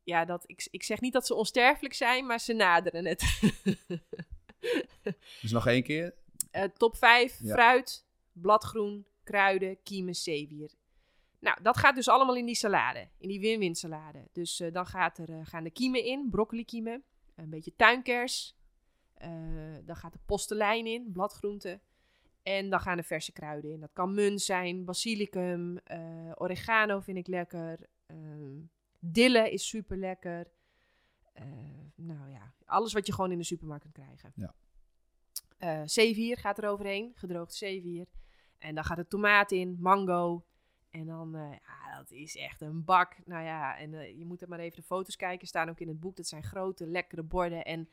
Ja, 0.08 0.26
dat, 0.26 0.44
ik, 0.46 0.68
ik 0.72 0.84
zeg 0.84 1.02
niet 1.02 1.14
dat 1.14 1.26
ze 1.26 1.34
onsterfelijk 1.34 1.94
zijn, 1.94 2.26
maar 2.26 2.40
ze 2.40 2.54
naderen 2.54 3.06
het. 3.06 3.40
dus 5.42 5.52
nog 5.52 5.68
één 5.68 5.84
keer? 5.84 6.16
Uh, 6.52 6.64
top 6.64 6.98
5, 6.98 7.40
fruit, 7.46 8.06
bladgroen, 8.32 9.06
kruiden, 9.24 9.84
kiemen, 9.84 10.16
zeewier. 10.16 10.72
Nou, 11.40 11.58
dat 11.62 11.78
gaat 11.78 11.96
dus 11.96 12.08
allemaal 12.08 12.36
in 12.36 12.46
die 12.46 12.56
salade, 12.56 13.08
in 13.18 13.28
die 13.28 13.40
win-win 13.40 13.76
salade. 13.76 14.28
Dus 14.32 14.60
uh, 14.60 14.74
dan 14.74 14.86
gaat 14.86 15.18
er, 15.18 15.30
uh, 15.30 15.40
gaan 15.44 15.64
de 15.64 15.72
kiemen 15.72 16.04
in, 16.04 16.28
broccoli 16.30 16.66
kiemen, 16.66 17.04
een 17.36 17.50
beetje 17.50 17.76
tuinkers. 17.76 18.56
dan 19.86 19.96
gaat 19.96 20.14
de 20.14 20.20
postelijn 20.26 20.86
in, 20.86 21.12
bladgroenten. 21.14 21.82
En 22.44 22.70
dan 22.70 22.80
gaan 22.80 22.98
er 22.98 23.04
verse 23.04 23.32
kruiden 23.32 23.72
in. 23.72 23.80
Dat 23.80 23.94
kan 23.94 24.14
munt 24.14 24.42
zijn, 24.42 24.86
basilicum, 24.86 25.80
oregano 26.36 27.00
vind 27.00 27.18
ik 27.18 27.28
lekker. 27.28 27.80
Uh, 28.08 28.18
dille 29.00 29.52
is 29.52 29.68
super 29.68 29.98
lekker. 29.98 30.48
Uh, 31.36 31.44
nou 31.96 32.30
ja, 32.30 32.54
alles 32.66 32.94
wat 32.94 33.08
je 33.08 33.14
gewoon 33.14 33.32
in 33.32 33.38
de 33.38 33.44
supermarkt 33.44 33.84
kunt 33.84 33.96
krijgen. 33.96 34.32
Ja. 34.36 34.56
Uh, 35.60 35.82
zeewier 35.86 36.38
gaat 36.38 36.58
er 36.58 36.70
overheen, 36.70 37.12
gedroogd 37.16 37.54
zeewier. 37.54 38.08
En 38.58 38.76
dan 38.76 38.84
gaat 38.84 38.98
er 38.98 39.08
tomaat 39.08 39.52
in, 39.52 39.78
mango. 39.80 40.46
En 40.90 41.06
dan, 41.06 41.32
ja, 41.32 41.98
dat 41.98 42.12
is 42.12 42.36
echt 42.36 42.62
een 42.62 42.84
bak. 42.84 43.18
Nou 43.26 43.44
ja, 43.44 43.78
en 43.78 44.18
je 44.18 44.26
moet 44.26 44.42
er 44.42 44.48
maar 44.48 44.60
even 44.60 44.78
de 44.78 44.88
foto's 44.88 45.16
kijken, 45.16 45.48
staan 45.48 45.70
ook 45.70 45.80
in 45.80 45.88
het 45.88 46.00
boek. 46.00 46.16
Dat 46.16 46.28
zijn 46.28 46.44
grote, 46.44 46.88
lekkere 46.88 47.24
borden. 47.24 47.66
En 47.66 47.90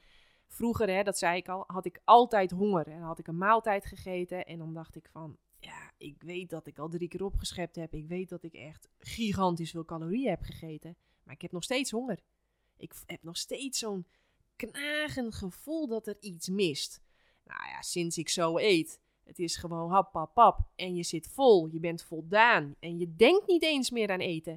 vroeger, 0.48 0.88
hè, 0.88 1.02
dat 1.02 1.18
zei 1.18 1.36
ik 1.36 1.48
al, 1.48 1.64
had 1.66 1.86
ik 1.86 2.00
altijd 2.04 2.50
honger. 2.50 2.86
En 2.86 2.98
dan 2.98 3.06
had 3.06 3.18
ik 3.18 3.26
een 3.26 3.38
maaltijd 3.38 3.86
gegeten 3.86 4.46
en 4.46 4.58
dan 4.58 4.74
dacht 4.74 4.96
ik 4.96 5.08
van, 5.08 5.38
ja, 5.64 5.92
ik 5.98 6.22
weet 6.22 6.50
dat 6.50 6.66
ik 6.66 6.78
al 6.78 6.88
drie 6.88 7.08
keer 7.08 7.24
opgeschept 7.24 7.76
heb. 7.76 7.94
Ik 7.94 8.06
weet 8.06 8.28
dat 8.28 8.42
ik 8.42 8.54
echt 8.54 8.88
gigantisch 8.98 9.70
veel 9.70 9.84
calorieën 9.84 10.30
heb 10.30 10.42
gegeten. 10.42 10.96
Maar 11.22 11.34
ik 11.34 11.42
heb 11.42 11.52
nog 11.52 11.64
steeds 11.64 11.90
honger. 11.90 12.18
Ik 12.76 12.94
heb 13.06 13.22
nog 13.22 13.36
steeds 13.36 13.78
zo'n 13.78 14.06
knagend 14.56 15.34
gevoel 15.34 15.86
dat 15.86 16.06
er 16.06 16.16
iets 16.20 16.48
mist. 16.48 17.02
Nou 17.44 17.68
ja, 17.68 17.82
sinds 17.82 18.18
ik 18.18 18.28
zo 18.28 18.58
eet, 18.58 19.00
het 19.22 19.38
is 19.38 19.56
gewoon 19.56 19.90
hap, 19.90 20.12
pap, 20.12 20.34
pap. 20.34 20.58
En 20.74 20.94
je 20.94 21.02
zit 21.02 21.26
vol, 21.26 21.66
je 21.66 21.80
bent 21.80 22.02
voldaan. 22.02 22.74
En 22.80 22.98
je 22.98 23.14
denkt 23.14 23.46
niet 23.46 23.62
eens 23.62 23.90
meer 23.90 24.10
aan 24.10 24.20
eten. 24.20 24.54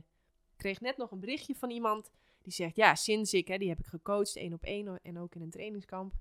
Ik 0.51 0.57
kreeg 0.57 0.81
net 0.81 0.97
nog 0.97 1.11
een 1.11 1.19
berichtje 1.19 1.55
van 1.55 1.69
iemand 1.69 2.11
die 2.41 2.53
zegt, 2.53 2.75
ja, 2.75 2.95
sinds 2.95 3.33
ik, 3.33 3.47
hè, 3.47 3.57
die 3.57 3.69
heb 3.69 3.79
ik 3.79 3.85
gecoacht, 3.85 4.35
één 4.35 4.53
op 4.53 4.63
één 4.63 4.99
en 5.01 5.19
ook 5.19 5.35
in 5.35 5.41
een 5.41 5.49
trainingskamp. 5.49 6.13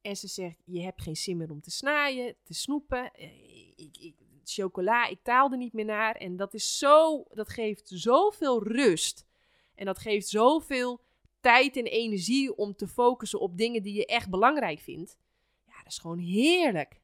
En 0.00 0.16
ze 0.16 0.28
zegt, 0.28 0.62
je 0.64 0.82
hebt 0.82 1.02
geen 1.02 1.16
zin 1.16 1.36
meer 1.36 1.50
om 1.50 1.60
te 1.60 1.70
snaaien, 1.70 2.36
te 2.42 2.54
snoepen. 2.54 3.12
Eh, 3.12 3.68
ik, 3.76 3.96
ik, 3.98 4.14
chocola, 4.44 5.06
ik 5.06 5.22
taalde 5.22 5.56
niet 5.56 5.72
meer 5.72 5.84
naar. 5.84 6.14
En 6.14 6.36
dat 6.36 6.54
is 6.54 6.78
zo, 6.78 7.24
dat 7.32 7.48
geeft 7.48 7.88
zoveel 7.94 8.62
rust. 8.62 9.26
En 9.74 9.86
dat 9.86 9.98
geeft 9.98 10.28
zoveel 10.28 11.00
tijd 11.40 11.76
en 11.76 11.84
energie 11.84 12.56
om 12.56 12.74
te 12.74 12.88
focussen 12.88 13.40
op 13.40 13.56
dingen 13.56 13.82
die 13.82 13.94
je 13.94 14.06
echt 14.06 14.30
belangrijk 14.30 14.80
vindt. 14.80 15.18
Ja, 15.66 15.76
dat 15.76 15.92
is 15.92 15.98
gewoon 15.98 16.18
heerlijk. 16.18 17.00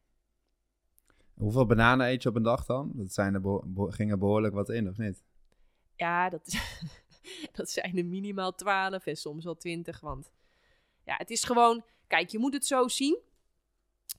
Hoeveel 1.35 1.67
bananen 1.67 2.09
eet 2.09 2.23
je 2.23 2.29
op 2.29 2.37
een 2.37 2.43
dag 2.43 2.65
dan? 2.65 2.91
Dat 2.95 3.13
zijn 3.13 3.35
er 3.35 3.41
beho 3.41 3.91
gingen 3.91 4.19
behoorlijk 4.19 4.55
wat 4.55 4.69
in, 4.69 4.89
of 4.89 4.97
niet? 4.99 5.25
Ja, 5.97 6.29
dat 6.29 6.47
is, 6.47 6.81
dat 7.57 7.71
zijn 7.71 7.97
er 7.99 8.05
minimaal 8.05 8.55
12 8.55 9.07
en 9.07 9.17
soms 9.17 9.45
wel 9.45 9.57
20. 9.57 10.01
Want 10.01 10.31
ja, 11.05 11.17
het 11.17 11.31
is 11.31 11.45
gewoon. 11.45 11.85
Kijk, 12.15 12.31
je 12.31 12.39
moet 12.39 12.53
het 12.53 12.67
zo 12.67 12.89
zien. 12.89 13.19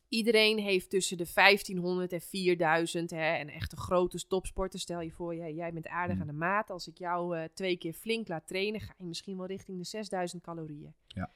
Iedereen 0.10 0.60
heeft 0.60 0.90
tussen 0.90 1.18
de 1.18 1.28
1500 1.34 2.14
en 2.14 2.22
4000. 2.22 3.10
Hè, 3.10 3.18
en 3.18 3.50
echte 3.50 3.76
grote 3.76 4.28
topsporten. 4.28 4.80
Stel 4.80 5.02
je 5.02 5.12
voor, 5.12 5.36
jij, 5.36 5.54
jij 5.54 5.74
bent 5.74 5.88
aardig 5.88 6.16
mm. 6.16 6.22
aan 6.22 6.28
de 6.28 6.34
maat. 6.34 6.70
Als 6.70 6.88
ik 6.88 6.98
jou 6.98 7.38
uh, 7.38 7.44
twee 7.54 7.78
keer 7.78 7.94
flink 7.94 8.28
laat 8.28 8.48
trainen, 8.48 8.82
ga 8.82 8.94
je 8.98 9.06
misschien 9.06 9.38
wel 9.38 9.46
richting 9.46 9.78
de 9.78 9.84
6000 9.84 10.44
calorieën. 10.44 10.94
Ja. 11.08 11.32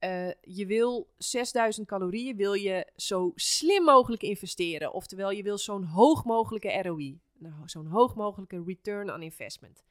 Uh, 0.00 0.32
je 0.40 0.66
wil 0.66 1.12
6000 1.18 1.86
calorieën 1.86 2.36
wil 2.36 2.54
je 2.54 2.90
zo 2.96 3.32
slim 3.34 3.84
mogelijk 3.84 4.22
investeren. 4.22 4.92
Oftewel, 4.92 5.30
je 5.30 5.42
wil 5.42 5.58
zo'n 5.58 5.84
hoog 5.84 6.24
mogelijke 6.24 6.82
ROI. 6.82 7.20
Nou, 7.38 7.54
zo'n 7.64 7.86
hoog 7.86 8.14
mogelijke 8.14 8.62
return 8.66 9.12
on 9.12 9.22
investment. 9.22 9.84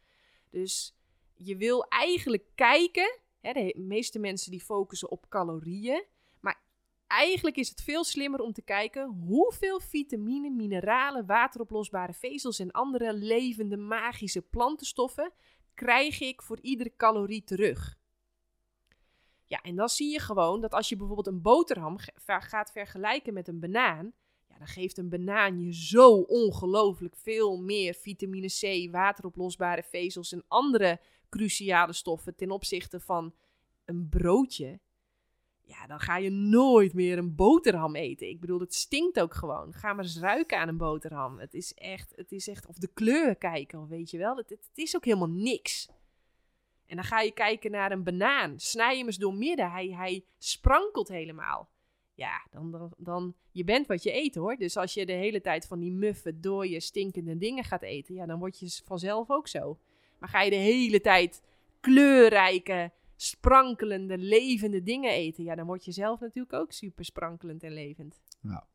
Dus 0.50 0.96
je 1.34 1.58
wil 1.58 1.84
eigenlijk 1.84 2.46
kijken, 2.56 3.20
de 3.52 3.74
meeste 3.78 4.20
mensen 4.20 4.52
die 4.52 4.62
focussen 4.62 5.12
op 5.12 5.30
calorieën, 5.30 6.06
maar 6.40 6.62
eigenlijk 7.08 7.56
is 7.56 7.70
het 7.70 7.82
veel 7.82 8.04
slimmer 8.04 8.40
om 8.40 8.54
te 8.54 8.62
kijken 8.62 9.08
hoeveel 9.08 9.80
vitamine, 9.80 10.50
mineralen, 10.50 11.26
wateroplosbare 11.26 12.14
vezels 12.14 12.60
en 12.60 12.72
andere 12.72 13.14
levende 13.14 13.78
magische 13.78 14.42
plantenstoffen 14.42 15.32
krijg 15.74 16.20
ik 16.20 16.42
voor 16.42 16.60
iedere 16.62 16.94
calorie 16.98 17.44
terug. 17.44 17.98
Ja, 19.46 19.62
en 19.62 19.76
dan 19.76 19.90
zie 19.90 20.12
je 20.12 20.20
gewoon 20.20 20.62
dat 20.62 20.74
als 20.74 20.90
je 20.90 20.96
bijvoorbeeld 20.96 21.28
een 21.28 21.42
boterham 21.42 21.98
gaat 22.26 22.72
vergelijken 22.72 23.34
met 23.34 23.48
een 23.48 23.60
banaan, 23.60 24.14
ja, 24.48 24.58
dan 24.58 24.68
geeft 24.68 24.98
een 24.98 25.10
banaan 25.10 25.60
je 25.60 25.74
zo 25.74 26.12
ongelooflijk 26.14 27.16
veel 27.16 27.58
meer 27.58 27.94
vitamine 27.94 28.48
C, 28.48 28.92
wateroplosbare 28.92 29.84
vezels 29.84 30.32
en 30.32 30.44
andere 30.48 31.00
cruciale 31.34 31.94
stoffen 31.94 32.36
ten 32.36 32.52
opzichte 32.52 33.00
van 33.00 33.34
een 33.86 34.10
broodje, 34.10 34.80
ja, 35.62 35.88
dan 35.88 36.00
ga 36.00 36.18
je 36.18 36.30
nooit 36.30 36.94
meer 36.94 37.18
een 37.18 37.36
boterham 37.36 37.96
eten. 37.96 38.30
Ik 38.30 38.40
bedoel, 38.40 38.60
het 38.60 38.74
stinkt 38.74 39.20
ook 39.20 39.34
gewoon. 39.34 39.74
Ga 39.74 39.94
maar 39.94 40.04
eens 40.04 40.20
ruiken 40.20 40.60
aan 40.60 40.68
een 40.68 40.78
boterham. 40.78 41.40
Het 41.40 41.54
is 41.54 41.74
echt, 41.74 42.14
het 42.16 42.32
is 42.32 42.48
echt, 42.48 42.66
of 42.66 42.78
de 42.78 42.88
kleur 42.94 43.36
kijken, 43.36 43.88
weet 43.88 44.12
je 44.12 44.18
wel. 44.18 44.38
Het, 44.38 44.50
het, 44.50 44.70
is 44.74 44.96
ook 44.96 45.06
helemaal 45.06 45.30
niks. 45.30 45.90
En 46.86 46.96
dan 46.96 47.06
ga 47.06 47.22
je 47.22 47.32
kijken 47.32 47.72
naar 47.72 47.92
een 47.92 48.04
banaan. 48.04 48.60
Snij 48.60 48.98
hem 48.98 49.06
eens 49.06 49.18
door 49.18 49.34
midden. 49.34 49.72
Hij, 49.72 49.88
hij 49.88 50.26
sprankelt 50.38 51.08
helemaal. 51.08 51.70
Ja, 52.14 52.48
dan, 52.52 52.72
dan, 52.72 52.94
dan, 52.98 53.36
je 53.52 53.64
bent 53.64 53.88
wat 53.88 54.04
je 54.04 54.14
eet 54.14 54.36
hoor. 54.36 54.56
Dus 54.56 54.78
als 54.78 54.94
je 54.94 55.06
de 55.06 55.14
hele 55.14 55.42
tijd 55.42 55.68
van 55.68 55.80
die 55.80 55.92
muffe, 55.92 56.40
dooie, 56.40 56.80
stinkende 56.80 57.38
dingen 57.38 57.64
gaat 57.64 57.82
eten, 57.82 58.16
ja, 58.16 58.26
dan 58.26 58.40
word 58.40 58.60
je 58.60 58.82
vanzelf 58.86 59.30
ook 59.30 59.48
zo. 59.48 59.80
Maar 60.24 60.32
ga 60.32 60.42
je 60.42 60.50
de 60.50 60.56
hele 60.56 61.02
tijd 61.02 61.42
kleurrijke, 61.80 62.92
sprankelende, 63.16 64.18
levende 64.18 64.84
dingen 64.84 65.12
eten, 65.12 65.44
ja, 65.44 65.56
dan 65.56 65.66
word 65.66 65.86
je 65.86 65.92
zelf 65.92 66.20
natuurlijk 66.20 66.54
ook 66.54 66.72
super 66.72 67.06
sprankelend 67.06 67.64
en 67.64 67.74
levend. 67.74 68.22
Ja. 68.42 68.66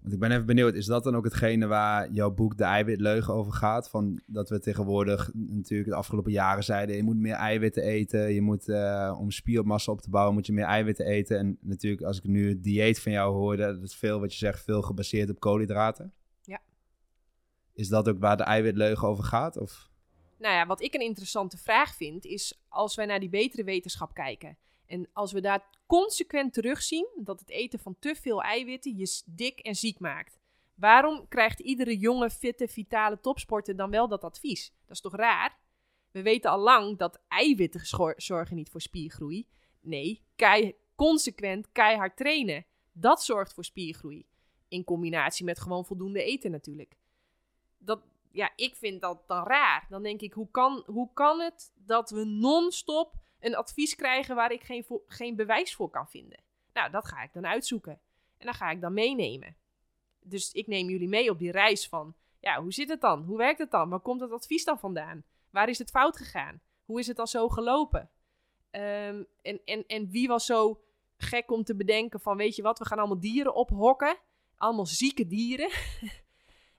Want 0.00 0.14
ik 0.14 0.18
ben 0.18 0.30
even 0.30 0.46
benieuwd, 0.46 0.74
is 0.74 0.86
dat 0.86 1.04
dan 1.04 1.16
ook 1.16 1.24
hetgene 1.24 1.66
waar 1.66 2.10
jouw 2.10 2.30
boek 2.30 2.56
De 2.56 2.64
Eiwitleugen 2.64 3.34
over 3.34 3.52
gaat? 3.52 3.90
Van 3.90 4.20
dat 4.26 4.48
we 4.48 4.60
tegenwoordig 4.60 5.30
natuurlijk 5.34 5.90
de 5.90 5.96
afgelopen 5.96 6.32
jaren 6.32 6.64
zeiden, 6.64 6.96
je 6.96 7.02
moet 7.02 7.16
meer 7.16 7.34
eiwitten 7.34 7.82
eten. 7.82 8.32
Je 8.32 8.42
moet, 8.42 8.68
uh, 8.68 9.16
om 9.20 9.30
spiermassa 9.30 9.92
op 9.92 10.00
te 10.00 10.10
bouwen, 10.10 10.34
moet 10.34 10.46
je 10.46 10.52
meer 10.52 10.64
eiwitten 10.64 11.06
eten. 11.06 11.38
En 11.38 11.58
natuurlijk, 11.60 12.02
als 12.02 12.18
ik 12.18 12.24
nu 12.24 12.48
het 12.48 12.62
dieet 12.62 13.00
van 13.00 13.12
jou 13.12 13.34
hoorde, 13.34 13.62
dat 13.62 13.82
is 13.82 13.94
veel 13.94 14.20
wat 14.20 14.32
je 14.32 14.38
zegt, 14.38 14.64
veel 14.64 14.82
gebaseerd 14.82 15.30
op 15.30 15.40
koolhydraten. 15.40 16.12
Ja. 16.42 16.60
Is 17.72 17.88
dat 17.88 18.08
ook 18.08 18.18
waar 18.18 18.36
de 18.36 18.42
eiwitleugen 18.42 19.08
over 19.08 19.24
gaat? 19.24 19.56
Of? 19.56 19.92
Nou 20.44 20.56
ja, 20.56 20.66
wat 20.66 20.82
ik 20.82 20.94
een 20.94 21.00
interessante 21.00 21.58
vraag 21.58 21.94
vind, 21.94 22.24
is 22.24 22.60
als 22.68 22.94
wij 22.94 23.06
naar 23.06 23.20
die 23.20 23.28
betere 23.28 23.64
wetenschap 23.64 24.14
kijken. 24.14 24.58
En 24.86 25.08
als 25.12 25.32
we 25.32 25.40
daar 25.40 25.64
consequent 25.86 26.52
terugzien 26.52 27.08
dat 27.16 27.40
het 27.40 27.50
eten 27.50 27.78
van 27.78 27.96
te 27.98 28.14
veel 28.14 28.42
eiwitten 28.42 28.96
je 28.96 29.22
dik 29.26 29.58
en 29.58 29.74
ziek 29.74 29.98
maakt. 29.98 30.38
Waarom 30.74 31.28
krijgt 31.28 31.60
iedere 31.60 31.98
jonge, 31.98 32.30
fitte, 32.30 32.68
vitale 32.68 33.20
topsporter 33.20 33.76
dan 33.76 33.90
wel 33.90 34.08
dat 34.08 34.24
advies? 34.24 34.72
Dat 34.86 34.96
is 34.96 35.00
toch 35.00 35.16
raar? 35.16 35.58
We 36.10 36.22
weten 36.22 36.50
al 36.50 36.58
lang 36.58 36.98
dat 36.98 37.20
eiwitten 37.28 37.86
zorgen 38.16 38.56
niet 38.56 38.70
voor 38.70 38.80
spiergroei. 38.80 39.46
Nee, 39.80 40.22
kei 40.36 40.74
consequent 40.94 41.72
keihard 41.72 42.16
trainen. 42.16 42.66
Dat 42.92 43.24
zorgt 43.24 43.54
voor 43.54 43.64
spiergroei. 43.64 44.26
In 44.68 44.84
combinatie 44.84 45.44
met 45.44 45.60
gewoon 45.60 45.84
voldoende 45.84 46.22
eten 46.22 46.50
natuurlijk. 46.50 46.96
Dat, 47.78 48.02
ja, 48.34 48.52
ik 48.56 48.76
vind 48.76 49.00
dat 49.00 49.22
dan 49.26 49.46
raar. 49.46 49.86
Dan 49.88 50.02
denk 50.02 50.20
ik, 50.20 50.32
hoe 50.32 50.50
kan, 50.50 50.82
hoe 50.86 51.10
kan 51.12 51.40
het 51.40 51.72
dat 51.74 52.10
we 52.10 52.24
non-stop 52.24 53.14
een 53.40 53.54
advies 53.54 53.94
krijgen 53.94 54.34
waar 54.34 54.52
ik 54.52 54.62
geen, 54.62 54.86
geen 55.06 55.36
bewijs 55.36 55.74
voor 55.74 55.90
kan 55.90 56.08
vinden. 56.08 56.42
Nou, 56.72 56.90
dat 56.90 57.06
ga 57.06 57.22
ik 57.22 57.32
dan 57.32 57.46
uitzoeken. 57.46 58.00
En 58.38 58.46
dan 58.46 58.54
ga 58.54 58.70
ik 58.70 58.80
dan 58.80 58.92
meenemen. 58.94 59.56
Dus 60.20 60.52
ik 60.52 60.66
neem 60.66 60.88
jullie 60.88 61.08
mee 61.08 61.30
op 61.30 61.38
die 61.38 61.50
reis 61.50 61.88
van, 61.88 62.14
ja, 62.40 62.62
hoe 62.62 62.72
zit 62.72 62.88
het 62.88 63.00
dan? 63.00 63.22
Hoe 63.22 63.36
werkt 63.36 63.58
het 63.58 63.70
dan? 63.70 63.88
Waar 63.88 64.00
komt 64.00 64.20
het 64.20 64.32
advies 64.32 64.64
dan 64.64 64.78
vandaan? 64.78 65.24
Waar 65.50 65.68
is 65.68 65.78
het 65.78 65.90
fout 65.90 66.16
gegaan? 66.16 66.60
Hoe 66.84 66.98
is 66.98 67.06
het 67.06 67.18
al 67.18 67.26
zo 67.26 67.48
gelopen? 67.48 68.10
Ehm, 68.70 69.22
en, 69.42 69.60
en, 69.64 69.86
en 69.86 70.10
wie 70.10 70.28
was 70.28 70.46
zo 70.46 70.80
gek 71.16 71.50
om 71.50 71.64
te 71.64 71.76
bedenken 71.76 72.20
van, 72.20 72.36
weet 72.36 72.56
je 72.56 72.62
wat, 72.62 72.78
we 72.78 72.84
gaan 72.84 72.98
allemaal 72.98 73.20
dieren 73.20 73.54
ophokken. 73.54 74.16
Allemaal 74.56 74.86
zieke 74.86 75.26
dieren. 75.26 75.70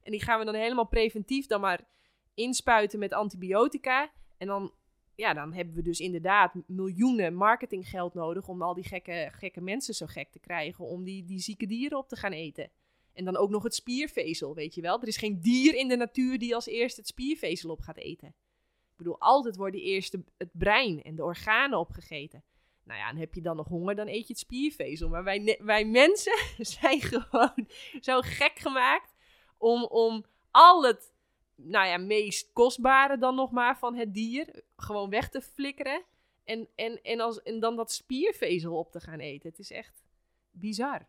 en 0.05 0.11
die 0.11 0.23
gaan 0.23 0.39
we 0.39 0.45
dan 0.45 0.55
helemaal 0.55 0.87
preventief 0.87 1.45
dan 1.45 1.61
maar 1.61 1.87
inspuiten 2.33 2.99
met 2.99 3.13
antibiotica. 3.13 4.11
En 4.37 4.47
dan 4.47 4.73
ja, 5.15 5.33
dan 5.33 5.53
hebben 5.53 5.75
we 5.75 5.81
dus 5.81 5.99
inderdaad 5.99 6.53
miljoenen 6.67 7.35
marketinggeld 7.35 8.13
nodig 8.13 8.47
om 8.47 8.61
al 8.61 8.73
die 8.73 8.83
gekke, 8.83 9.29
gekke 9.31 9.61
mensen 9.61 9.93
zo 9.93 10.05
gek 10.05 10.31
te 10.31 10.39
krijgen 10.39 10.85
om 10.85 11.03
die, 11.03 11.25
die 11.25 11.39
zieke 11.39 11.67
dieren 11.67 11.97
op 11.97 12.07
te 12.07 12.15
gaan 12.15 12.31
eten. 12.31 12.71
En 13.13 13.25
dan 13.25 13.37
ook 13.37 13.49
nog 13.49 13.63
het 13.63 13.75
spiervezel, 13.75 14.55
weet 14.55 14.75
je 14.75 14.81
wel. 14.81 15.01
Er 15.01 15.07
is 15.07 15.17
geen 15.17 15.41
dier 15.41 15.75
in 15.75 15.87
de 15.87 15.95
natuur 15.95 16.39
die 16.39 16.55
als 16.55 16.67
eerste 16.67 16.99
het 16.99 17.09
spiervezel 17.09 17.69
op 17.69 17.79
gaat 17.79 17.97
eten. 17.97 18.27
Ik 18.27 18.97
bedoel, 18.97 19.19
altijd 19.19 19.55
worden 19.55 19.81
eerst 19.81 20.17
het 20.37 20.51
brein 20.51 21.01
en 21.03 21.15
de 21.15 21.23
organen 21.23 21.79
opgegeten. 21.79 22.43
Nou 22.83 22.99
ja, 22.99 23.09
en 23.09 23.17
heb 23.17 23.33
je 23.33 23.41
dan 23.41 23.55
nog 23.55 23.67
honger, 23.67 23.95
dan 23.95 24.07
eet 24.07 24.27
je 24.27 24.33
het 24.33 24.39
spiervezel. 24.39 25.09
Maar 25.09 25.23
wij, 25.23 25.59
wij 25.61 25.85
mensen 25.85 26.37
zijn 26.79 27.01
gewoon 27.01 27.67
zo 28.01 28.21
gek 28.21 28.59
gemaakt 28.59 29.14
om, 29.57 29.83
om 29.83 30.25
al 30.51 30.85
het 30.85 31.13
nou 31.55 31.87
ja, 31.87 31.97
meest 31.97 32.53
kostbare 32.53 33.17
dan 33.17 33.35
nog 33.35 33.51
maar 33.51 33.77
van 33.77 33.95
het 33.95 34.13
dier 34.13 34.63
gewoon 34.75 35.09
weg 35.09 35.29
te 35.29 35.41
flikkeren. 35.41 36.03
En, 36.43 36.67
en, 36.75 37.01
en, 37.01 37.19
als, 37.19 37.41
en 37.41 37.59
dan 37.59 37.75
dat 37.75 37.91
spiervezel 37.91 38.77
op 38.77 38.91
te 38.91 38.99
gaan 38.99 39.19
eten. 39.19 39.49
Het 39.49 39.59
is 39.59 39.71
echt 39.71 40.03
bizar. 40.51 41.07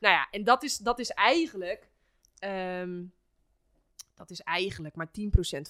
Nou 0.00 0.14
ja, 0.14 0.28
en 0.30 0.44
dat 0.44 0.62
is, 0.62 0.76
dat 0.76 0.98
is 0.98 1.10
eigenlijk. 1.10 1.90
Ehm, 2.38 3.04
dat 4.14 4.30
is 4.30 4.40
eigenlijk 4.40 4.94
maar 4.94 5.08
10% 5.08 5.10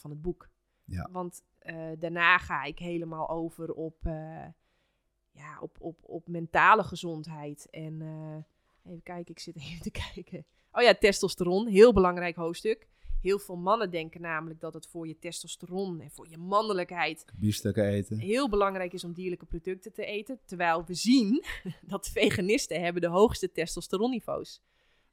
van 0.01 0.11
het 0.11 0.23
boek. 0.23 0.49
Ja. 0.85 1.09
Want 1.11 1.43
uh, 1.62 1.91
daarna 1.99 2.39
ga 2.39 2.62
ik 2.62 2.79
helemaal 2.79 3.29
over 3.29 3.73
op, 3.73 4.05
uh, 4.07 4.47
ja, 5.31 5.61
op, 5.61 5.77
op, 5.81 5.99
op 6.03 6.29
mentale 6.29 6.85
gezondheid. 6.85 7.71
En 7.71 8.01
uh, 8.01 8.93
even 8.93 9.03
kijken, 9.03 9.35
ik 9.35 9.39
zit 9.39 9.57
even 9.67 9.83
te 9.83 9.91
kijken. 9.91 10.47
Oh 10.77 10.83
ja, 10.83 10.95
testosteron, 10.95 11.67
heel 11.67 11.93
belangrijk 11.93 12.37
hoofdstuk. 12.37 12.89
Heel 13.23 13.39
veel 13.39 13.57
mannen 13.57 13.91
denken 13.91 14.21
namelijk 14.21 14.61
dat 14.61 14.75
het 14.75 14.87
voor 14.87 15.07
je 15.07 15.19
testosteron 15.19 16.01
en 16.01 16.11
voor 16.11 16.29
je 16.29 16.37
mannelijkheid 16.37 17.25
biefstukken 17.37 17.89
eten. 17.89 18.19
heel 18.19 18.49
belangrijk 18.49 18.93
is 18.93 19.05
om 19.05 19.12
dierlijke 19.12 19.47
producten 19.47 19.93
te 19.93 20.05
eten. 20.05 20.41
Terwijl 20.45 20.85
we 20.85 20.95
zien 20.95 21.45
dat 21.83 22.09
veganisten 22.09 22.81
hebben 22.81 23.03
de 23.03 23.09
hoogste 23.09 23.53
testosteronniveaus. 23.53 24.62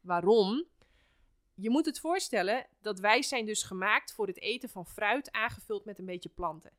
Waarom? 0.02 0.65
Je 1.54 1.69
moet 1.69 1.86
het 1.86 1.99
voorstellen 1.99 2.67
dat 2.82 2.99
wij 2.99 3.21
zijn 3.21 3.45
dus 3.45 3.63
gemaakt 3.63 4.13
voor 4.13 4.28
het 4.28 4.41
eten 4.41 4.69
van 4.69 4.88
fruit 4.88 5.32
aangevuld 5.32 5.86
met 5.86 5.99
een 5.99 6.06
beetje 6.06 6.30
planten. 6.30 6.71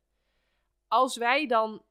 Als 0.87 1.17
wij 1.17 1.47
dan 1.47 1.81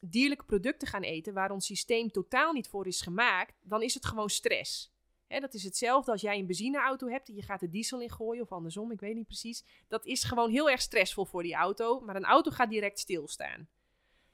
dierlijke 0.00 0.44
producten 0.44 0.88
gaan 0.88 1.02
eten 1.02 1.34
waar 1.34 1.50
ons 1.50 1.66
systeem 1.66 2.10
totaal 2.10 2.52
niet 2.52 2.68
voor 2.68 2.86
is 2.86 3.00
gemaakt, 3.00 3.54
dan 3.62 3.82
is 3.82 3.94
het 3.94 4.06
gewoon 4.06 4.30
stress. 4.30 4.96
Dat 5.28 5.54
is 5.54 5.64
hetzelfde 5.64 6.10
als 6.10 6.20
jij 6.20 6.38
een 6.38 6.46
benzineauto 6.46 7.08
hebt 7.08 7.28
en 7.28 7.34
je 7.34 7.42
gaat 7.42 7.60
de 7.60 7.68
diesel 7.68 8.00
ingooien 8.00 8.42
of 8.42 8.52
andersom, 8.52 8.92
ik 8.92 9.00
weet 9.00 9.14
niet 9.14 9.26
precies. 9.26 9.64
Dat 9.88 10.06
is 10.06 10.24
gewoon 10.24 10.50
heel 10.50 10.70
erg 10.70 10.80
stressvol 10.80 11.24
voor 11.24 11.42
die 11.42 11.54
auto, 11.54 12.00
maar 12.00 12.16
een 12.16 12.24
auto 12.24 12.50
gaat 12.50 12.70
direct 12.70 12.98
stilstaan. 12.98 13.68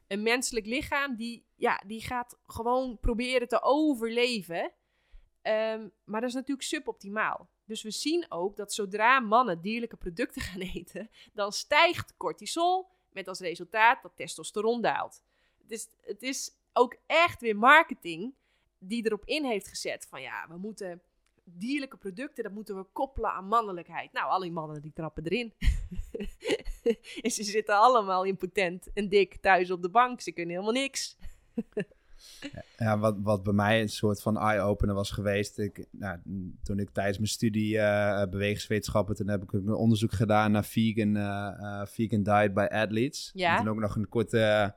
Een 0.06 0.22
menselijk 0.22 0.66
lichaam 0.66 1.16
die, 1.16 1.46
ja, 1.54 1.82
die 1.86 2.00
gaat 2.00 2.38
gewoon 2.46 2.98
proberen 2.98 3.48
te 3.48 3.62
overleven, 3.62 4.72
um, 5.42 5.92
maar 6.04 6.20
dat 6.20 6.28
is 6.28 6.34
natuurlijk 6.34 6.66
suboptimaal. 6.66 7.48
Dus 7.64 7.82
we 7.82 7.90
zien 7.90 8.26
ook 8.28 8.56
dat 8.56 8.72
zodra 8.72 9.20
mannen 9.20 9.60
dierlijke 9.60 9.96
producten 9.96 10.42
gaan 10.48 10.60
eten, 10.60 11.10
dan 11.32 11.52
stijgt 11.52 12.16
cortisol 12.16 12.88
met 13.10 13.28
als 13.28 13.40
resultaat 13.40 14.02
dat 14.02 14.16
testosteron 14.16 14.80
daalt. 14.80 15.22
Het 16.00 16.22
is 16.22 16.50
ook 16.72 16.96
echt 17.06 17.40
weer 17.40 17.56
marketing 17.56 18.34
die 18.86 19.06
erop 19.06 19.24
in 19.24 19.44
heeft 19.44 19.68
gezet 19.68 20.06
van 20.10 20.22
ja, 20.22 20.46
we 20.48 20.56
moeten 20.56 21.02
dierlijke 21.44 21.96
producten, 21.96 22.44
dat 22.44 22.52
moeten 22.52 22.76
we 22.76 22.86
koppelen 22.92 23.30
aan 23.30 23.48
mannelijkheid. 23.48 24.12
Nou, 24.12 24.30
al 24.30 24.40
die 24.40 24.52
mannen 24.52 24.82
die 24.82 24.92
trappen 24.92 25.24
erin. 25.24 25.52
en 27.22 27.30
ze 27.30 27.44
zitten 27.44 27.78
allemaal 27.78 28.24
impotent 28.24 28.92
en 28.92 29.08
dik 29.08 29.36
thuis 29.36 29.70
op 29.70 29.82
de 29.82 29.90
bank. 29.90 30.20
Ze 30.20 30.32
kunnen 30.32 30.54
helemaal 30.54 30.82
niks. 30.82 31.16
ja, 32.76 32.98
wat, 32.98 33.16
wat 33.22 33.42
bij 33.42 33.52
mij 33.52 33.80
een 33.80 33.88
soort 33.88 34.22
van 34.22 34.38
eye-opener 34.38 34.94
was 34.94 35.10
geweest. 35.10 35.58
Ik, 35.58 35.86
nou, 35.90 36.18
toen 36.62 36.78
ik 36.78 36.90
tijdens 36.90 37.18
mijn 37.18 37.30
studie 37.30 37.74
uh, 37.74 38.24
bewegingswetenschappen, 38.30 39.14
toen 39.14 39.28
heb 39.28 39.42
ik 39.42 39.52
een 39.52 39.74
onderzoek 39.74 40.12
gedaan 40.12 40.52
naar 40.52 40.64
vegan, 40.64 41.16
uh, 41.16 41.86
vegan 41.86 42.22
diet 42.22 42.54
bij 42.54 42.70
athletes. 42.70 43.30
Ja. 43.34 43.56
En 43.56 43.64
toen 43.64 43.72
ook 43.72 43.80
nog 43.80 43.96
een 43.96 44.08
korte 44.08 44.74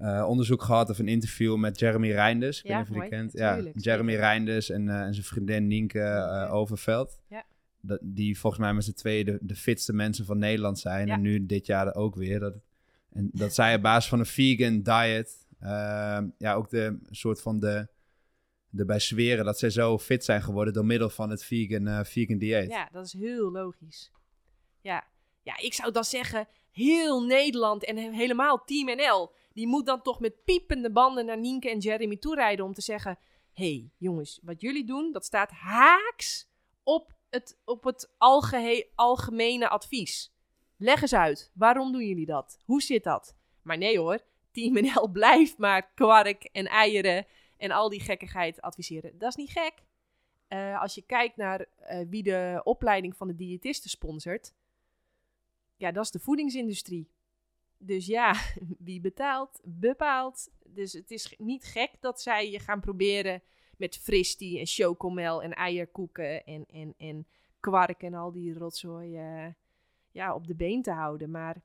uh, 0.00 0.24
onderzoek 0.28 0.62
gehad 0.62 0.90
of 0.90 0.98
een 0.98 1.08
interview 1.08 1.56
met 1.56 1.78
Jeremy 1.78 2.10
Reinders. 2.10 2.60
Ja, 2.60 2.86
je 2.92 3.08
kent. 3.08 3.32
Ja, 3.32 3.60
Jeremy 3.74 4.14
Reinders 4.14 4.70
en, 4.70 4.86
uh, 4.86 5.00
en 5.00 5.14
zijn 5.14 5.26
vriendin 5.26 5.66
Nienke 5.66 5.98
uh, 5.98 6.54
Overveld. 6.54 7.20
Ja. 7.28 7.44
Dat, 7.80 7.98
die 8.02 8.38
volgens 8.38 8.62
mij 8.62 8.74
met 8.74 8.84
z'n 8.84 8.92
tweeën 8.92 9.24
de, 9.24 9.38
de 9.40 9.56
fitste 9.56 9.92
mensen 9.92 10.24
van 10.24 10.38
Nederland 10.38 10.78
zijn. 10.78 11.08
En 11.08 11.20
nu 11.20 11.46
dit 11.46 11.66
jaar 11.66 11.94
ook 11.94 12.14
weer. 12.14 12.40
Dat, 12.40 12.54
en 13.12 13.30
dat 13.32 13.54
zij 13.54 13.74
op 13.74 13.82
basis 13.82 14.08
van 14.08 14.18
een 14.18 14.26
vegan 14.26 14.82
diet... 14.82 15.46
Ehm, 15.60 16.28
ja, 16.38 16.54
ook 16.54 16.70
de 16.70 16.98
soort 17.10 17.42
van 17.42 17.60
de... 17.60 17.88
Erbij 18.76 18.98
zweren 18.98 19.44
dat 19.44 19.58
zij 19.58 19.70
zo 19.70 19.98
fit 19.98 20.24
zijn 20.24 20.42
geworden 20.42 20.74
door 20.74 20.84
middel 20.84 21.10
van 21.10 21.30
het 21.30 21.44
vegan, 21.44 22.04
vegan 22.06 22.38
dieet. 22.38 22.70
Ja, 22.70 22.88
dat 22.92 23.06
is 23.06 23.12
heel 23.12 23.50
logisch. 23.50 24.10
Ja. 24.80 25.04
ja, 25.42 25.58
ik 25.58 25.74
zou 25.74 25.92
dan 25.92 26.04
zeggen, 26.04 26.48
heel 26.70 27.24
Nederland 27.26 27.84
en 27.84 27.96
helemaal 27.96 28.64
Team 28.64 28.96
NL 28.96 29.32
die 29.60 29.68
moet 29.68 29.86
dan 29.86 30.02
toch 30.02 30.20
met 30.20 30.44
piepende 30.44 30.90
banden 30.90 31.26
naar 31.26 31.38
Nienke 31.38 31.70
en 31.70 31.78
Jeremy 31.78 32.16
toerijden 32.16 32.64
om 32.64 32.74
te 32.74 32.80
zeggen: 32.80 33.18
hey, 33.52 33.90
jongens, 33.96 34.40
wat 34.42 34.60
jullie 34.60 34.84
doen, 34.84 35.12
dat 35.12 35.24
staat 35.24 35.50
haaks 35.50 36.48
op 36.82 37.14
het, 37.30 37.60
op 37.64 37.84
het 37.84 38.14
algemene 38.94 39.68
advies. 39.68 40.34
Leg 40.76 41.02
eens 41.02 41.14
uit, 41.14 41.50
waarom 41.54 41.92
doen 41.92 42.06
jullie 42.06 42.26
dat? 42.26 42.58
Hoe 42.64 42.82
zit 42.82 43.04
dat? 43.04 43.36
Maar 43.62 43.78
nee 43.78 43.98
hoor, 43.98 44.20
Team 44.50 44.72
NL 44.72 45.08
blijft 45.20 45.58
maar 45.58 45.90
kwark 45.94 46.44
en 46.44 46.66
eieren 46.66 47.26
en 47.56 47.70
al 47.70 47.88
die 47.88 48.00
gekkigheid 48.00 48.60
adviseren. 48.60 49.18
Dat 49.18 49.28
is 49.28 49.36
niet 49.36 49.50
gek. 49.50 49.74
Uh, 50.48 50.80
als 50.80 50.94
je 50.94 51.02
kijkt 51.02 51.36
naar 51.36 51.60
uh, 51.60 52.00
wie 52.08 52.22
de 52.22 52.60
opleiding 52.64 53.16
van 53.16 53.26
de 53.26 53.34
diëtisten 53.34 53.90
sponsort, 53.90 54.54
ja, 55.76 55.92
dat 55.92 56.04
is 56.04 56.10
de 56.10 56.18
voedingsindustrie. 56.18 57.10
Dus 57.82 58.06
ja, 58.06 58.34
wie 58.78 59.00
betaalt, 59.00 59.60
bepaalt. 59.64 60.50
Dus 60.64 60.92
het 60.92 61.10
is 61.10 61.34
niet 61.38 61.64
gek 61.64 61.90
dat 62.00 62.20
zij 62.20 62.50
je 62.50 62.58
gaan 62.58 62.80
proberen 62.80 63.42
met 63.76 63.96
fristie 63.96 64.58
en 64.58 64.66
chocomel 64.66 65.42
en 65.42 65.54
eierkoeken 65.54 66.44
en, 66.44 66.66
en, 66.66 66.94
en 66.98 67.26
kwark 67.60 68.02
en 68.02 68.14
al 68.14 68.32
die 68.32 68.54
rotzooi 68.54 69.18
uh, 69.18 69.52
ja, 70.10 70.34
op 70.34 70.46
de 70.46 70.54
been 70.54 70.82
te 70.82 70.90
houden. 70.90 71.30
Maar 71.30 71.62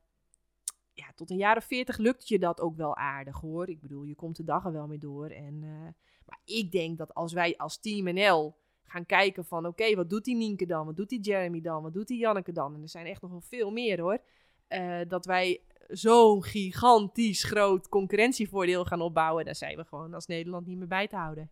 ja, 0.93 1.11
tot 1.16 1.30
een 1.30 1.38
jaar 1.38 1.57
of 1.57 1.66
veertig 1.66 1.97
lukt 1.97 2.28
je 2.28 2.39
dat 2.39 2.61
ook 2.61 2.76
wel 2.76 2.95
aardig 2.95 3.39
hoor. 3.39 3.70
Ik 3.70 3.82
bedoel, 3.82 4.03
je 4.03 4.16
komt 4.16 4.36
de 4.36 4.43
dag 4.43 4.66
er 4.66 4.72
wel 4.72 4.88
mee 4.88 4.97
door. 4.97 5.30
En, 5.30 5.53
uh, 5.63 5.82
maar 6.26 6.39
ik 6.45 6.72
denk 6.72 6.97
dat 6.97 7.13
als 7.13 7.34
wij 7.34 7.57
als 7.57 7.78
Team 7.78 8.13
NL 8.13 8.55
gaan 8.84 9.05
kijken 9.05 9.45
van... 9.45 9.66
oké, 9.66 9.95
wat 9.95 10.09
doet 10.09 10.26
die 10.26 10.36
Nienke 10.36 10.66
dan? 10.66 10.86
Wat 10.86 10.95
doet 10.95 11.09
die 11.09 11.22
Jeremy 11.22 11.61
dan? 11.61 11.84
Wat 11.84 11.93
doet 11.93 12.07
die 12.07 12.18
Janneke 12.18 12.51
dan? 12.51 12.74
En 12.74 12.82
er 12.82 12.89
zijn 12.89 13.05
echt 13.05 13.22
nog 13.22 13.32
wel 13.32 13.41
veel 13.41 13.72
meer 13.72 13.99
hoor. 13.99 14.22
Uh, 14.70 14.99
dat 15.07 15.26
wij 15.26 15.61
zo'n 15.88 16.43
gigantisch 16.43 17.43
groot 17.43 17.89
concurrentievoordeel 17.89 18.86
gaan 18.86 19.01
opbouwen... 19.01 19.45
daar 19.45 19.55
zijn 19.55 19.77
we 19.77 19.83
gewoon 19.83 20.13
als 20.13 20.25
Nederland 20.25 20.65
niet 20.65 20.77
meer 20.77 20.88
bij 20.88 21.07
te 21.07 21.15
houden. 21.15 21.49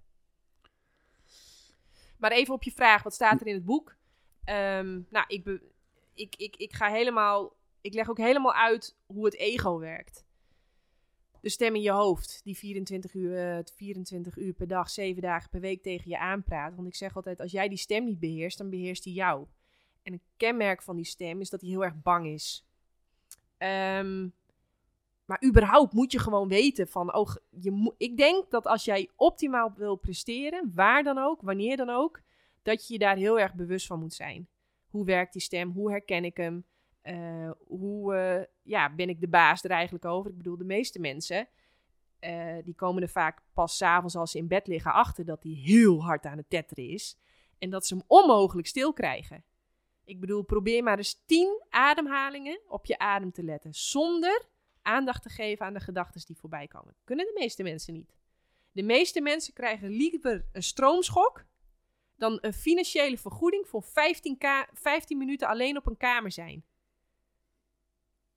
Maar 2.18 2.32
even 2.32 2.54
op 2.54 2.64
je 2.64 2.72
vraag, 2.72 3.04
wat 3.04 3.14
staat 3.14 3.42
er 3.42 3.48
in 3.48 3.54
het 3.54 3.66
boek? 3.66 3.96
Um, 4.46 5.08
nou, 5.10 5.26
ik, 5.28 5.62
ik, 6.14 6.36
ik, 6.36 6.56
ik 6.56 6.74
ga 6.74 6.90
helemaal 6.90 7.56
ik 7.84 7.94
leg 7.94 8.10
ook 8.10 8.18
helemaal 8.18 8.54
uit 8.54 8.96
hoe 9.06 9.26
het 9.26 9.36
ego 9.36 9.80
werkt. 9.80 10.26
De 11.42 11.50
stem 11.50 11.76
in 11.76 11.82
je 11.82 11.92
hoofd, 11.92 12.42
die 12.44 12.58
24 12.58 13.14
uur, 13.14 13.68
24 13.76 14.38
eh, 14.38 14.46
uur 14.46 14.54
per 14.54 14.68
dag, 14.68 14.90
7 14.90 15.22
dagen 15.22 15.50
per 15.50 15.60
week 15.60 15.82
tegen 15.82 16.10
je 16.10 16.20
aanpraat. 16.20 16.76
Want 16.76 16.88
ik 16.88 16.96
zeg 16.96 17.16
altijd, 17.16 17.40
als 17.40 17.52
jij 17.52 17.68
die 17.68 17.78
stem 17.78 18.04
niet 18.04 18.20
beheerst, 18.20 18.58
dan 18.58 18.70
beheerst 18.70 19.04
hij 19.04 19.14
jou. 19.14 19.48
En 20.04 20.14
een 20.14 20.22
kenmerk 20.38 20.82
van 20.82 20.96
die 20.96 21.06
stem 21.06 21.42
is 21.42 21.50
dat 21.50 21.62
hij 21.62 21.70
heel 21.70 21.84
erg 21.84 22.02
bang 22.02 22.28
is. 22.28 22.66
Um, 23.64 24.34
maar 25.26 25.44
überhaupt 25.46 25.94
moet 25.94 26.12
je 26.12 26.20
gewoon 26.20 26.48
weten 26.48 26.88
van, 26.88 27.16
oh, 27.16 27.36
je 27.50 27.94
ik 27.98 28.18
denk 28.18 28.52
dat 28.52 28.68
als 28.68 28.86
jij 28.86 29.10
optimaal 29.16 29.74
wil 29.76 29.96
presteren, 29.96 30.72
waar 30.76 31.04
dan 31.04 31.18
ook, 31.18 31.42
wanneer 31.42 31.78
dan 31.78 31.90
ook, 31.90 32.22
dat 32.62 32.88
je 32.88 32.94
je 32.94 33.00
daar 33.00 33.16
heel 33.16 33.40
erg 33.40 33.54
bewust 33.54 33.88
van 33.88 34.00
moet 34.00 34.14
zijn. 34.14 34.48
Hoe 34.88 35.06
werkt 35.06 35.34
die 35.34 35.42
stem? 35.42 35.72
Hoe 35.72 35.92
herken 35.92 36.26
ik 36.26 36.38
hem? 36.38 36.66
Uh, 37.04 37.52
hoe 37.68 38.16
uh, 38.16 38.44
ja, 38.62 38.96
ben 38.96 39.10
ik 39.10 39.22
de 39.22 39.28
baas 39.28 39.64
er 39.64 39.72
eigenlijk 39.72 40.06
over? 40.06 40.32
Ik 40.32 40.38
bedoel, 40.38 40.58
de 40.58 40.64
meeste 40.64 41.00
mensen, 41.00 41.48
uh, 42.20 42.56
die 42.64 42.76
komen 42.76 43.02
er 43.02 43.10
vaak 43.10 43.42
pas 43.54 43.78
s'avonds 43.78 44.16
als 44.16 44.32
ze 44.32 44.38
in 44.38 44.48
bed 44.48 44.68
liggen 44.68 44.94
achter 44.94 45.26
dat 45.26 45.44
hij 45.44 45.52
heel 45.52 46.04
hard 46.04 46.26
aan 46.26 46.38
het 46.38 46.50
tetteren 46.50 46.88
is. 46.88 47.18
En 47.60 47.70
dat 47.70 47.86
ze 47.86 47.96
hem 47.96 48.04
onmogelijk 48.08 48.68
stil 48.68 48.94
krijgen. 48.94 49.44
Ik 50.06 50.20
bedoel, 50.20 50.42
probeer 50.42 50.84
maar 50.84 50.98
eens 50.98 51.24
tien 51.26 51.64
ademhalingen 51.70 52.60
op 52.68 52.86
je 52.86 52.98
adem 52.98 53.32
te 53.32 53.44
letten. 53.44 53.74
Zonder 53.74 54.46
aandacht 54.82 55.24
te 55.24 55.30
geven 55.30 55.66
aan 55.66 55.74
de 55.74 55.80
gedachten 55.80 56.22
die 56.26 56.38
voorbij 56.38 56.68
komen. 56.68 56.96
Kunnen 57.04 57.26
de 57.26 57.40
meeste 57.40 57.64
mensen 57.64 57.94
niet. 57.94 58.16
De 58.72 58.84
meeste 58.84 59.22
mensen 59.22 59.54
krijgen 59.54 59.90
liever 59.90 60.46
een 60.52 60.64
stroomschok 60.64 61.46
dan 62.16 62.38
een 62.42 62.54
financiële 62.54 63.18
vergoeding 63.18 63.68
voor 63.68 63.84
15, 63.84 64.38
15 64.74 65.18
minuten 65.18 65.48
alleen 65.48 65.78
op 65.78 65.88
een 65.88 65.98
kamer 65.98 66.32
zijn 66.32 66.64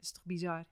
is 0.07 0.12
toch 0.12 0.25
bizar? 0.25 0.64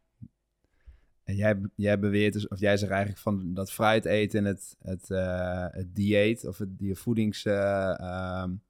En 1.25 1.37
jij, 1.37 1.61
jij 1.75 1.99
beweert 1.99 2.33
dus, 2.33 2.49
of 2.49 2.61
jij 2.61 2.77
zegt 2.77 2.93
eigenlijk 2.93 3.23
van 3.23 3.55
dat 3.55 3.73
fruit 3.73 4.05
eten 4.05 4.39
en 4.39 4.45
het, 4.45 4.77
het, 4.83 5.11
uh, 5.11 5.67
het 5.71 5.95
dieet 5.95 6.47
of 6.47 6.59
het, 6.59 6.79
die 6.79 6.95
voedings... 6.95 7.45
Uh, 7.45 8.43
um, 8.43 8.63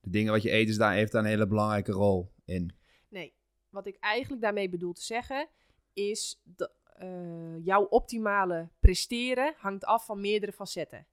de 0.00 0.10
dingen 0.10 0.32
wat 0.32 0.42
je 0.42 0.52
eet, 0.52 0.68
is 0.68 0.76
daar, 0.76 0.92
heeft 0.92 1.12
daar 1.12 1.22
een 1.22 1.28
hele 1.28 1.46
belangrijke 1.46 1.92
rol 1.92 2.32
in. 2.44 2.74
Nee, 3.08 3.34
wat 3.68 3.86
ik 3.86 3.96
eigenlijk 3.96 4.42
daarmee 4.42 4.68
bedoel 4.68 4.92
te 4.92 5.02
zeggen, 5.02 5.48
is 5.92 6.40
dat 6.44 6.72
uh, 7.02 7.64
jouw 7.64 7.84
optimale 7.84 8.68
presteren 8.80 9.54
hangt 9.56 9.84
af 9.84 10.04
van 10.04 10.20
meerdere 10.20 10.52
facetten. 10.52 11.06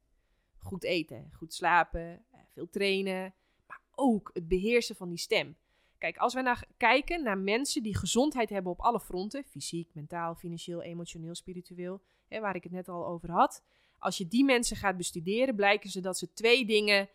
Goed 0.58 0.84
eten, 0.84 1.30
goed 1.34 1.54
slapen, 1.54 2.26
veel 2.54 2.70
trainen, 2.70 3.34
maar 3.68 3.82
ook 3.92 4.30
het 4.34 4.48
beheersen 4.48 4.96
van 4.96 5.10
die 5.10 5.18
stem. 5.18 5.58
Kijk, 5.98 6.18
als 6.18 6.34
we 6.34 6.42
naar 6.42 6.68
kijken 6.78 7.24
naar 7.24 7.38
mensen 7.38 7.84
die 7.84 7.98
gezondheid 7.98 8.50
hebben 8.50 8.72
op 8.72 8.80
alle 8.80 9.00
fronten, 9.00 9.44
fysiek, 9.44 9.94
mentaal, 9.94 10.36
financieel, 10.36 10.82
emotioneel, 10.82 11.36
spiritueel, 11.36 12.02
hè, 12.28 12.40
waar 12.40 12.56
ik 12.56 12.64
het 12.64 12.72
net 12.72 12.90
al 12.90 13.08
over 13.08 13.32
had. 13.32 13.64
Als 14.00 14.18
je 14.18 14.28
die 14.28 14.44
mensen 14.44 14.78
gaat 14.78 14.98
bestuderen, 14.98 15.56
blijken 15.56 15.90
ze 15.90 16.02
dat 16.02 16.18
ze 16.18 16.34
twee 16.34 16.66
dingen 16.66 17.10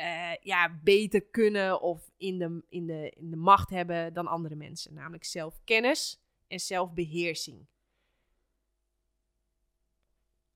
uh, 0.00 0.34
ja, 0.40 0.78
beter 0.82 1.22
kunnen 1.22 1.80
of 1.80 2.10
in 2.16 2.38
de, 2.38 2.62
in, 2.68 2.86
de, 2.86 3.12
in 3.16 3.30
de 3.30 3.36
macht 3.36 3.70
hebben 3.70 4.14
dan 4.14 4.26
andere 4.26 4.54
mensen. 4.54 4.94
Namelijk 4.94 5.24
zelfkennis 5.24 6.20
en 6.48 6.60
zelfbeheersing. 6.60 7.66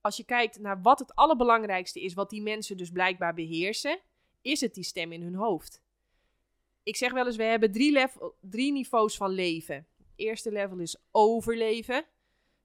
Als 0.01 0.17
je 0.17 0.25
kijkt 0.25 0.59
naar 0.59 0.83
wat 0.83 0.99
het 0.99 1.15
allerbelangrijkste 1.15 2.01
is, 2.01 2.15
wat 2.15 2.31
die 2.31 2.43
mensen 2.43 2.77
dus 2.77 2.91
blijkbaar 2.91 3.35
beheersen, 3.35 4.01
is 4.41 4.61
het 4.61 4.75
die 4.75 4.85
stem 4.85 5.13
in 5.13 5.23
hun 5.23 5.35
hoofd 5.35 5.83
ik 6.83 6.97
zeg 6.97 7.13
wel 7.13 7.27
eens, 7.27 7.37
we 7.37 7.43
hebben 7.43 7.73
drie, 7.73 7.93
level, 7.93 8.35
drie 8.41 8.73
niveaus 8.73 9.17
van 9.17 9.31
leven. 9.31 9.87
Het 9.97 10.13
eerste 10.17 10.53
level 10.53 10.79
is 10.79 10.97
overleven. 11.11 12.05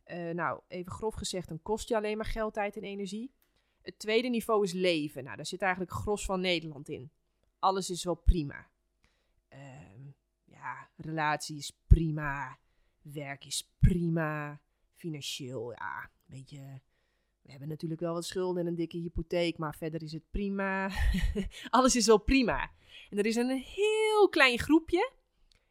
Uh, 0.07 0.29
nou, 0.29 0.61
even 0.67 0.91
grof 0.91 1.13
gezegd, 1.13 1.47
dan 1.47 1.61
kost 1.61 1.87
je 1.87 1.95
alleen 1.95 2.17
maar 2.17 2.25
geld, 2.25 2.53
tijd 2.53 2.77
en 2.77 2.83
energie. 2.83 3.31
Het 3.87 3.99
tweede 3.99 4.27
niveau 4.27 4.63
is 4.63 4.73
leven. 4.73 5.23
Nou, 5.23 5.35
daar 5.35 5.45
zit 5.45 5.61
eigenlijk 5.61 5.91
gros 5.91 6.25
van 6.25 6.41
Nederland 6.41 6.89
in. 6.89 7.11
Alles 7.59 7.89
is 7.89 8.03
wel 8.03 8.15
prima. 8.15 8.67
Uh, 9.53 9.59
ja, 10.43 10.89
relatie 10.95 11.57
is 11.57 11.77
prima. 11.87 12.59
Werk 13.01 13.45
is 13.45 13.73
prima. 13.79 14.61
Financieel, 14.93 15.71
ja, 15.71 16.11
weet 16.25 16.49
je. 16.49 16.79
We 17.41 17.51
hebben 17.51 17.67
natuurlijk 17.67 18.01
wel 18.01 18.13
wat 18.13 18.25
schulden 18.25 18.61
en 18.61 18.67
een 18.67 18.75
dikke 18.75 18.97
hypotheek, 18.97 19.57
maar 19.57 19.75
verder 19.75 20.03
is 20.03 20.11
het 20.11 20.29
prima. 20.31 20.91
Alles 21.69 21.95
is 21.95 22.05
wel 22.05 22.19
prima. 22.19 22.71
En 23.09 23.17
er 23.17 23.25
is 23.25 23.35
een 23.35 23.61
heel 23.65 24.29
klein 24.29 24.59
groepje, 24.59 25.11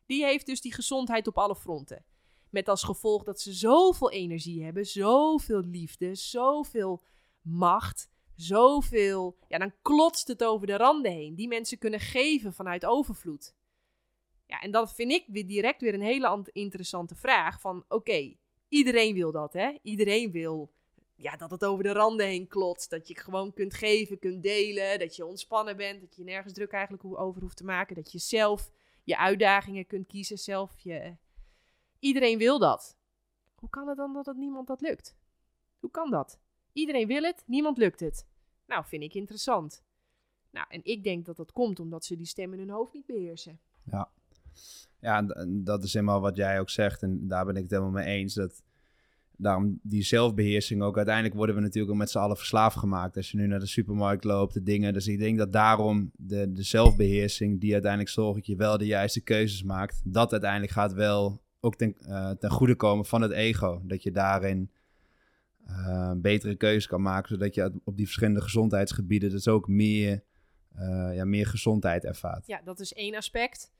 die 0.06 0.24
heeft 0.24 0.46
dus 0.46 0.60
die 0.60 0.74
gezondheid 0.74 1.26
op 1.26 1.38
alle 1.38 1.56
fronten. 1.56 2.04
Met 2.50 2.68
als 2.68 2.82
gevolg 2.82 3.22
dat 3.22 3.40
ze 3.40 3.52
zoveel 3.52 4.10
energie 4.10 4.64
hebben, 4.64 4.86
zoveel 4.86 5.60
liefde, 5.60 6.14
zoveel 6.14 7.02
macht, 7.46 8.10
zoveel. 8.34 9.36
Ja, 9.48 9.58
dan 9.58 9.74
klotst 9.82 10.28
het 10.28 10.44
over 10.44 10.66
de 10.66 10.76
randen 10.76 11.12
heen. 11.12 11.34
Die 11.34 11.48
mensen 11.48 11.78
kunnen 11.78 12.00
geven 12.00 12.52
vanuit 12.52 12.86
overvloed. 12.86 13.54
Ja, 14.46 14.60
en 14.60 14.70
dan 14.70 14.88
vind 14.88 15.12
ik 15.12 15.24
weer 15.26 15.46
direct 15.46 15.80
weer 15.80 15.94
een 15.94 16.00
hele 16.00 16.48
interessante 16.52 17.14
vraag: 17.14 17.60
van 17.60 17.84
oké, 17.88 18.36
iedereen 18.68 19.14
wil 19.14 19.32
dat, 19.32 19.52
hè? 19.52 19.78
Iedereen 19.82 20.30
wil 20.30 20.74
ja, 21.16 21.36
dat 21.36 21.50
het 21.50 21.64
over 21.64 21.84
de 21.84 21.92
randen 21.92 22.26
heen 22.26 22.46
klotst. 22.46 22.90
Dat 22.90 23.08
je 23.08 23.18
gewoon 23.18 23.52
kunt 23.52 23.74
geven, 23.74 24.18
kunt 24.18 24.42
delen. 24.42 24.98
Dat 24.98 25.16
je 25.16 25.26
ontspannen 25.26 25.76
bent. 25.76 26.00
Dat 26.00 26.16
je 26.16 26.24
nergens 26.24 26.52
druk 26.52 26.72
eigenlijk 26.72 27.04
over 27.04 27.40
hoeft 27.40 27.56
te 27.56 27.64
maken. 27.64 27.94
Dat 27.94 28.12
je 28.12 28.18
zelf 28.18 28.70
je 29.04 29.18
uitdagingen 29.18 29.86
kunt 29.86 30.06
kiezen. 30.06 30.38
Zelf 30.38 30.78
je... 30.78 31.16
Iedereen 31.98 32.38
wil 32.38 32.58
dat. 32.58 32.96
Hoe 33.54 33.70
kan 33.70 33.88
het 33.88 33.96
dan 33.96 34.12
dat 34.12 34.36
niemand 34.36 34.66
dat 34.66 34.80
lukt? 34.80 35.16
Hoe 35.80 35.90
kan 35.90 36.10
dat? 36.10 36.40
Iedereen 36.76 37.06
wil 37.06 37.22
het, 37.22 37.42
niemand 37.46 37.78
lukt 37.78 38.00
het. 38.00 38.26
Nou, 38.66 38.84
vind 38.86 39.02
ik 39.02 39.14
interessant. 39.14 39.82
Nou, 40.50 40.66
en 40.68 40.80
ik 40.82 41.04
denk 41.04 41.26
dat 41.26 41.36
dat 41.36 41.52
komt 41.52 41.80
omdat 41.80 42.04
ze 42.04 42.16
die 42.16 42.26
stem 42.26 42.52
in 42.52 42.58
hun 42.58 42.70
hoofd 42.70 42.92
niet 42.92 43.06
beheersen. 43.06 43.58
Ja, 43.90 44.10
ja 45.00 45.22
dat 45.46 45.84
is 45.84 45.92
helemaal 45.92 46.20
wat 46.20 46.36
jij 46.36 46.60
ook 46.60 46.70
zegt. 46.70 47.02
En 47.02 47.28
daar 47.28 47.44
ben 47.44 47.56
ik 47.56 47.62
het 47.62 47.70
helemaal 47.70 47.90
mee 47.90 48.06
eens. 48.06 48.34
Dat 48.34 48.62
daarom 49.36 49.78
die 49.82 50.02
zelfbeheersing 50.02 50.82
ook. 50.82 50.96
Uiteindelijk 50.96 51.34
worden 51.34 51.54
we 51.54 51.60
natuurlijk 51.60 51.92
ook 51.92 51.98
met 51.98 52.10
z'n 52.10 52.18
allen 52.18 52.36
verslaafd 52.36 52.76
gemaakt. 52.76 53.16
Als 53.16 53.30
je 53.30 53.36
nu 53.36 53.46
naar 53.46 53.60
de 53.60 53.66
supermarkt 53.66 54.24
loopt, 54.24 54.54
de 54.54 54.62
dingen. 54.62 54.92
Dus 54.92 55.06
ik 55.06 55.18
denk 55.18 55.38
dat 55.38 55.52
daarom 55.52 56.10
de, 56.16 56.52
de 56.52 56.62
zelfbeheersing, 56.62 57.60
die 57.60 57.72
uiteindelijk 57.72 58.10
zorgt 58.10 58.34
dat 58.34 58.46
je 58.46 58.56
wel 58.56 58.78
de 58.78 58.86
juiste 58.86 59.20
keuzes 59.20 59.62
maakt, 59.62 60.00
dat 60.04 60.32
uiteindelijk 60.32 60.72
gaat 60.72 60.92
wel 60.92 61.40
ook 61.60 61.76
ten, 61.76 61.96
uh, 62.00 62.30
ten 62.30 62.50
goede 62.50 62.74
komen 62.74 63.04
van 63.04 63.22
het 63.22 63.32
ego. 63.32 63.80
Dat 63.84 64.02
je 64.02 64.10
daarin 64.10 64.70
uh, 65.68 66.12
betere 66.16 66.56
keuzes 66.56 66.86
kan 66.86 67.02
maken, 67.02 67.28
zodat 67.28 67.54
je 67.54 67.80
op 67.84 67.96
die 67.96 68.06
verschillende 68.06 68.40
gezondheidsgebieden 68.40 69.30
dus 69.30 69.48
ook 69.48 69.68
meer, 69.68 70.24
uh, 70.78 71.14
ja, 71.14 71.24
meer 71.24 71.46
gezondheid 71.46 72.04
ervaart. 72.04 72.46
Ja, 72.46 72.60
dat 72.64 72.80
is 72.80 72.92
één 72.92 73.14
aspect. 73.14 73.72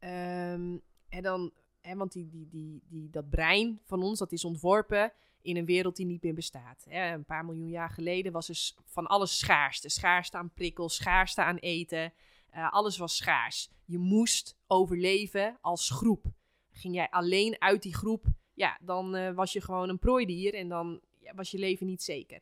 Um, 0.00 0.80
en 1.08 1.22
dan 1.22 1.52
Hè, 1.80 1.96
want 1.96 2.12
die, 2.12 2.28
die, 2.28 2.48
die, 2.48 2.82
die, 2.88 3.10
dat 3.10 3.30
brein 3.30 3.80
van 3.84 4.02
ons, 4.02 4.18
dat 4.18 4.32
is 4.32 4.44
ontworpen 4.44 5.12
in 5.42 5.56
een 5.56 5.64
wereld 5.64 5.96
die 5.96 6.06
niet 6.06 6.22
meer 6.22 6.34
bestaat. 6.34 6.86
Hè. 6.88 7.12
Een 7.12 7.24
paar 7.24 7.44
miljoen 7.44 7.68
jaar 7.68 7.90
geleden 7.90 8.32
was 8.32 8.48
er 8.48 8.82
van 8.84 9.06
alles 9.06 9.38
schaarste. 9.38 9.88
Schaarste 9.88 10.36
aan 10.36 10.52
prikkels, 10.52 10.94
schaarste 10.94 11.42
aan 11.42 11.56
eten. 11.56 12.12
Uh, 12.54 12.72
alles 12.72 12.96
was 12.96 13.16
schaars. 13.16 13.70
Je 13.84 13.98
moest 13.98 14.58
overleven 14.66 15.58
als 15.60 15.90
groep. 15.90 16.26
Ging 16.70 16.94
jij 16.94 17.10
alleen 17.10 17.56
uit 17.58 17.82
die 17.82 17.94
groep, 17.94 18.26
ja, 18.54 18.78
dan 18.80 19.34
was 19.34 19.52
je 19.52 19.60
gewoon 19.60 19.88
een 19.88 19.98
prooidier 19.98 20.54
en 20.54 20.68
dan 20.68 21.00
was 21.34 21.50
je 21.50 21.58
leven 21.58 21.86
niet 21.86 22.02
zeker. 22.02 22.40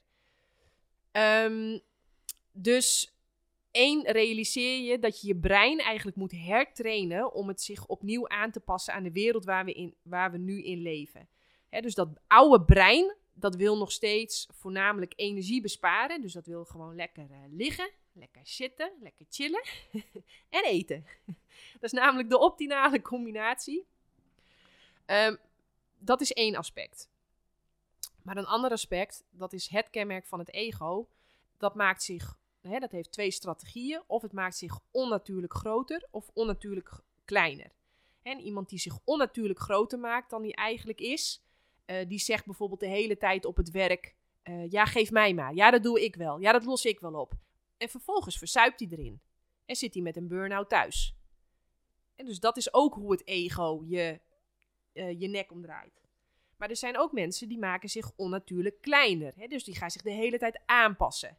Um, 1.12 1.80
dus 2.52 3.12
Eén, 3.72 4.06
realiseer 4.06 4.90
je 4.90 4.98
dat 4.98 5.20
je 5.20 5.26
je 5.26 5.36
brein 5.36 5.78
eigenlijk 5.78 6.16
moet 6.16 6.32
hertrainen 6.32 7.32
om 7.32 7.48
het 7.48 7.62
zich 7.62 7.86
opnieuw 7.86 8.28
aan 8.28 8.50
te 8.50 8.60
passen 8.60 8.94
aan 8.94 9.02
de 9.02 9.12
wereld 9.12 9.44
waar 9.44 9.64
we, 9.64 9.72
in, 9.72 9.94
waar 10.02 10.30
we 10.30 10.38
nu 10.38 10.62
in 10.62 10.82
leven. 10.82 11.28
Dus 11.70 11.94
dat 11.94 12.08
oude 12.26 12.64
brein, 12.64 13.14
dat 13.32 13.56
wil 13.56 13.78
nog 13.78 13.92
steeds 13.92 14.48
voornamelijk 14.52 15.12
energie 15.16 15.60
besparen. 15.60 16.20
Dus 16.20 16.32
dat 16.32 16.46
wil 16.46 16.64
gewoon 16.64 16.94
lekker 16.94 17.30
eh, 17.30 17.38
liggen, 17.50 17.90
lekker 18.12 18.40
zitten, 18.44 18.92
lekker 19.00 19.26
chillen 19.30 19.62
en 20.58 20.64
eten. 20.64 21.04
dat 21.80 21.82
is 21.82 21.92
namelijk 21.92 22.30
de 22.30 22.38
optimale 22.38 23.02
combinatie. 23.02 23.86
Ehm, 25.06 25.36
dat 25.98 26.20
is 26.20 26.32
één 26.32 26.54
aspect. 26.54 27.08
Maar 28.28 28.36
een 28.36 28.46
ander 28.46 28.70
aspect, 28.70 29.24
dat 29.30 29.52
is 29.52 29.68
het 29.68 29.90
kenmerk 29.90 30.26
van 30.26 30.38
het 30.38 30.52
ego. 30.52 31.08
Dat 31.56 31.74
maakt 31.74 32.02
zich, 32.02 32.38
hè, 32.60 32.78
dat 32.78 32.92
heeft 32.92 33.12
twee 33.12 33.30
strategieën. 33.30 34.02
Of 34.06 34.22
het 34.22 34.32
maakt 34.32 34.56
zich 34.56 34.80
onnatuurlijk 34.90 35.54
groter 35.54 36.06
of 36.10 36.30
onnatuurlijk 36.34 37.00
kleiner. 37.24 37.70
En 38.22 38.40
iemand 38.40 38.68
die 38.68 38.78
zich 38.78 38.98
onnatuurlijk 39.04 39.58
groter 39.58 39.98
maakt 39.98 40.30
dan 40.30 40.42
hij 40.42 40.52
eigenlijk 40.52 41.00
is, 41.00 41.42
uh, 41.86 42.08
die 42.08 42.18
zegt 42.18 42.44
bijvoorbeeld 42.44 42.80
de 42.80 42.86
hele 42.86 43.16
tijd 43.16 43.44
op 43.44 43.56
het 43.56 43.70
werk: 43.70 44.14
uh, 44.44 44.70
Ja, 44.70 44.84
geef 44.84 45.10
mij 45.10 45.34
maar. 45.34 45.54
Ja, 45.54 45.70
dat 45.70 45.82
doe 45.82 46.04
ik 46.04 46.16
wel. 46.16 46.38
Ja, 46.38 46.52
dat 46.52 46.64
los 46.64 46.84
ik 46.84 47.00
wel 47.00 47.14
op. 47.14 47.32
En 47.76 47.88
vervolgens 47.88 48.38
verzuipt 48.38 48.80
hij 48.80 48.88
erin. 48.90 49.20
En 49.64 49.76
zit 49.76 49.94
hij 49.94 50.02
met 50.02 50.16
een 50.16 50.28
burn-out 50.28 50.68
thuis. 50.68 51.14
En 52.14 52.24
dus 52.24 52.40
dat 52.40 52.56
is 52.56 52.74
ook 52.74 52.94
hoe 52.94 53.12
het 53.12 53.26
ego 53.26 53.84
je, 53.86 54.20
uh, 54.92 55.20
je 55.20 55.28
nek 55.28 55.52
omdraait. 55.52 56.07
Maar 56.58 56.70
er 56.70 56.76
zijn 56.76 56.98
ook 56.98 57.12
mensen 57.12 57.48
die 57.48 57.58
maken 57.58 57.88
zich 57.88 58.12
onnatuurlijk 58.16 58.80
kleiner. 58.80 59.32
Hè? 59.36 59.46
Dus 59.46 59.64
die 59.64 59.76
gaan 59.76 59.90
zich 59.90 60.02
de 60.02 60.10
hele 60.10 60.38
tijd 60.38 60.60
aanpassen. 60.66 61.36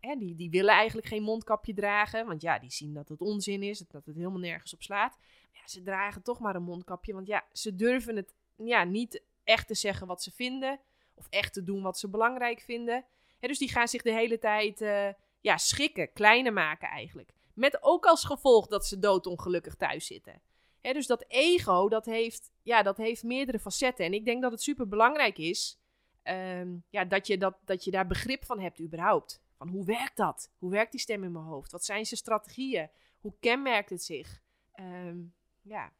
Hè, 0.00 0.16
die, 0.18 0.34
die 0.34 0.50
willen 0.50 0.74
eigenlijk 0.74 1.06
geen 1.06 1.22
mondkapje 1.22 1.74
dragen. 1.74 2.26
Want 2.26 2.42
ja, 2.42 2.58
die 2.58 2.70
zien 2.70 2.94
dat 2.94 3.08
het 3.08 3.20
onzin 3.20 3.62
is. 3.62 3.78
Dat 3.78 4.06
het 4.06 4.16
helemaal 4.16 4.38
nergens 4.38 4.74
op 4.74 4.82
slaat. 4.82 5.18
Ja, 5.52 5.60
ze 5.64 5.82
dragen 5.82 6.22
toch 6.22 6.40
maar 6.40 6.54
een 6.54 6.62
mondkapje. 6.62 7.12
Want 7.12 7.26
ja, 7.26 7.44
ze 7.52 7.74
durven 7.74 8.16
het 8.16 8.34
ja, 8.56 8.84
niet 8.84 9.22
echt 9.44 9.66
te 9.66 9.74
zeggen 9.74 10.06
wat 10.06 10.22
ze 10.22 10.30
vinden. 10.30 10.80
Of 11.14 11.26
echt 11.30 11.52
te 11.52 11.62
doen 11.62 11.82
wat 11.82 11.98
ze 11.98 12.08
belangrijk 12.08 12.60
vinden. 12.60 13.04
Hè, 13.38 13.48
dus 13.48 13.58
die 13.58 13.70
gaan 13.70 13.88
zich 13.88 14.02
de 14.02 14.12
hele 14.12 14.38
tijd 14.38 14.80
uh, 14.80 15.08
ja, 15.40 15.56
schikken, 15.56 16.12
kleiner 16.12 16.52
maken 16.52 16.88
eigenlijk. 16.88 17.32
Met 17.54 17.82
ook 17.82 18.06
als 18.06 18.24
gevolg 18.24 18.66
dat 18.66 18.86
ze 18.86 18.98
doodongelukkig 18.98 19.74
thuis 19.74 20.06
zitten. 20.06 20.40
Dus 20.82 21.06
dat 21.06 21.24
ego, 21.28 21.88
dat 21.88 22.04
heeft, 22.04 22.52
ja, 22.62 22.82
dat 22.82 22.96
heeft 22.96 23.22
meerdere 23.22 23.58
facetten. 23.58 24.04
En 24.04 24.12
ik 24.12 24.24
denk 24.24 24.42
dat 24.42 24.50
het 24.50 24.62
super 24.62 24.88
belangrijk 24.88 25.38
is 25.38 25.80
um, 26.24 26.84
ja, 26.90 27.04
dat, 27.04 27.26
je 27.26 27.38
dat, 27.38 27.58
dat 27.64 27.84
je 27.84 27.90
daar 27.90 28.06
begrip 28.06 28.44
van 28.44 28.60
hebt 28.60 28.80
überhaupt. 28.80 29.42
Van 29.56 29.68
hoe 29.68 29.84
werkt 29.84 30.16
dat? 30.16 30.52
Hoe 30.58 30.70
werkt 30.70 30.90
die 30.90 31.00
stem 31.00 31.24
in 31.24 31.32
mijn 31.32 31.44
hoofd? 31.44 31.72
Wat 31.72 31.84
zijn 31.84 32.06
zijn 32.06 32.20
strategieën? 32.20 32.90
Hoe 33.20 33.34
kenmerkt 33.40 33.90
het 33.90 34.02
zich? 34.02 34.42
Um, 34.74 35.34
ja. 35.62 35.92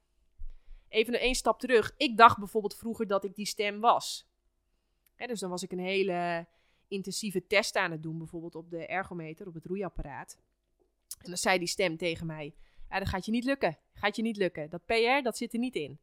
Even 0.89 1.20
één 1.20 1.35
stap 1.35 1.61
terug. 1.61 1.95
Ik 1.97 2.16
dacht 2.16 2.39
bijvoorbeeld 2.39 2.76
vroeger 2.76 3.07
dat 3.07 3.24
ik 3.24 3.35
die 3.35 3.47
stem 3.47 3.80
was. 3.80 4.30
Dus 5.16 5.41
dan 5.41 5.51
was 5.51 5.62
ik 5.62 5.72
een 5.72 5.78
hele 5.78 6.47
intensieve 6.89 7.47
test 7.47 7.76
aan 7.76 7.91
het 7.91 8.03
doen, 8.03 8.18
bijvoorbeeld 8.18 8.55
op 8.55 8.70
de 8.70 8.87
ergometer, 8.87 9.47
op 9.47 9.55
het 9.55 9.64
roeiapparaat. 9.64 10.39
En 11.18 11.28
dan 11.28 11.37
zei 11.37 11.59
die 11.59 11.68
stem 11.68 11.97
tegen 11.97 12.26
mij: 12.26 12.55
ja, 12.93 12.99
dat 12.99 13.09
gaat 13.09 13.24
je 13.24 13.30
niet 13.30 13.45
lukken. 13.45 13.78
Gaat 13.95 14.16
je 14.16 14.22
niet 14.22 14.36
lukken. 14.36 14.70
Dat 14.70 14.84
PR, 14.84 15.22
dat 15.22 15.36
zit 15.36 15.53
er 15.53 15.59
niet 15.59 15.76
in. 15.76 15.99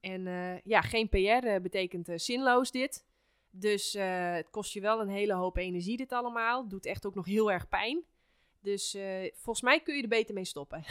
En 0.00 0.26
uh, 0.26 0.60
ja, 0.60 0.80
geen 0.80 1.08
PR 1.08 1.16
uh, 1.16 1.60
betekent 1.60 2.08
uh, 2.08 2.18
zinloos 2.18 2.70
dit. 2.70 3.04
Dus 3.50 3.92
het 3.92 4.50
kost 4.50 4.72
je 4.72 4.80
wel 4.80 5.00
een 5.00 5.08
hele 5.08 5.34
hoop 5.34 5.56
energie 5.56 5.96
dit 5.96 6.12
allemaal. 6.12 6.68
Doet 6.68 6.86
echt 6.86 7.06
ook 7.06 7.14
nog 7.14 7.26
heel 7.26 7.52
erg 7.52 7.68
pijn. 7.68 8.04
Dus 8.60 8.96
volgens 9.34 9.60
mij 9.60 9.80
kun 9.80 9.96
je 9.96 10.02
er 10.02 10.08
beter 10.08 10.34
mee 10.34 10.44
stoppen. 10.44 10.84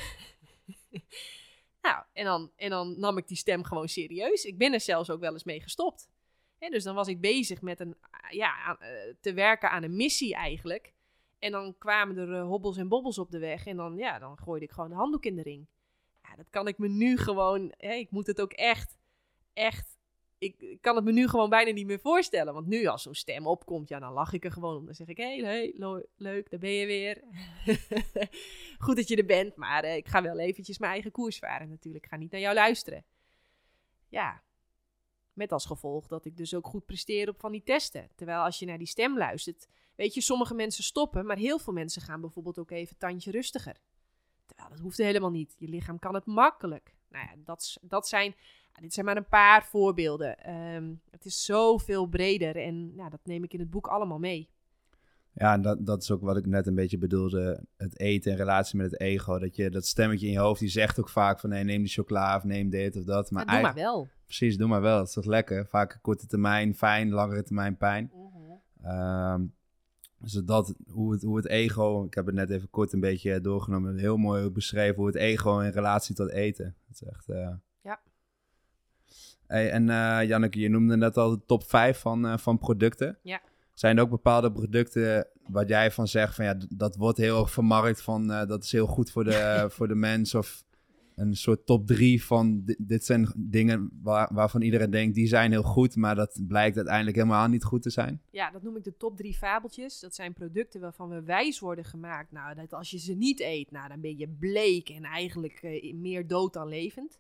nou, 1.82 2.04
en 2.14 2.26
dan, 2.26 2.52
en 2.56 2.70
dan 2.70 3.00
nam 3.00 3.18
ik 3.18 3.28
die 3.28 3.38
stem 3.38 3.64
gewoon 3.64 3.88
serieus. 3.88 4.44
Ik 4.44 4.58
ben 4.58 4.74
er 4.74 4.82
zelfs 4.82 5.10
ook 5.10 5.20
wel 5.20 5.34
eens 5.34 5.44
mee 5.44 5.62
gestopt. 5.62 6.10
dus 6.58 6.84
dan 6.84 6.96
was 6.96 7.08
ik 7.08 7.22
bezig 7.22 7.62
met 7.62 7.80
een, 7.80 7.96
ja, 8.30 8.78
te 9.22 9.34
werken 9.34 9.70
aan 9.70 9.84
een 9.84 9.96
missie 9.96 10.36
eigenlijk. 10.36 10.94
En 11.42 11.52
dan 11.52 11.78
kwamen 11.78 12.18
er 12.18 12.30
uh, 12.30 12.44
hobbels 12.44 12.78
en 12.78 12.88
bobbels 12.88 13.18
op 13.18 13.32
de 13.32 13.40
weg. 13.40 13.66
En 13.66 13.78
dan, 13.78 13.98
ja, 13.98 14.20
dan 14.20 14.38
gooide 14.38 14.66
ik 14.66 14.72
gewoon 14.72 14.90
de 14.90 14.96
handdoek 14.96 15.26
in 15.26 15.36
de 15.36 15.42
ring. 15.42 15.68
Ja, 16.24 16.36
dat 16.36 16.50
kan 16.50 16.68
ik 16.68 16.78
me 16.78 16.88
nu 16.88 17.18
gewoon. 17.18 17.74
Ik 17.78 18.12
moet 18.12 18.28
het 18.28 18.42
ook 18.42 18.52
echt, 18.52 18.98
echt. 19.54 20.00
Ik, 20.38 20.78
kan 20.82 20.96
het 20.96 21.06
me 21.06 21.12
nu 21.12 21.28
gewoon 21.28 21.50
bijna 21.50 21.72
niet 21.72 21.86
meer 21.86 22.00
voorstellen. 22.00 22.54
Want 22.54 22.68
nu, 22.68 22.86
als 22.86 23.04
zo'n 23.04 23.14
stem 23.14 23.48
opkomt, 23.48 23.90
ja, 23.90 24.00
dan 24.00 24.14
lach 24.14 24.34
ik 24.34 24.46
er 24.46 24.52
gewoon 24.52 24.78
om. 24.78 24.86
Dan 24.86 24.96
zeg 24.96 25.08
ik: 25.08 25.18
hé, 25.18 25.40
hey, 25.40 25.74
leuk, 26.16 26.50
daar 26.50 26.60
ben 26.60 26.72
je 26.72 26.86
weer. 26.86 27.24
Goed 28.86 28.96
dat 28.96 29.08
je 29.08 29.16
er 29.16 29.26
bent, 29.26 29.56
maar 29.56 29.86
uh, 29.86 29.96
ik 29.96 30.08
ga 30.08 30.22
wel 30.22 30.40
eventjes 30.40 30.80
mijn 30.80 30.92
eigen 30.92 31.12
koers 31.12 31.40
varen 31.40 31.70
natuurlijk. 31.70 32.04
Ik 32.04 32.12
ga 32.12 32.18
niet 32.18 32.32
naar 32.32 32.42
jou 32.42 32.56
luisteren. 32.56 33.06
Ja, 34.10 34.44
met 35.34 35.52
als 35.52 35.66
gevolg 35.66 36.08
dat 36.08 36.26
ik 36.26 36.38
dus 36.38 36.56
ook 36.56 36.68
goed 36.68 36.86
presteer 36.86 37.30
op 37.30 37.40
van 37.40 37.52
die 37.52 37.64
testen. 37.64 38.10
Terwijl 38.16 38.44
als 38.44 38.60
je 38.60 38.66
naar 38.66 38.78
die 38.78 38.88
stem 38.88 39.18
luistert, 39.18 39.68
weet 40.02 40.14
je, 40.14 40.22
sommige 40.22 40.54
mensen 40.54 40.84
stoppen, 40.84 41.26
maar 41.26 41.38
heel 41.38 41.60
veel 41.60 41.74
mensen 41.74 42.02
gaan 42.02 42.22
bijvoorbeeld 42.22 42.60
ook 42.60 42.72
even 42.72 42.98
tandje 42.98 43.32
rustiger. 43.32 43.76
Terwijl 44.46 44.70
dat 44.70 44.80
hoeft 44.80 44.98
helemaal 44.98 45.30
niet. 45.30 45.56
Je 45.58 45.68
lichaam 45.68 46.00
kan 46.00 46.14
het 46.14 46.26
makkelijk. 46.26 46.96
Nou 47.10 47.26
ja, 47.26 47.32
dat, 47.44 47.78
dat 47.82 48.08
zijn, 48.08 48.36
dit 48.82 48.94
zijn 48.94 49.06
maar 49.06 49.18
een 49.18 49.28
paar 49.28 49.66
voorbeelden. 49.66 50.56
Um, 50.76 51.02
het 51.10 51.26
is 51.26 51.46
zoveel 51.46 52.06
breder 52.06 52.56
en 52.56 52.96
nou, 52.96 53.10
dat 53.10 53.20
neem 53.24 53.44
ik 53.44 53.54
in 53.54 53.60
het 53.60 53.70
boek 53.70 53.88
allemaal 53.88 54.20
mee. 54.20 54.50
Ja, 55.34 55.54
en 55.54 55.62
dat, 55.62 55.86
dat 55.86 56.02
is 56.02 56.12
ook 56.12 56.22
wat 56.22 56.38
ik 56.38 56.46
net 56.46 56.68
een 56.68 56.76
beetje 56.76 56.98
bedoelde. 56.98 57.66
Het 57.78 58.00
eten 58.00 58.32
in 58.32 58.38
relatie 58.38 58.78
met 58.78 58.92
het 58.92 59.00
ego. 59.00 59.40
Dat 59.40 59.56
je 59.56 59.70
dat 59.70 59.86
stemmetje 59.86 60.26
in 60.28 60.32
je 60.32 60.40
hoofd, 60.40 60.60
die 60.60 60.70
zegt 60.70 61.00
ook 61.00 61.10
vaak 61.10 61.40
van... 61.40 61.50
nee, 61.50 61.64
neem 61.64 61.82
die 61.82 61.92
chocola 61.92 62.36
of 62.36 62.44
neem 62.44 62.70
dit 62.70 62.96
of 62.96 63.04
dat. 63.04 63.32
Maar 63.32 63.46
ja, 63.46 63.52
doe 63.52 63.62
maar 63.62 63.74
wel. 63.74 64.10
Precies, 64.26 64.58
doe 64.58 64.68
maar 64.68 64.82
wel. 64.82 64.98
Dat 64.98 65.08
is 65.08 65.14
toch 65.14 65.26
lekker. 65.26 65.68
Vaak 65.68 66.00
korte 66.02 66.28
termijn 66.28 66.76
fijn, 66.76 67.10
langere 67.10 67.44
termijn 67.44 67.78
pijn. 67.78 68.12
Uh 68.14 68.22
-huh. 68.82 69.34
um, 69.34 69.54
dus 70.22 70.32
dat, 70.32 70.76
hoe 70.88 71.12
het, 71.12 71.22
hoe 71.22 71.38
het 71.38 71.48
ego... 71.48 72.04
Ik 72.04 72.14
heb 72.14 72.26
het 72.26 72.36
net 72.36 72.50
even 72.50 72.70
kort 72.70 72.94
een 72.94 73.00
beetje 73.00 73.42
doorgenomen. 73.42 73.98
Heel 73.98 74.18
mooi 74.18 74.50
beschreven 74.50 74.96
hoe 74.96 75.06
het 75.06 75.16
ego 75.16 75.60
in 75.60 75.72
relatie 75.72 76.16
tot 76.16 76.30
eten. 76.30 76.76
Dat 76.88 77.02
is 77.02 77.08
echt... 77.08 77.30
Uh... 77.30 77.50
Ja. 77.82 78.00
Hey, 79.48 79.72
en 79.72 79.88
uh, 79.88 80.28
Janneke, 80.28 80.60
je 80.60 80.70
noemde 80.70 80.98
net 80.98 81.18
al 81.18 81.30
de 81.30 81.42
top 81.46 81.64
5 81.64 82.00
van, 82.00 82.26
uh, 82.26 82.38
van 82.38 82.58
producten. 82.58 83.18
Ja. 83.24 83.42
Zijn 83.74 83.98
er 83.98 84.04
ook 84.04 84.10
bepaalde 84.10 84.52
producten 84.52 85.28
wat 85.48 85.70
jij 85.70 85.92
van 85.92 86.08
zegt 86.08 86.36
van 86.36 86.46
ja, 86.46 86.58
dat 86.70 86.96
wordt 86.96 87.18
heel 87.18 87.40
erg 87.40 87.52
vermarkt 87.52 88.02
van 88.02 88.28
dat 88.28 88.64
is 88.64 88.72
heel 88.72 88.88
goed 88.88 89.12
voor 89.12 89.24
de, 89.24 89.66
voor 89.76 89.88
de 89.88 89.96
mens 89.96 90.36
of 90.36 90.64
een 91.22 91.36
soort 91.36 91.66
top 91.66 91.88
drie 91.88 92.24
van 92.24 92.64
dit, 92.78 93.06
zijn 93.06 93.34
dingen 93.36 93.90
waar, 94.02 94.30
waarvan 94.34 94.62
iedereen 94.62 94.90
denkt 94.90 95.16
die 95.16 95.28
zijn 95.28 95.52
heel 95.52 95.64
goed, 95.64 95.96
maar 95.96 96.16
dat 96.16 96.42
blijkt 96.48 96.76
uiteindelijk 96.76 97.16
helemaal 97.16 97.48
niet 97.48 97.64
goed 97.64 97.82
te 97.82 97.90
zijn? 97.90 98.22
Ja, 98.32 98.52
dat 98.52 98.64
noem 98.64 98.76
ik 98.76 98.84
de 98.84 98.98
top 98.98 99.18
drie 99.18 99.34
fabeltjes. 99.34 100.00
Dat 100.00 100.16
zijn 100.16 100.34
producten 100.34 100.82
waarvan 100.82 101.10
we 101.10 101.24
wijs 101.24 101.60
worden 101.60 101.86
gemaakt. 101.86 102.32
Nou, 102.32 102.56
dat 102.56 102.74
als 102.74 102.92
je 102.92 103.00
ze 103.00 103.14
niet 103.14 103.40
eet, 103.40 103.72
nou, 103.72 103.88
dan 103.88 104.02
ben 104.02 104.18
je 104.18 104.30
bleek 104.30 104.90
en 104.90 105.04
eigenlijk 105.04 105.62
uh, 105.64 105.94
meer 105.94 106.28
dood 106.28 106.54
dan 106.54 106.68
levend. 106.68 107.20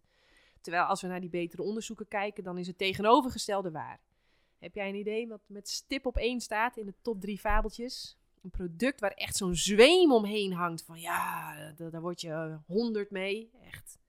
Terwijl 0.62 0.84
als 0.84 1.02
we 1.02 1.08
naar 1.08 1.22
die 1.22 1.30
betere 1.30 1.64
onderzoeken 1.64 2.08
kijken, 2.08 2.44
dan 2.44 2.58
is 2.58 2.68
het 2.68 2.78
tegenovergestelde 2.78 3.72
waar. 3.72 4.00
Heb 4.60 4.76
jij 4.76 4.90
een 4.90 4.96
idee 4.96 5.28
wat 5.28 5.42
met 5.48 5.70
stip 5.70 6.06
op 6.06 6.18
één 6.18 6.40
staat 6.40 6.78
in 6.78 6.86
de 6.86 6.94
top 7.02 7.22
drie 7.22 7.40
fabeltjes? 7.40 8.18
Een 8.42 8.50
product 8.50 9.00
waar 9.00 9.12
echt 9.12 9.36
zo'n 9.36 9.56
zweem 9.56 10.14
omheen 10.14 10.54
hangt 10.54 10.84
van 10.84 11.00
ja, 11.00 11.72
daar 11.72 12.02
word 12.02 12.22
je 12.22 12.60
honderd 12.66 13.12
mee. 13.12 13.52
Echt, 13.64 14.00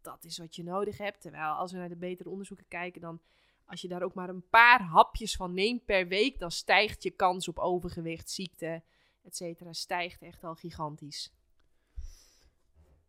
dat 0.00 0.24
is 0.24 0.38
wat 0.38 0.56
je 0.56 0.62
nodig 0.62 0.98
hebt. 0.98 1.20
Terwijl 1.20 1.52
als 1.52 1.72
we 1.72 1.78
naar 1.78 1.88
de 1.88 1.96
betere 1.96 2.28
onderzoeken 2.28 2.68
kijken, 2.68 3.00
dan 3.00 3.20
als 3.64 3.80
je 3.80 3.88
daar 3.88 4.02
ook 4.02 4.14
maar 4.14 4.28
een 4.28 4.48
paar 4.48 4.82
hapjes 4.82 5.36
van 5.36 5.54
neemt 5.54 5.84
per 5.84 6.08
week, 6.08 6.38
dan 6.38 6.50
stijgt 6.50 7.02
je 7.02 7.10
kans 7.10 7.48
op 7.48 7.58
overgewicht, 7.58 8.30
ziekte, 8.30 8.82
et 9.22 9.36
cetera, 9.36 9.72
stijgt 9.72 10.22
echt 10.22 10.44
al 10.44 10.54
gigantisch. 10.54 11.34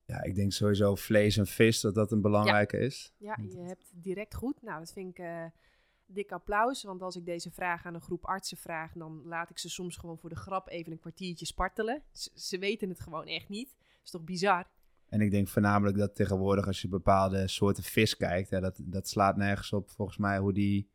Ja, 0.05 0.23
ik 0.23 0.35
denk 0.35 0.51
sowieso 0.51 0.95
vlees 0.95 1.37
en 1.37 1.47
vis, 1.47 1.81
dat 1.81 1.95
dat 1.95 2.11
een 2.11 2.21
belangrijke 2.21 2.77
ja. 2.77 2.83
is. 2.83 3.13
Ja, 3.17 3.37
je 3.49 3.59
hebt 3.59 3.91
direct 3.93 4.35
goed. 4.35 4.61
Nou, 4.61 4.79
dat 4.79 4.93
vind 4.93 5.17
ik... 5.17 5.25
Uh, 5.25 5.45
dik 6.07 6.31
applaus. 6.31 6.83
Want 6.83 7.01
als 7.01 7.15
ik 7.15 7.25
deze 7.25 7.51
vraag 7.51 7.85
aan 7.85 7.93
een 7.93 8.01
groep 8.01 8.25
artsen 8.25 8.57
vraag, 8.57 8.93
dan 8.93 9.21
laat 9.25 9.49
ik 9.49 9.57
ze 9.57 9.69
soms 9.69 9.97
gewoon 9.97 10.17
voor 10.17 10.29
de 10.29 10.35
grap 10.35 10.69
even 10.69 10.91
een 10.91 10.99
kwartiertje 10.99 11.45
spartelen. 11.45 12.03
Z 12.11 12.27
ze 12.35 12.57
weten 12.57 12.89
het 12.89 12.99
gewoon 12.99 13.25
echt 13.25 13.49
niet. 13.49 13.75
Dat 13.77 14.03
is 14.03 14.11
toch 14.11 14.23
bizar? 14.23 14.67
En 15.09 15.21
ik 15.21 15.31
denk 15.31 15.47
voornamelijk 15.47 15.97
dat 15.97 16.15
tegenwoordig 16.15 16.67
als 16.67 16.81
je 16.81 16.87
bepaalde 16.87 17.47
soorten 17.47 17.83
vis 17.83 18.17
kijkt, 18.17 18.49
hè, 18.49 18.59
dat, 18.59 18.79
dat 18.83 19.07
slaat 19.07 19.37
nergens 19.37 19.73
op 19.73 19.89
volgens 19.89 20.17
mij 20.17 20.39
hoe 20.39 20.53
die, 20.53 20.89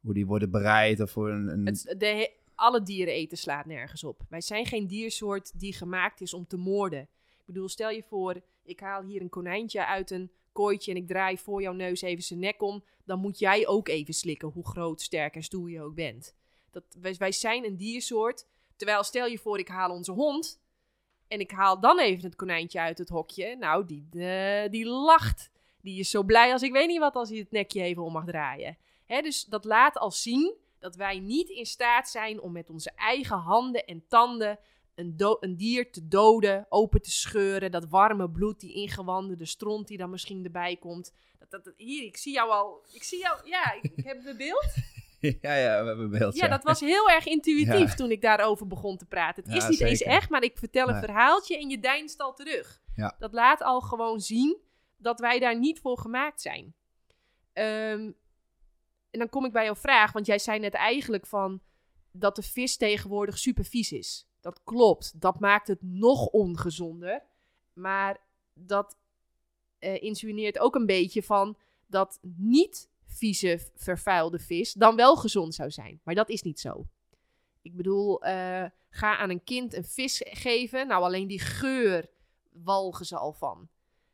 hoe 0.00 0.14
die 0.14 0.26
worden 0.26 0.50
bereid. 0.50 1.00
Of 1.00 1.10
voor 1.10 1.30
een, 1.30 1.48
een... 1.48 1.66
Het, 1.66 1.94
de, 1.98 2.32
alle 2.54 2.82
dieren 2.82 3.14
eten 3.14 3.38
slaat 3.38 3.66
nergens 3.66 4.04
op. 4.04 4.24
Wij 4.28 4.40
zijn 4.40 4.66
geen 4.66 4.86
diersoort 4.86 5.60
die 5.60 5.72
gemaakt 5.72 6.20
is 6.20 6.34
om 6.34 6.46
te 6.46 6.56
moorden. 6.56 7.00
Ik 7.38 7.46
bedoel, 7.46 7.68
stel 7.68 7.90
je 7.90 8.02
voor, 8.02 8.40
ik 8.62 8.80
haal 8.80 9.02
hier 9.02 9.20
een 9.20 9.28
konijntje 9.28 9.86
uit 9.86 10.10
een 10.10 10.30
kooitje 10.56 10.90
en 10.90 10.96
ik 10.96 11.06
draai 11.06 11.38
voor 11.38 11.62
jouw 11.62 11.72
neus 11.72 12.00
even 12.00 12.24
zijn 12.24 12.38
nek 12.38 12.62
om, 12.62 12.84
dan 13.04 13.20
moet 13.20 13.38
jij 13.38 13.66
ook 13.66 13.88
even 13.88 14.14
slikken, 14.14 14.48
hoe 14.48 14.66
groot, 14.66 15.00
sterk 15.00 15.34
en 15.34 15.42
stoer 15.42 15.70
je 15.70 15.82
ook 15.82 15.94
bent. 15.94 16.34
Dat, 16.70 16.84
wij, 17.00 17.14
wij 17.18 17.32
zijn 17.32 17.64
een 17.64 17.76
diersoort. 17.76 18.46
Terwijl 18.76 19.02
stel 19.02 19.26
je 19.26 19.38
voor, 19.38 19.58
ik 19.58 19.68
haal 19.68 19.90
onze 19.90 20.12
hond 20.12 20.60
en 21.28 21.40
ik 21.40 21.50
haal 21.50 21.80
dan 21.80 22.00
even 22.00 22.24
het 22.24 22.36
konijntje 22.36 22.80
uit 22.80 22.98
het 22.98 23.08
hokje. 23.08 23.56
Nou, 23.56 23.86
die, 23.86 24.08
uh, 24.12 24.70
die 24.70 24.86
lacht. 24.86 25.50
Die 25.80 25.98
is 25.98 26.10
zo 26.10 26.22
blij 26.22 26.52
als 26.52 26.62
ik 26.62 26.72
weet 26.72 26.88
niet 26.88 26.98
wat 26.98 27.14
als 27.14 27.28
hij 27.28 27.38
het 27.38 27.50
nekje 27.50 27.82
even 27.82 28.02
om 28.02 28.12
mag 28.12 28.24
draaien. 28.24 28.78
Dus 29.06 29.44
dat 29.44 29.64
laat 29.64 29.98
al 29.98 30.10
zien 30.10 30.54
dat 30.78 30.96
wij 30.96 31.18
niet 31.18 31.48
in 31.48 31.66
staat 31.66 32.08
zijn 32.08 32.40
om 32.40 32.52
met 32.52 32.70
onze 32.70 32.90
eigen 32.90 33.36
handen 33.36 33.84
en 33.84 34.04
tanden 34.08 34.58
een, 34.96 35.14
een 35.40 35.56
dier 35.56 35.92
te 35.92 36.08
doden, 36.08 36.66
open 36.68 37.02
te 37.02 37.10
scheuren. 37.10 37.70
Dat 37.70 37.88
warme 37.88 38.30
bloed, 38.30 38.60
die 38.60 38.74
ingewanden, 38.74 39.38
de 39.38 39.44
stront 39.44 39.88
die 39.88 39.98
dan 39.98 40.10
misschien 40.10 40.44
erbij 40.44 40.76
komt. 40.76 41.12
Dat, 41.38 41.50
dat, 41.50 41.64
dat- 41.64 41.74
hier, 41.76 42.02
ik 42.04 42.16
zie 42.16 42.32
jou 42.32 42.50
al. 42.50 42.84
Ik 42.92 43.02
zie 43.02 43.18
jou. 43.18 43.48
Ja, 43.48 43.72
ik, 43.72 43.92
ik 43.96 44.04
heb 44.04 44.24
het 44.24 44.36
beeld. 44.36 44.64
ja, 45.40 45.54
ja, 45.54 45.80
we 45.82 45.86
hebben 45.88 46.10
beeld. 46.10 46.36
Ja, 46.36 46.48
dat 46.48 46.62
was 46.62 46.80
heel 46.80 47.10
erg 47.10 47.26
intuïtief 47.26 47.88
Ja. 47.90 47.94
toen 47.94 48.10
ik 48.10 48.20
daarover 48.20 48.66
begon 48.66 48.96
te 48.96 49.06
praten. 49.06 49.42
Het 49.44 49.62
is 49.62 49.68
niet 49.68 49.80
eens 49.80 50.02
echt, 50.02 50.30
maar 50.30 50.42
ik 50.42 50.58
vertel 50.58 50.88
een 50.88 51.00
verhaaltje 51.00 51.58
en 51.58 51.68
je 51.70 51.78
deinst 51.80 52.18
al 52.20 52.34
terug. 52.34 52.80
Ja. 52.94 53.16
Dat 53.18 53.32
laat 53.32 53.62
al 53.62 53.80
gewoon 53.80 54.20
zien 54.20 54.58
dat 54.96 55.20
wij 55.20 55.38
daar 55.38 55.58
niet 55.58 55.80
voor 55.80 55.98
gemaakt 55.98 56.40
zijn. 56.40 56.74
Ehm, 57.52 58.10
en 59.10 59.18
dan 59.18 59.28
kom 59.28 59.44
ik 59.44 59.52
bij 59.52 59.64
jouw 59.64 59.74
vraag, 59.74 60.12
want 60.12 60.26
jij 60.26 60.38
zei 60.38 60.58
net 60.58 60.74
eigenlijk 60.74 61.26
van 61.26 61.62
dat 62.10 62.36
de 62.36 62.42
vis 62.42 62.76
tegenwoordig 62.76 63.38
super 63.38 63.64
vies 63.64 63.92
is. 63.92 64.28
Dat 64.46 64.60
klopt, 64.64 65.20
dat 65.20 65.40
maakt 65.40 65.68
het 65.68 65.82
nog 65.82 66.26
ongezonder. 66.26 67.22
Maar 67.72 68.20
dat 68.54 68.96
eh 69.78 70.02
insinueert 70.02 70.58
ook 70.58 70.74
een 70.74 70.86
beetje 70.86 71.22
van 71.22 71.56
dat 71.86 72.18
niet 72.22 72.88
vieze, 73.06 73.70
vervuilde 73.74 74.38
vis 74.38 74.72
dan 74.72 74.96
wel 74.96 75.16
gezond 75.16 75.54
zou 75.54 75.70
zijn. 75.70 76.00
Maar 76.04 76.14
dat 76.14 76.28
is 76.28 76.42
niet 76.42 76.60
zo. 76.60 76.86
Ik 77.62 77.76
bedoel, 77.76 78.22
eh, 78.22 78.64
ga 78.90 79.16
aan 79.16 79.30
een 79.30 79.44
kind 79.44 79.74
een 79.74 79.84
vis 79.84 80.22
geven. 80.24 80.86
Nou, 80.86 81.02
alleen 81.02 81.26
die 81.26 81.40
geur 81.40 82.10
walgen 82.50 83.06
ze 83.06 83.16
al 83.16 83.32
van. 83.32 83.68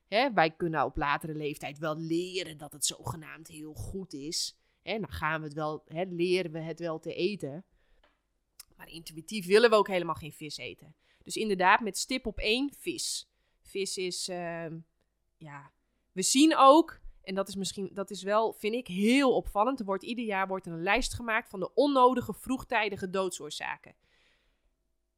Hè, 0.09 0.33
wij 0.33 0.51
kunnen 0.51 0.85
op 0.85 0.97
latere 0.97 1.35
leeftijd 1.35 1.79
wel 1.79 1.97
leren 1.97 2.59
dat 2.59 2.73
het 2.73 2.85
zogenaamd 2.85 3.49
heel 3.49 3.75
goed 3.75 4.13
is. 4.13 4.57
Hè, 4.83 4.99
dan 4.99 5.11
gaan 5.11 5.41
we 5.41 5.47
het 5.47 5.55
wel, 5.55 5.83
hè, 5.87 6.05
leren 6.09 6.53
we 6.53 6.59
het 6.59 6.79
wel 6.79 6.99
te 6.99 7.15
eten. 7.15 7.65
Maar 8.83 8.91
intuïtief 8.93 9.47
willen 9.47 9.71
we 9.71 9.77
ook 9.77 9.89
helemaal 9.89 10.15
geen 10.15 10.33
vis 10.33 10.57
eten. 10.57 10.95
Dus 11.23 11.37
inderdaad, 11.37 11.81
met 11.81 11.99
stip 11.99 12.27
op 12.27 12.39
één, 12.39 12.73
vis. 12.79 13.31
Vis 13.61 13.97
is, 13.97 14.29
ehm, 14.29 14.79
ja, 15.37 15.73
we 16.13 16.23
zien 16.23 16.57
ook, 16.57 17.01
en 17.23 17.35
dat 17.35 17.49
is 17.49 17.55
misschien, 17.55 17.91
dat 17.93 18.11
is 18.11 18.23
wel, 18.23 18.53
vind 18.53 18.75
ik, 18.75 18.87
heel 18.87 19.35
opvallend. 19.35 19.79
Er 19.81 19.85
wordt 19.85 20.03
ieder 20.03 20.25
jaar 20.25 20.49
wordt 20.49 20.67
een 20.67 20.83
lijst 20.83 21.15
gemaakt 21.15 21.49
van 21.49 21.61
de 21.61 21.75
onnodige 21.75 22.35
vroegtijdige 22.35 23.11
doodsoorzaken. 23.11 23.95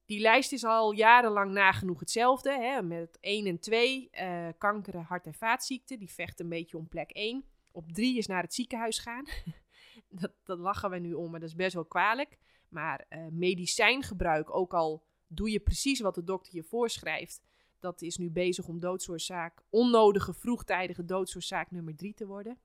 Die 0.07 0.21
lijst 0.21 0.53
is 0.53 0.65
al 0.65 0.93
jarenlang 0.93 1.53
nagenoeg 1.53 2.01
hetzelfde. 2.01 2.51
Hè, 2.51 2.83
met 2.83 3.19
1 3.21 3.47
en 3.47 3.59
2, 3.59 4.09
eh 4.11 4.49
kanker, 4.59 4.97
hart- 4.97 5.27
en 5.27 5.35
vaatziekten. 5.35 5.99
Die 5.99 6.11
vechten 6.11 6.45
een 6.45 6.51
beetje 6.51 6.77
om 6.77 6.89
plek 6.89 7.11
1. 7.11 7.45
Op 7.71 7.93
3 7.93 8.19
is 8.19 8.27
naar 8.27 8.43
het 8.43 8.55
ziekenhuis 8.55 8.99
gaan. 8.99 9.25
dat, 10.21 10.33
dat 10.45 10.59
lachen 10.59 10.91
we 10.91 10.99
nu 10.99 11.13
om, 11.13 11.31
maar 11.31 11.41
dat 11.41 11.49
is 11.49 11.55
best 11.55 11.75
wel 11.75 11.85
kwalijk. 11.85 12.39
Maar 12.75 13.07
eh, 13.09 13.21
medicijngebruik, 13.31 14.55
ook 14.57 14.75
al 14.75 15.05
doe 15.27 15.51
je 15.51 15.61
precies 15.61 16.01
wat 16.01 16.15
de 16.15 16.25
dokter 16.25 16.55
je 16.55 16.63
voorschrijft, 16.63 17.43
dat 17.79 18.03
is 18.03 18.17
nu 18.17 18.31
bezig 18.31 18.67
om 18.67 18.81
doodsoorzaak, 18.81 19.63
onnodige 19.71 20.35
vroegtijdige 20.35 21.05
doodsoorzaak 21.05 21.71
nummer 21.71 21.97
3 21.97 22.15
te 22.15 22.27
worden. 22.27 22.59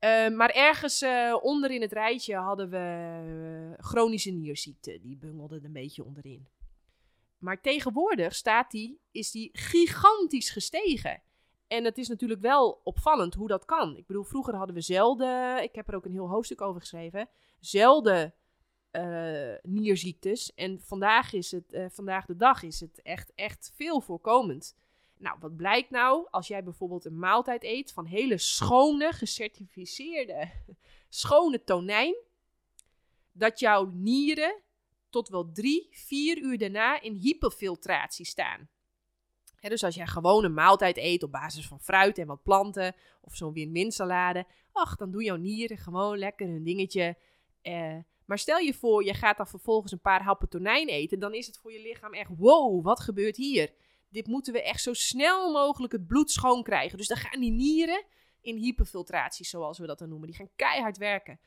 Eh, 0.00 0.28
maar 0.28 0.50
ergens 0.50 1.02
eh, 1.02 1.36
onder 1.40 1.70
in 1.70 1.80
het 1.80 1.92
rijtje 1.92 2.36
hadden 2.36 2.70
we 2.70 2.76
eh, 2.76 3.84
chronische 3.84 4.30
nierziekte. 4.30 4.98
Die 5.00 5.16
bungelde 5.16 5.60
een 5.62 5.72
beetje 5.72 6.04
onderin. 6.04 6.48
Maar 7.38 7.60
tegenwoordig 7.60 8.34
staat 8.34 8.70
die, 8.70 9.00
is 9.10 9.30
die 9.30 9.50
gigantisch 9.52 10.50
gestegen. 10.50 11.22
En 11.66 11.84
het 11.84 11.98
is 11.98 12.08
natuurlijk 12.08 12.40
wel 12.40 12.80
opvallend 12.84 13.34
hoe 13.34 13.48
dat 13.48 13.64
kan. 13.64 13.96
Ik 13.96 14.06
bedoel, 14.06 14.24
vroeger 14.24 14.54
hadden 14.54 14.74
we 14.74 14.80
zelden, 14.80 15.62
ik 15.62 15.74
heb 15.74 15.88
er 15.88 15.94
ook 15.94 16.04
een 16.04 16.12
heel 16.12 16.28
hoofdstuk 16.28 16.60
over 16.60 16.80
geschreven, 16.80 17.28
zelden 17.58 18.34
eh, 18.90 19.54
nierziektes. 19.62 20.54
En 20.54 20.80
vandaag, 20.80 21.32
is 21.32 21.50
het, 21.50 21.72
eh, 21.72 21.86
vandaag 21.90 22.26
de 22.26 22.36
dag 22.36 22.62
is 22.62 22.80
het 22.80 23.02
echt, 23.02 23.32
echt 23.34 23.72
veel 23.74 24.00
voorkomend. 24.00 24.76
Nou, 25.18 25.36
wat 25.40 25.56
blijkt 25.56 25.90
nou 25.90 26.26
als 26.30 26.48
jij 26.48 26.64
bijvoorbeeld 26.64 27.04
een 27.04 27.18
maaltijd 27.18 27.64
eet 27.64 27.92
van 27.92 28.06
hele 28.06 28.38
schone, 28.38 29.12
gecertificeerde, 29.12 30.50
schone 31.08 31.64
tonijn, 31.64 32.14
dat 33.32 33.58
jouw 33.58 33.84
nieren 33.84 34.62
tot 35.10 35.28
wel 35.28 35.52
drie, 35.52 35.88
vier 35.90 36.38
uur 36.38 36.58
daarna 36.58 37.00
in 37.00 37.14
hyperfiltratie 37.14 38.26
staan. 38.26 38.68
Dus 39.60 39.84
als 39.84 39.94
jij 39.94 40.06
gewoon 40.06 40.44
een 40.44 40.54
maaltijd 40.54 40.96
eet 40.96 41.22
op 41.22 41.32
basis 41.32 41.66
van 41.66 41.80
fruit 41.80 42.18
en 42.18 42.26
wat 42.26 42.42
planten, 42.42 42.94
of 43.20 43.36
zo'n 43.36 43.52
win-win 43.52 43.92
salade, 43.92 44.46
ach, 44.72 44.96
dan 44.96 45.10
doen 45.10 45.24
jouw 45.24 45.36
nieren 45.36 45.78
gewoon 45.78 46.18
lekker 46.18 46.46
hun 46.46 46.62
dingetje. 46.62 47.16
Eh, 47.62 47.96
maar 48.30 48.38
stel 48.38 48.58
je 48.58 48.74
voor, 48.74 49.04
je 49.04 49.14
gaat 49.14 49.36
dan 49.36 49.46
vervolgens 49.46 49.92
een 49.92 50.00
paar 50.00 50.22
happen 50.22 50.48
tonijn 50.48 50.88
eten, 50.88 51.18
dan 51.18 51.34
is 51.34 51.46
het 51.46 51.58
voor 51.58 51.72
je 51.72 51.80
lichaam 51.80 52.12
echt, 52.12 52.30
wow, 52.36 52.84
wat 52.84 53.00
gebeurt 53.00 53.36
hier? 53.36 53.72
Dit 54.08 54.26
moeten 54.26 54.52
we 54.52 54.62
echt 54.62 54.82
zo 54.82 54.92
snel 54.92 55.52
mogelijk 55.52 55.92
het 55.92 56.06
bloed 56.06 56.30
schoon 56.30 56.62
krijgen. 56.62 56.98
Dus 56.98 57.06
dan 57.06 57.16
gaan 57.16 57.40
die 57.40 57.50
nieren 57.50 58.04
in 58.40 58.56
hyperfiltratie, 58.56 59.46
zoals 59.46 59.78
we 59.78 59.86
dat 59.86 59.98
dan 59.98 60.08
noemen. 60.08 60.28
Die 60.28 60.36
gaan 60.36 60.50
keihard 60.56 60.98
werken. 60.98 61.40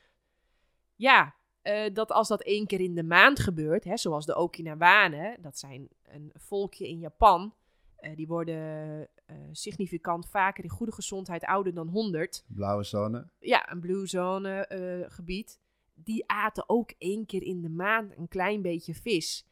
Ja, 0.95 1.35
eh, 1.61 1.93
dat 1.93 2.11
als 2.11 2.27
dat 2.27 2.41
één 2.41 2.67
keer 2.67 2.79
in 2.79 2.95
de 2.95 3.03
maand 3.03 3.39
gebeurt, 3.39 3.83
hè, 3.83 3.97
zoals 3.97 4.25
de 4.25 4.35
Okinawanen, 4.35 5.41
dat 5.41 5.57
zijn 5.57 5.87
een 6.03 6.31
volkje 6.35 6.87
in 6.87 6.99
Japan, 6.99 7.53
eh, 7.95 8.15
die 8.15 8.27
worden 8.27 9.07
eh, 9.25 9.35
significant 9.51 10.29
vaker 10.29 10.63
in 10.63 10.69
goede 10.69 10.93
gezondheid 10.93 11.45
ouder 11.45 11.73
dan 11.73 11.87
100. 11.87 12.43
Blauwe 12.47 12.83
zone. 12.83 13.27
Ja, 13.39 13.71
een 13.71 13.79
blue 13.79 14.07
zone 14.07 14.65
gebied. 15.09 15.61
Die 15.93 16.27
aten 16.27 16.69
ook 16.69 16.93
één 16.97 17.25
keer 17.25 17.43
in 17.43 17.61
de 17.61 17.69
maand 17.69 18.17
een 18.17 18.27
klein 18.27 18.61
beetje 18.61 18.93
vis. 18.93 19.45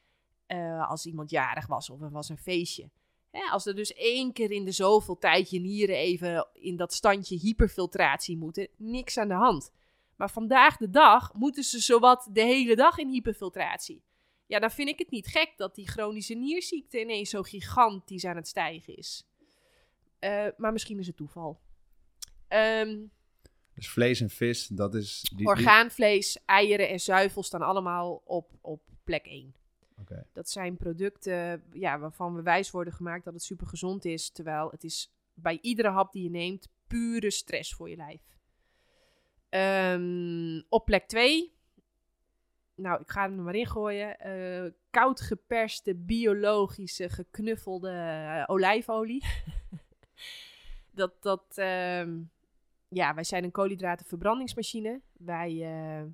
eh, 0.45 0.89
als 0.89 1.05
iemand 1.05 1.29
jarig 1.29 1.67
was 1.67 1.89
of 1.89 2.01
er 2.01 2.11
was 2.11 2.29
een 2.29 2.37
feestje. 2.37 2.89
Hè, 3.29 3.41
als 3.51 3.65
er 3.65 3.75
dus 3.75 3.93
één 3.93 4.33
keer 4.33 4.51
in 4.51 4.65
de 4.65 4.71
zoveel 4.71 5.17
tijd 5.17 5.49
je 5.49 5.59
nieren 5.59 5.95
even 5.95 6.47
in 6.53 6.75
dat 6.75 6.93
standje 6.93 7.37
hyperfiltratie 7.37 8.37
moeten, 8.37 8.67
niks 8.77 9.17
aan 9.17 9.27
de 9.27 9.33
hand. 9.33 9.71
Maar 10.15 10.29
vandaag 10.31 10.77
de 10.77 10.89
dag 10.89 11.33
moeten 11.33 11.63
ze 11.63 11.79
zowat 11.79 12.29
de 12.31 12.41
hele 12.41 12.75
dag 12.75 12.97
in 12.97 13.09
hyperfiltratie. 13.09 14.03
Ja, 14.47 14.59
dan 14.59 14.71
vind 14.71 14.89
ik 14.89 14.99
het 14.99 15.11
niet 15.11 15.27
gek 15.27 15.53
dat 15.55 15.75
die 15.75 15.87
chronische 15.87 16.33
nierziekte 16.33 16.99
ineens 17.01 17.29
zo 17.29 17.41
gigantisch 17.41 18.25
aan 18.25 18.35
het 18.35 18.47
stijgen 18.47 18.97
is. 18.97 19.27
Eh, 20.19 20.47
maar 20.57 20.71
misschien 20.71 20.99
is 20.99 21.07
het 21.07 21.17
toeval. 21.17 21.59
Ehm, 22.47 22.99
Dus 23.73 23.89
vlees 23.89 24.21
en 24.21 24.29
vis, 24.29 24.67
dat 24.67 24.95
is... 24.95 25.21
Die, 25.21 25.37
die- 25.37 25.47
orgaanvlees, 25.47 26.37
eieren 26.45 26.89
en 26.89 26.99
zuivel 26.99 27.43
staan 27.43 27.61
allemaal 27.61 28.21
op, 28.25 28.51
op 28.61 28.81
plek 29.03 29.25
1. 29.25 29.55
Oké. 29.99 30.25
Dat 30.33 30.49
zijn 30.49 30.77
producten 30.77 31.63
ja, 31.73 31.99
waarvan 31.99 32.35
we 32.35 32.41
wijs 32.41 32.71
worden 32.71 32.93
gemaakt 32.93 33.23
dat 33.25 33.33
het 33.33 33.43
super 33.43 33.67
gezond 33.67 34.05
is. 34.05 34.29
Terwijl 34.31 34.69
het 34.71 34.83
is 34.83 35.13
bij 35.33 35.59
iedere 35.61 35.89
hap 35.89 36.11
die 36.13 36.23
je 36.23 36.29
neemt 36.29 36.67
pure 36.87 37.31
stress 37.31 37.73
voor 37.73 37.89
je 37.89 37.95
lijf. 37.95 38.21
Ehm, 39.49 40.61
op 40.69 40.85
plek 40.85 41.07
2. 41.07 41.53
Nou, 42.75 43.01
ik 43.01 43.11
ga 43.11 43.21
hem 43.21 43.37
er 43.37 43.43
maar 43.43 43.55
in 43.55 43.67
gooien. 43.67 44.19
eh, 44.19 44.71
koud 44.89 45.21
geperste, 45.21 45.95
biologische, 45.95 47.09
geknuffelde 47.09 47.89
eh, 47.89 48.43
olijfolie. 48.47 49.25
dat, 50.91 51.21
dat, 51.21 51.43
ehm, 51.57 52.19
ja, 52.93 53.13
wij 53.13 53.23
zijn 53.23 53.43
een 53.43 53.51
koolhydratenverbrandingsmachine. 53.51 55.01
Wij, 55.13 55.63
eh, 55.63 56.05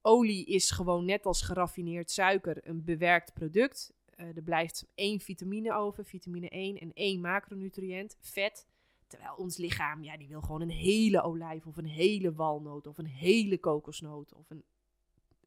olie 0.00 0.46
is 0.46 0.70
gewoon 0.70 1.04
net 1.04 1.26
als 1.26 1.42
geraffineerd 1.42 2.10
suiker 2.10 2.68
een 2.68 2.84
bewerkt 2.84 3.32
product. 3.32 3.92
Eh, 4.06 4.36
er 4.36 4.42
blijft 4.42 4.86
één 4.94 5.20
vitamine 5.20 5.74
over, 5.74 6.04
vitamine 6.04 6.48
1 6.50 6.78
en 6.78 6.92
één 6.92 7.20
macronutriënt, 7.20 8.16
vet. 8.20 8.66
Terwijl 9.06 9.34
ons 9.34 9.56
lichaam, 9.56 10.02
ja, 10.02 10.16
die 10.16 10.28
wil 10.28 10.40
gewoon 10.40 10.60
een 10.60 10.70
hele 10.70 11.22
olijf 11.22 11.66
of 11.66 11.76
een 11.76 11.86
hele 11.86 12.34
walnoot 12.34 12.86
of 12.86 12.98
een 12.98 13.06
hele 13.06 13.58
kokosnoot 13.58 14.34
of 14.34 14.50
een 14.50 14.64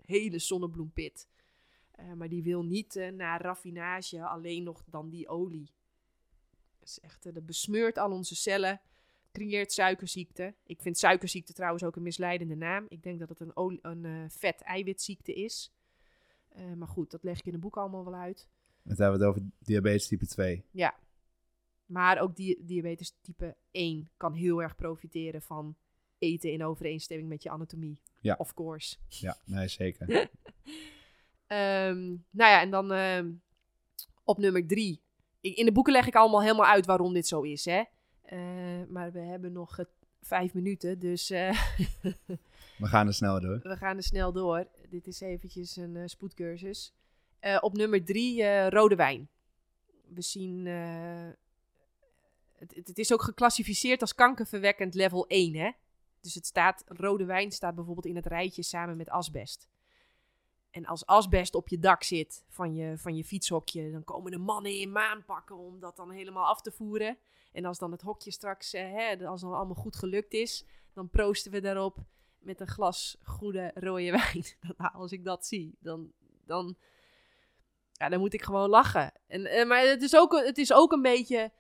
hele 0.02 0.40
zonnebloempit. 0.40 1.28
Eh, 1.92 2.14
maar 2.14 2.30
die 2.30 2.44
wil 2.44 2.64
niet 2.64 3.12
na 3.14 3.38
raffinage 3.38 4.26
alleen 4.26 4.64
nog 4.64 4.84
dan 4.86 5.10
die 5.10 5.28
olie. 5.28 5.72
Dat, 6.80 6.88
is 6.88 7.00
echt, 7.00 7.34
dat 7.34 7.46
besmeurt 7.46 7.98
al 7.98 8.12
onze 8.12 8.36
cellen, 8.36 8.82
creëert 9.32 9.72
suikerziekte. 9.74 10.54
Ik 10.64 10.82
vind 10.82 10.98
suikerziekte 10.98 11.54
trouwens 11.54 11.84
ook 11.84 11.96
een 11.96 12.04
misleidende 12.04 12.56
naam. 12.56 12.86
Ik 12.90 13.04
denk 13.04 13.20
dat 13.20 13.30
het 13.30 13.40
een, 13.40 13.80
een 13.82 14.06
eh, 14.06 14.24
vet-eiwitziekte 14.30 15.34
is. 15.34 15.72
Eh, 16.50 16.74
maar 16.74 16.88
goed, 16.88 17.12
dat 17.12 17.24
leg 17.24 17.38
ik 17.40 17.46
in 17.46 17.52
het 17.52 17.62
boek 17.62 17.78
allemaal 17.78 18.04
wel 18.06 18.16
uit. 18.16 18.48
Dan 18.84 18.96
hebben 18.98 19.20
we 19.20 19.26
het 19.26 19.36
over 19.36 19.50
diabetes 19.60 20.08
type 20.08 20.28
2. 20.28 20.66
Maar 21.86 22.20
ook 22.20 22.36
di 22.36 22.58
diabetes 22.62 23.14
type 23.22 23.56
1 23.72 24.10
kan 24.18 24.34
heel 24.34 24.62
erg 24.62 24.76
profiteren 24.76 25.42
van 25.42 25.76
eten 26.18 26.52
in 26.52 26.64
overeenstemming 26.64 27.30
met 27.30 27.44
je 27.44 27.50
anatomie. 27.50 28.02
Ja. 28.20 28.36
Of 28.38 28.54
course. 28.54 28.98
Ja, 29.08 29.38
nee, 29.46 29.68
zeker. 29.68 30.08
Ehm, 31.48 32.06
nou 32.30 32.52
ja, 32.52 32.62
en 32.62 32.70
dan 32.72 32.92
ehm, 32.92 33.32
op 34.24 34.38
nummer 34.38 34.68
drie. 34.68 35.02
Ik- 35.42 35.56
In 35.56 35.66
de 35.66 35.72
boeken 35.72 35.94
leg 35.94 36.08
ik 36.08 36.16
allemaal 36.16 36.42
helemaal 36.42 36.66
uit 36.66 36.86
waarom 36.86 37.14
dit 37.14 37.28
zo 37.28 37.42
is. 37.42 37.66
Hè? 37.66 37.84
Eh, 38.28 38.40
maar 38.90 39.12
we 39.12 39.20
hebben 39.20 39.52
nog 39.52 39.80
vijf 40.22 40.54
minuten, 40.54 41.00
dus 41.00 41.30
we 42.78 42.88
gaan 42.88 43.08
er 43.08 43.14
snel 43.14 43.42
door. 43.42 43.60
We 43.64 43.78
gaan 43.78 43.98
er 43.98 44.04
snel 44.04 44.32
door. 44.32 44.68
Dit 44.90 45.08
is 45.08 45.22
eventjes 45.22 45.76
een 45.76 46.10
spoedcursus. 46.10 46.94
op 47.60 47.74
nummer 47.74 48.04
drie, 48.04 48.70
rode 48.70 48.96
wijn. 48.96 49.28
We 50.08 50.22
zien 50.22 50.66
het, 52.58 52.76
het, 52.76 52.98
is 52.98 53.14
ook 53.14 53.22
geclassificeerd 53.22 54.02
als 54.02 54.16
kankerverwekkend 54.16 54.94
level 54.94 55.28
1, 55.28 55.56
hè? 55.56 55.72
Dus 56.22 56.34
het 56.34 56.46
staat, 56.46 56.84
rode 56.88 57.26
wijn 57.26 57.52
staat 57.52 57.76
bijvoorbeeld 57.76 58.06
in 58.06 58.16
het 58.16 58.26
rijtje 58.26 58.64
samen 58.64 58.98
met 58.98 59.10
asbest. 59.10 59.68
En 60.78 60.86
als 60.86 61.06
asbest 61.06 61.56
op 61.56 61.68
je 61.68 61.80
dak 61.80 62.04
zit 62.04 62.44
van 62.48 62.76
je, 62.76 62.98
van 62.98 63.16
je 63.16 63.24
fietshokje, 63.24 63.92
dan 63.92 64.04
komen 64.04 64.32
de 64.32 64.38
mannen 64.38 64.80
in 64.80 64.92
maanpakken 64.92 65.56
om 65.58 65.80
dat 65.80 65.96
dan 65.96 66.12
helemaal 66.12 66.46
af 66.46 66.62
te 66.62 66.72
voeren. 66.72 67.18
En 67.52 67.66
als 67.66 67.78
dan 67.78 67.92
het 67.92 68.02
hokje 68.02 68.32
straks, 68.32 68.74
eh, 68.74 68.92
hè, 68.92 69.28
als 69.28 69.42
het 69.42 69.52
allemaal 69.52 69.76
goed 69.76 69.96
gelukt 69.96 70.34
is, 70.34 70.66
dan 70.94 71.10
proosten 71.10 71.52
we 71.52 71.62
daarop 71.62 71.98
met 72.40 72.60
een 72.60 72.68
glas 72.68 73.18
goede 73.24 73.72
rode 73.74 74.12
wijn. 74.22 74.46
Als 74.94 75.12
ik 75.12 75.24
dat 75.24 75.46
zie, 75.46 75.78
dan, 75.80 76.12
dan, 76.46 76.78
ja, 77.92 78.10
dan 78.10 78.20
moet 78.20 78.34
ik 78.34 78.42
gewoon 78.42 78.70
lachen. 78.70 79.12
En, 79.28 79.46
eh, 79.46 79.68
maar 79.68 79.82
het 79.82 80.02
is, 80.02 80.16
ook, 80.16 80.32
het 80.46 80.58
is 80.58 80.74
ook 80.74 80.92
een 80.92 81.02
beetje 81.02 81.52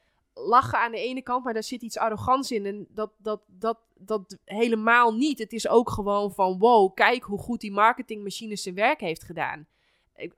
lachen 0.46 0.80
aan 0.80 0.92
de 0.92 1.00
ene 1.00 1.22
kant, 1.22 1.44
maar 1.44 1.54
daar 1.54 1.64
zit 1.64 1.82
iets 1.82 1.98
arrogants 1.98 2.52
in. 2.52 2.66
En 2.66 2.88
dat, 2.90 3.12
dat, 3.18 3.42
dat, 3.48 3.80
dat 3.96 4.38
helemaal 4.44 5.16
niet. 5.16 5.40
Het 5.40 5.54
is 5.54 5.68
ook 5.68 5.90
gewoon 5.90 6.32
van 6.32 6.58
wow, 6.58 6.94
kijk 6.94 7.24
hoe 7.24 7.40
goed 7.40 7.62
die 7.62 7.72
marketingmachine 7.72 8.56
zijn 8.56 8.76
werk 8.76 9.00
heeft 9.00 9.24
gedaan. 9.24 9.68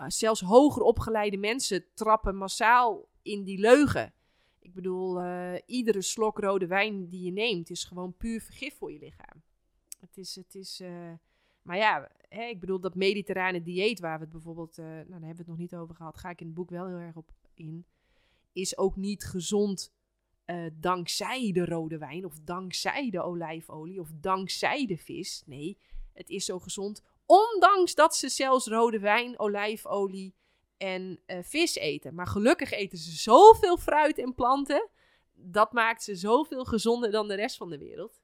Zelfs 0.07 0.41
hoger 0.41 0.81
opgeleide 0.81 1.37
mensen 1.37 1.85
trappen 1.93 2.35
massaal 2.35 3.07
in 3.21 3.43
die 3.43 3.59
leugen. 3.59 4.13
Ik 4.59 4.73
bedoel, 4.73 5.23
uh, 5.23 5.53
iedere 5.65 6.01
slok 6.01 6.39
rode 6.39 6.67
wijn 6.67 7.07
die 7.07 7.23
je 7.23 7.31
neemt 7.31 7.69
is 7.69 7.83
gewoon 7.83 8.17
puur 8.17 8.41
vergif 8.41 8.77
voor 8.77 8.91
je 8.91 8.99
lichaam. 8.99 9.41
Het 9.99 10.17
is, 10.17 10.35
het 10.35 10.55
is, 10.55 10.81
uh, 10.81 11.11
maar 11.61 11.77
ja, 11.77 12.11
hè, 12.29 12.43
ik 12.43 12.59
bedoel 12.59 12.79
dat 12.79 12.95
mediterrane 12.95 13.61
dieet 13.61 13.99
waar 13.99 14.17
we 14.17 14.23
het 14.23 14.31
bijvoorbeeld, 14.31 14.77
uh, 14.77 14.85
nou 14.85 14.95
daar 14.95 15.05
hebben 15.09 15.29
we 15.29 15.37
het 15.37 15.47
nog 15.47 15.57
niet 15.57 15.75
over 15.75 15.95
gehad, 15.95 16.17
ga 16.17 16.29
ik 16.29 16.39
in 16.39 16.45
het 16.45 16.55
boek 16.55 16.69
wel 16.69 16.87
heel 16.87 16.97
erg 16.97 17.15
op 17.15 17.31
in 17.53 17.85
is 18.53 18.77
ook 18.77 18.95
niet 18.95 19.23
gezond 19.25 19.93
uh, 20.45 20.65
dankzij 20.73 21.51
de 21.51 21.65
rode 21.65 21.97
wijn 21.97 22.25
of 22.25 22.39
dankzij 22.43 23.09
de 23.09 23.21
olijfolie 23.21 23.99
of 23.99 24.09
dankzij 24.13 24.85
de 24.85 24.97
vis. 24.97 25.43
Nee, 25.45 25.77
het 26.13 26.29
is 26.29 26.45
zo 26.45 26.59
gezond 26.59 27.03
ondanks 27.29 27.95
dat 27.95 28.15
ze 28.15 28.29
zelfs 28.29 28.67
rode 28.67 28.99
wijn, 28.99 29.39
olijfolie 29.39 30.35
en 30.77 31.19
uh, 31.27 31.37
vis 31.41 31.75
eten. 31.75 32.15
Maar 32.15 32.27
gelukkig 32.27 32.71
eten 32.71 32.97
ze 32.97 33.11
zoveel 33.11 33.77
fruit 33.77 34.17
en 34.17 34.33
planten. 34.33 34.89
Dat 35.33 35.71
maakt 35.71 36.03
ze 36.03 36.15
zoveel 36.15 36.65
gezonder 36.65 37.11
dan 37.11 37.27
de 37.27 37.35
rest 37.35 37.57
van 37.57 37.69
de 37.69 37.77
wereld. 37.77 38.21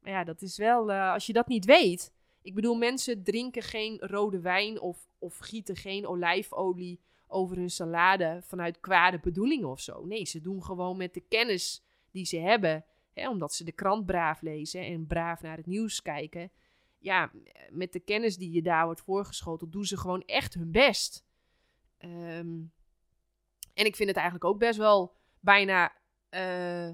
Maar 0.00 0.12
ja, 0.12 0.24
dat 0.24 0.42
is 0.42 0.56
wel, 0.56 0.90
uh, 0.90 1.12
als 1.12 1.26
je 1.26 1.32
dat 1.32 1.46
niet 1.46 1.64
weet. 1.64 2.12
Ik 2.42 2.54
bedoel, 2.54 2.74
mensen 2.74 3.22
drinken 3.22 3.62
geen 3.62 3.98
rode 4.00 4.40
wijn 4.40 4.80
of, 4.80 5.08
of 5.18 5.38
gieten 5.38 5.76
geen 5.76 6.06
olijfolie 6.06 7.00
over 7.34 7.56
hun 7.56 7.70
salade 7.70 8.40
vanuit 8.42 8.80
kwade 8.80 9.18
bedoelingen 9.18 9.68
of 9.68 9.80
zo. 9.80 10.04
Nee, 10.04 10.24
ze 10.24 10.40
doen 10.40 10.64
gewoon 10.64 10.96
met 10.96 11.14
de 11.14 11.20
kennis 11.20 11.84
die 12.10 12.24
ze 12.24 12.38
hebben, 12.38 12.84
hè, 13.12 13.28
omdat 13.28 13.54
ze 13.54 13.64
de 13.64 13.72
krant 13.72 14.06
braaf 14.06 14.40
lezen 14.40 14.80
en 14.80 15.06
braaf 15.06 15.42
naar 15.42 15.56
het 15.56 15.66
nieuws 15.66 16.02
kijken. 16.02 16.50
Ja, 16.98 17.30
met 17.70 17.92
de 17.92 18.00
kennis 18.00 18.36
die 18.36 18.52
je 18.52 18.62
daar 18.62 18.84
wordt 18.84 19.00
voorgeschoteld, 19.00 19.72
doen 19.72 19.84
ze 19.84 19.96
gewoon 19.96 20.22
echt 20.22 20.54
hun 20.54 20.70
best. 20.70 21.24
Ehm, 21.98 22.62
en 23.74 23.84
ik 23.84 23.96
vind 23.96 24.08
het 24.08 24.16
eigenlijk 24.16 24.44
ook 24.44 24.58
best 24.58 24.78
wel 24.78 25.16
bijna 25.40 25.92
uh, 26.30 26.90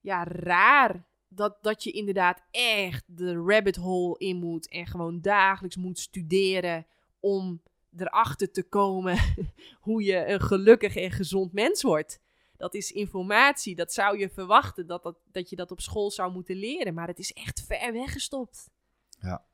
ja, 0.00 0.24
raar 0.24 1.06
dat, 1.28 1.62
dat 1.62 1.84
je 1.84 1.90
inderdaad 1.90 2.42
echt 2.50 3.04
de 3.06 3.34
rabbit 3.34 3.76
hole 3.76 4.18
in 4.18 4.36
moet 4.36 4.68
en 4.68 4.86
gewoon 4.86 5.20
dagelijks 5.20 5.76
moet 5.76 5.98
studeren 5.98 6.86
om 7.20 7.62
erachter 8.00 8.50
te 8.50 8.62
komen 8.62 9.18
hoe 9.86 10.02
je 10.02 10.26
een 10.26 10.40
gelukkig 10.40 10.96
en 10.96 11.10
gezond 11.10 11.52
mens 11.52 11.82
wordt. 11.82 12.20
Dat 12.56 12.74
is 12.74 12.92
informatie, 12.92 13.76
dat 13.76 13.92
zou 13.92 14.18
je 14.18 14.28
verwachten 14.28 14.86
dat, 14.86 15.02
dat, 15.02 15.16
dat 15.32 15.50
je 15.50 15.56
dat 15.56 15.70
op 15.70 15.80
school 15.80 16.10
zou 16.10 16.32
moeten 16.32 16.56
leren, 16.56 16.94
maar 16.94 17.06
het 17.06 17.18
is 17.18 17.32
echt 17.32 17.64
ver 17.66 17.92
weggestopt. 17.92 18.70
Ja, 19.20 19.44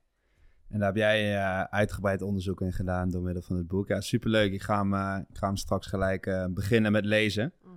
en 0.68 0.78
daar 0.78 0.88
heb 0.88 0.96
jij 0.96 1.34
uh, 1.34 1.62
uitgebreid 1.62 2.22
onderzoek 2.22 2.60
in 2.60 2.72
gedaan 2.72 3.10
door 3.10 3.22
middel 3.22 3.42
van 3.42 3.56
het 3.56 3.66
boek. 3.66 3.88
Ja, 3.88 4.00
superleuk. 4.00 4.52
Ik 4.52 4.62
ga 4.62 4.78
hem, 4.78 4.94
uh, 4.94 5.18
ik 5.28 5.36
ga 5.36 5.46
hem 5.46 5.56
straks 5.56 5.86
gelijk 5.86 6.26
uh, 6.26 6.46
beginnen 6.50 6.92
met 6.92 7.04
lezen. 7.04 7.52
Mhm. 7.62 7.72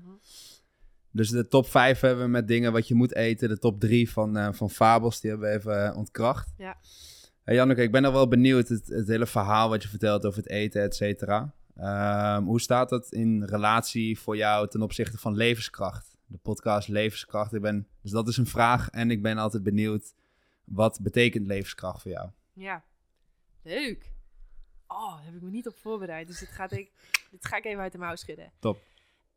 Dus 1.12 1.30
de 1.30 1.48
top 1.48 1.68
5 1.68 2.00
hebben 2.00 2.24
we 2.24 2.32
met 2.32 2.48
dingen 2.48 2.72
wat 2.72 2.88
je 2.88 2.96
moet 2.96 3.16
eten. 3.16 3.50
De 3.50 3.58
top 3.58 3.80
3 3.80 4.12
van, 4.12 4.56
van 4.56 4.70
fabels, 4.70 5.22
die 5.22 5.30
hebben 5.30 5.50
we 5.50 5.56
even 5.56 5.96
ontkracht. 5.96 6.54
Ja. 6.58 6.78
Hey 7.48 7.56
Janneke, 7.56 7.82
ik 7.82 7.92
ben 7.92 8.02
nog 8.02 8.14
wel 8.14 8.28
benieuwd, 8.28 8.68
het, 8.68 8.88
het 8.88 9.08
hele 9.08 9.26
verhaal 9.26 9.70
wat 9.70 9.84
je 9.84 9.90
vertelt 9.90 10.26
over 10.26 10.44
het 10.44 10.50
eten, 10.50 10.82
et 10.82 10.96
cetera. 10.96 11.54
Ehm, 11.76 12.44
hoe 12.44 12.62
staat 12.62 12.90
dat 12.90 13.12
in 13.12 13.44
relatie 13.44 14.20
voor 14.20 14.38
jou 14.38 14.68
ten 14.68 14.82
opzichte 14.82 15.18
van 15.18 15.36
levenskracht? 15.36 16.18
De 16.26 16.38
podcast 16.38 16.88
Levenskracht. 16.88 17.54
Ik 17.54 17.62
ben, 17.62 17.88
dus 18.02 18.12
dat 18.12 18.28
is 18.28 18.38
een 18.38 18.48
vraag 18.48 18.90
en 18.90 19.12
ik 19.12 19.22
ben 19.22 19.38
altijd 19.38 19.64
benieuwd, 19.64 20.14
wat 20.64 21.00
betekent 21.02 21.48
levenskracht 21.48 22.02
voor 22.02 22.12
jou? 22.12 22.30
Ja, 22.54 22.84
leuk. 23.62 24.12
Oh, 24.88 25.16
daar 25.16 25.26
heb 25.26 25.36
ik 25.36 25.42
me 25.42 25.50
niet 25.50 25.68
op 25.68 25.78
voorbereid, 25.78 26.28
dus 26.28 26.40
dit, 26.40 26.50
gaat 26.50 26.72
ik, 26.72 26.92
dit 27.32 27.46
ga 27.46 27.58
ik 27.58 27.66
even 27.66 27.82
uit 27.82 27.92
de 27.92 27.98
mouw 27.98 28.16
schudden. 28.16 28.52
Top. 28.60 28.84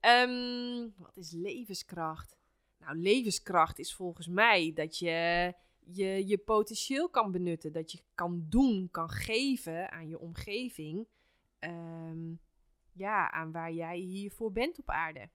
Ehm, 0.01 0.89
wat 0.97 1.17
is 1.17 1.31
levenskracht? 1.31 2.37
Nou, 2.81 2.99
levenskracht 2.99 3.79
is 3.79 3.95
volgens 3.95 4.29
mij 4.29 4.73
dat 4.75 4.99
je 4.99 5.55
je 5.87 6.27
je 6.27 6.39
potentieel 6.39 7.09
kan 7.09 7.33
benutten. 7.33 7.73
Dat 7.73 7.93
je 7.93 8.03
kan 8.15 8.47
doen, 8.49 8.89
kan 8.91 9.09
geven 9.09 9.91
aan 9.91 10.09
je 10.09 10.19
omgeving. 10.19 11.09
Ehm, 11.59 12.35
ja, 12.93 13.31
aan 13.31 13.53
waar 13.53 13.73
jij 13.73 13.99
hiervoor 13.99 14.53
bent 14.53 14.79
op 14.79 14.91
aarde. 14.91 15.31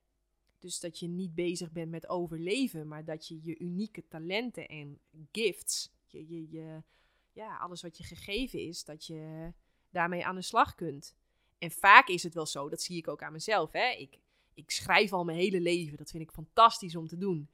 Dus 0.60 0.80
dat 0.80 1.00
je 1.00 1.08
niet 1.08 1.36
bezig 1.36 1.72
bent 1.72 1.92
met 1.92 2.10
overleven, 2.10 2.88
maar 2.88 3.06
dat 3.06 3.28
je 3.28 3.40
je 3.44 3.60
unieke 3.60 4.08
talenten 4.08 4.68
en 4.68 5.00
gifts, 5.32 5.92
je, 6.06 6.28
je, 6.28 6.50
je, 6.50 6.84
ja, 7.32 7.58
alles 7.58 7.82
wat 7.82 7.98
je 7.98 8.04
gegeven 8.04 8.60
is, 8.60 8.84
dat 8.84 9.06
je 9.06 9.54
daarmee 9.90 10.26
aan 10.26 10.36
de 10.36 10.42
slag 10.42 10.76
kunt. 10.76 11.16
En 11.58 11.72
vaak 11.72 12.08
is 12.08 12.24
het 12.24 12.34
wel 12.34 12.46
zo, 12.46 12.70
dat 12.70 12.82
zie 12.82 12.98
ik 12.98 13.08
ook 13.08 13.22
aan 13.22 13.32
mezelf. 13.32 13.72
Hè? 13.72 13.90
Ik, 13.90 14.20
ik 14.54 14.72
schrijf 14.72 15.14
al 15.14 15.24
mijn 15.24 15.38
hele 15.38 15.62
leven, 15.62 15.98
dat 15.98 16.12
vind 16.12 16.24
ik 16.24 16.32
fantastisch 16.32 16.96
om 16.96 17.08
te 17.08 17.18
doen. 17.18 17.50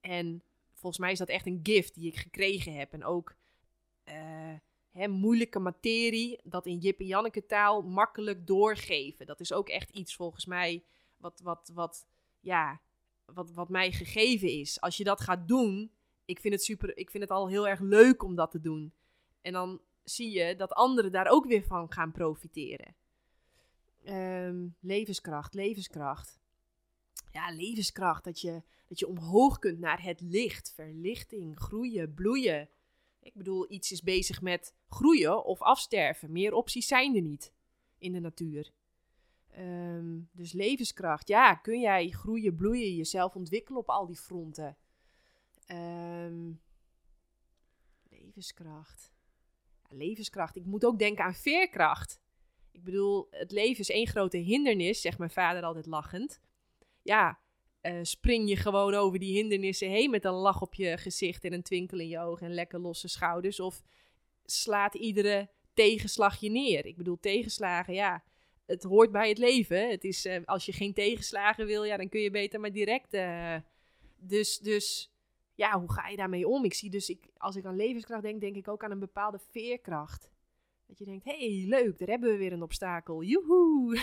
En 0.00 0.42
volgens 0.84 1.04
mij 1.04 1.12
is 1.12 1.18
dat 1.18 1.28
echt 1.28 1.46
een 1.46 1.60
gift 1.62 1.94
die 1.94 2.06
ik 2.06 2.16
gekregen 2.16 2.74
heb. 2.74 2.92
En 2.92 3.04
ook 3.04 3.34
uh, 4.04 4.54
hè, 4.90 5.08
moeilijke 5.08 5.58
materie, 5.58 6.40
dat 6.42 6.66
in 6.66 6.78
Jip 6.78 7.00
en 7.00 7.06
Janneke 7.06 7.46
taal 7.46 7.82
makkelijk 7.82 8.46
doorgeven. 8.46 9.26
Dat 9.26 9.40
is 9.40 9.52
ook 9.52 9.68
echt 9.68 9.90
iets 9.90 10.14
volgens 10.14 10.46
mij 10.46 10.84
wat, 11.16 11.40
wat, 11.40 11.70
wat, 11.74 12.06
ja, 12.40 12.80
wat, 13.24 13.52
wat 13.52 13.68
mij 13.68 13.92
gegeven 13.92 14.48
is. 14.48 14.80
Als 14.80 14.96
je 14.96 15.04
dat 15.04 15.20
gaat 15.20 15.48
doen, 15.48 15.90
ik 16.24 16.40
vind, 16.40 16.54
het 16.54 16.64
super, 16.64 16.96
ik 16.96 17.10
vind 17.10 17.22
het 17.22 17.32
al 17.32 17.48
heel 17.48 17.68
erg 17.68 17.80
leuk 17.80 18.22
om 18.22 18.34
dat 18.34 18.50
te 18.50 18.60
doen. 18.60 18.92
En 19.40 19.52
dan 19.52 19.80
zie 20.02 20.30
je 20.30 20.56
dat 20.56 20.72
anderen 20.72 21.12
daar 21.12 21.28
ook 21.28 21.46
weer 21.46 21.64
van 21.64 21.92
gaan 21.92 22.12
profiteren. 22.12 22.94
Ehm, 24.04 24.66
levenskracht, 24.80 25.54
levenskracht. 25.54 26.38
Ja, 27.30 27.50
levenskracht. 27.50 28.24
Dat 28.24 28.40
je, 28.40 28.62
dat 28.94 29.08
je 29.08 29.18
omhoog 29.18 29.58
kunt 29.58 29.78
naar 29.78 30.02
het 30.02 30.20
licht, 30.20 30.72
verlichting, 30.74 31.58
groeien, 31.58 32.14
bloeien. 32.14 32.68
Ik 33.20 33.34
bedoel, 33.34 33.72
iets 33.72 33.92
is 33.92 34.02
bezig 34.02 34.42
met 34.42 34.74
groeien 34.88 35.44
of 35.44 35.62
afsterven. 35.62 36.32
Meer 36.32 36.52
opties 36.52 36.86
zijn 36.86 37.14
er 37.14 37.22
niet 37.22 37.52
in 37.98 38.12
de 38.12 38.20
natuur. 38.20 38.72
Ehm, 39.50 40.20
dus 40.32 40.52
levenskracht. 40.52 41.28
Ja, 41.28 41.54
kun 41.54 41.80
jij 41.80 42.08
groeien, 42.08 42.56
bloeien, 42.56 42.94
jezelf 42.94 43.34
ontwikkelen 43.34 43.80
op 43.80 43.88
al 43.88 44.06
die 44.06 44.16
fronten? 44.16 44.76
Ehm, 45.66 46.52
levenskracht. 48.10 49.12
Ja, 49.82 49.96
levenskracht. 49.96 50.56
Ik 50.56 50.64
moet 50.64 50.84
ook 50.84 50.98
denken 50.98 51.24
aan 51.24 51.34
veerkracht. 51.34 52.20
Ik 52.70 52.84
bedoel, 52.84 53.26
het 53.30 53.50
leven 53.50 53.80
is 53.80 53.90
één 53.90 54.06
grote 54.06 54.36
hindernis, 54.36 55.00
zegt 55.00 55.18
mijn 55.18 55.30
vader 55.30 55.62
altijd 55.62 55.86
lachend. 55.86 56.40
Ja, 57.02 57.42
uh, 57.86 57.98
spring 58.02 58.48
je 58.48 58.56
gewoon 58.56 58.94
over 58.94 59.18
die 59.18 59.34
hindernissen 59.36 59.88
heen 59.88 60.10
met 60.10 60.24
een 60.24 60.32
lach 60.32 60.62
op 60.62 60.74
je 60.74 60.98
gezicht 60.98 61.44
en 61.44 61.52
een 61.52 61.62
twinkel 61.62 61.98
in 61.98 62.08
je 62.08 62.20
ogen 62.20 62.46
en 62.46 62.54
lekker 62.54 62.80
losse 62.80 63.08
schouders? 63.08 63.60
Of 63.60 63.82
slaat 64.44 64.94
iedere 64.94 65.48
tegenslag 65.74 66.40
je 66.40 66.50
neer? 66.50 66.86
Ik 66.86 66.96
bedoel, 66.96 67.18
tegenslagen, 67.20 67.94
ja, 67.94 68.24
het 68.66 68.82
hoort 68.82 69.12
bij 69.12 69.28
het 69.28 69.38
leven. 69.38 69.90
Het 69.90 70.04
is, 70.04 70.26
uh, 70.26 70.36
als 70.44 70.66
je 70.66 70.72
geen 70.72 70.94
tegenslagen 70.94 71.66
wil, 71.66 71.84
ja, 71.84 71.96
dan 71.96 72.08
kun 72.08 72.20
je 72.20 72.30
beter 72.30 72.60
maar 72.60 72.72
direct. 72.72 73.14
Uh, 73.14 73.56
dus, 74.16 74.58
dus 74.58 75.12
ja, 75.54 75.80
hoe 75.80 75.92
ga 75.92 76.08
je 76.08 76.16
daarmee 76.16 76.48
om? 76.48 76.64
Ik 76.64 76.74
zie 76.74 76.90
dus, 76.90 77.08
ik, 77.08 77.26
als 77.36 77.56
ik 77.56 77.64
aan 77.64 77.76
levenskracht 77.76 78.22
denk, 78.22 78.40
denk 78.40 78.56
ik 78.56 78.68
ook 78.68 78.84
aan 78.84 78.90
een 78.90 78.98
bepaalde 78.98 79.38
veerkracht. 79.50 80.32
Dat 80.86 80.98
je 80.98 81.04
denkt, 81.04 81.24
hé, 81.24 81.36
hey, 81.36 81.68
leuk, 81.68 81.98
daar 81.98 82.08
hebben 82.08 82.30
we 82.30 82.36
weer 82.36 82.52
een 82.52 82.62
obstakel. 82.62 83.22
Joehoe! 83.22 83.98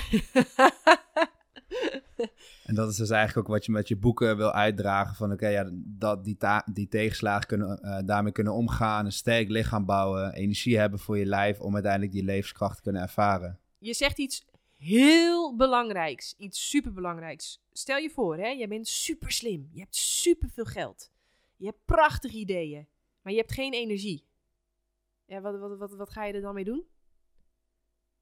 en 2.67 2.75
dat 2.75 2.89
is 2.89 2.95
dus 2.95 3.09
eigenlijk 3.09 3.47
ook 3.47 3.53
wat 3.53 3.65
je 3.65 3.71
met 3.71 3.87
je 3.87 3.97
boeken 3.97 4.37
wil 4.37 4.51
uitdragen. 4.51 5.15
Van 5.15 5.31
oké, 5.31 5.47
ja, 5.47 5.69
dat 5.73 6.23
die, 6.23 6.37
die 6.73 6.87
tegenslagen 6.87 7.47
kunnen, 7.47 7.79
uh, 7.81 7.99
daarmee 8.05 8.31
kunnen 8.31 8.53
omgaan. 8.53 9.05
Een 9.05 9.11
sterk 9.11 9.49
lichaam 9.49 9.85
bouwen. 9.85 10.33
Energie 10.33 10.77
hebben 10.77 10.99
voor 10.99 11.17
je 11.17 11.25
lijf 11.25 11.59
om 11.59 11.73
uiteindelijk 11.73 12.11
die 12.11 12.23
levenskracht 12.23 12.75
te 12.75 12.81
kunnen 12.81 13.01
ervaren. 13.01 13.59
Je 13.77 13.93
zegt 13.93 14.17
iets 14.17 14.45
heel 14.77 15.55
belangrijks. 15.55 16.33
Iets 16.37 16.69
superbelangrijks. 16.69 17.61
Stel 17.71 17.97
je 17.97 18.09
voor, 18.09 18.37
hè, 18.37 18.47
jij 18.47 18.67
bent 18.67 18.87
super 18.87 19.31
slim. 19.31 19.69
Je 19.71 19.79
hebt 19.79 19.95
superveel 19.95 20.65
geld. 20.65 21.11
Je 21.57 21.65
hebt 21.65 21.85
prachtige 21.85 22.37
ideeën. 22.37 22.87
Maar 23.21 23.33
je 23.33 23.39
hebt 23.39 23.51
geen 23.51 23.73
energie. 23.73 24.25
Ja, 25.25 25.41
wat, 25.41 25.59
wat, 25.59 25.77
wat, 25.77 25.95
wat 25.95 26.09
ga 26.09 26.25
je 26.25 26.33
er 26.33 26.41
dan 26.41 26.53
mee 26.53 26.63
doen? 26.63 26.85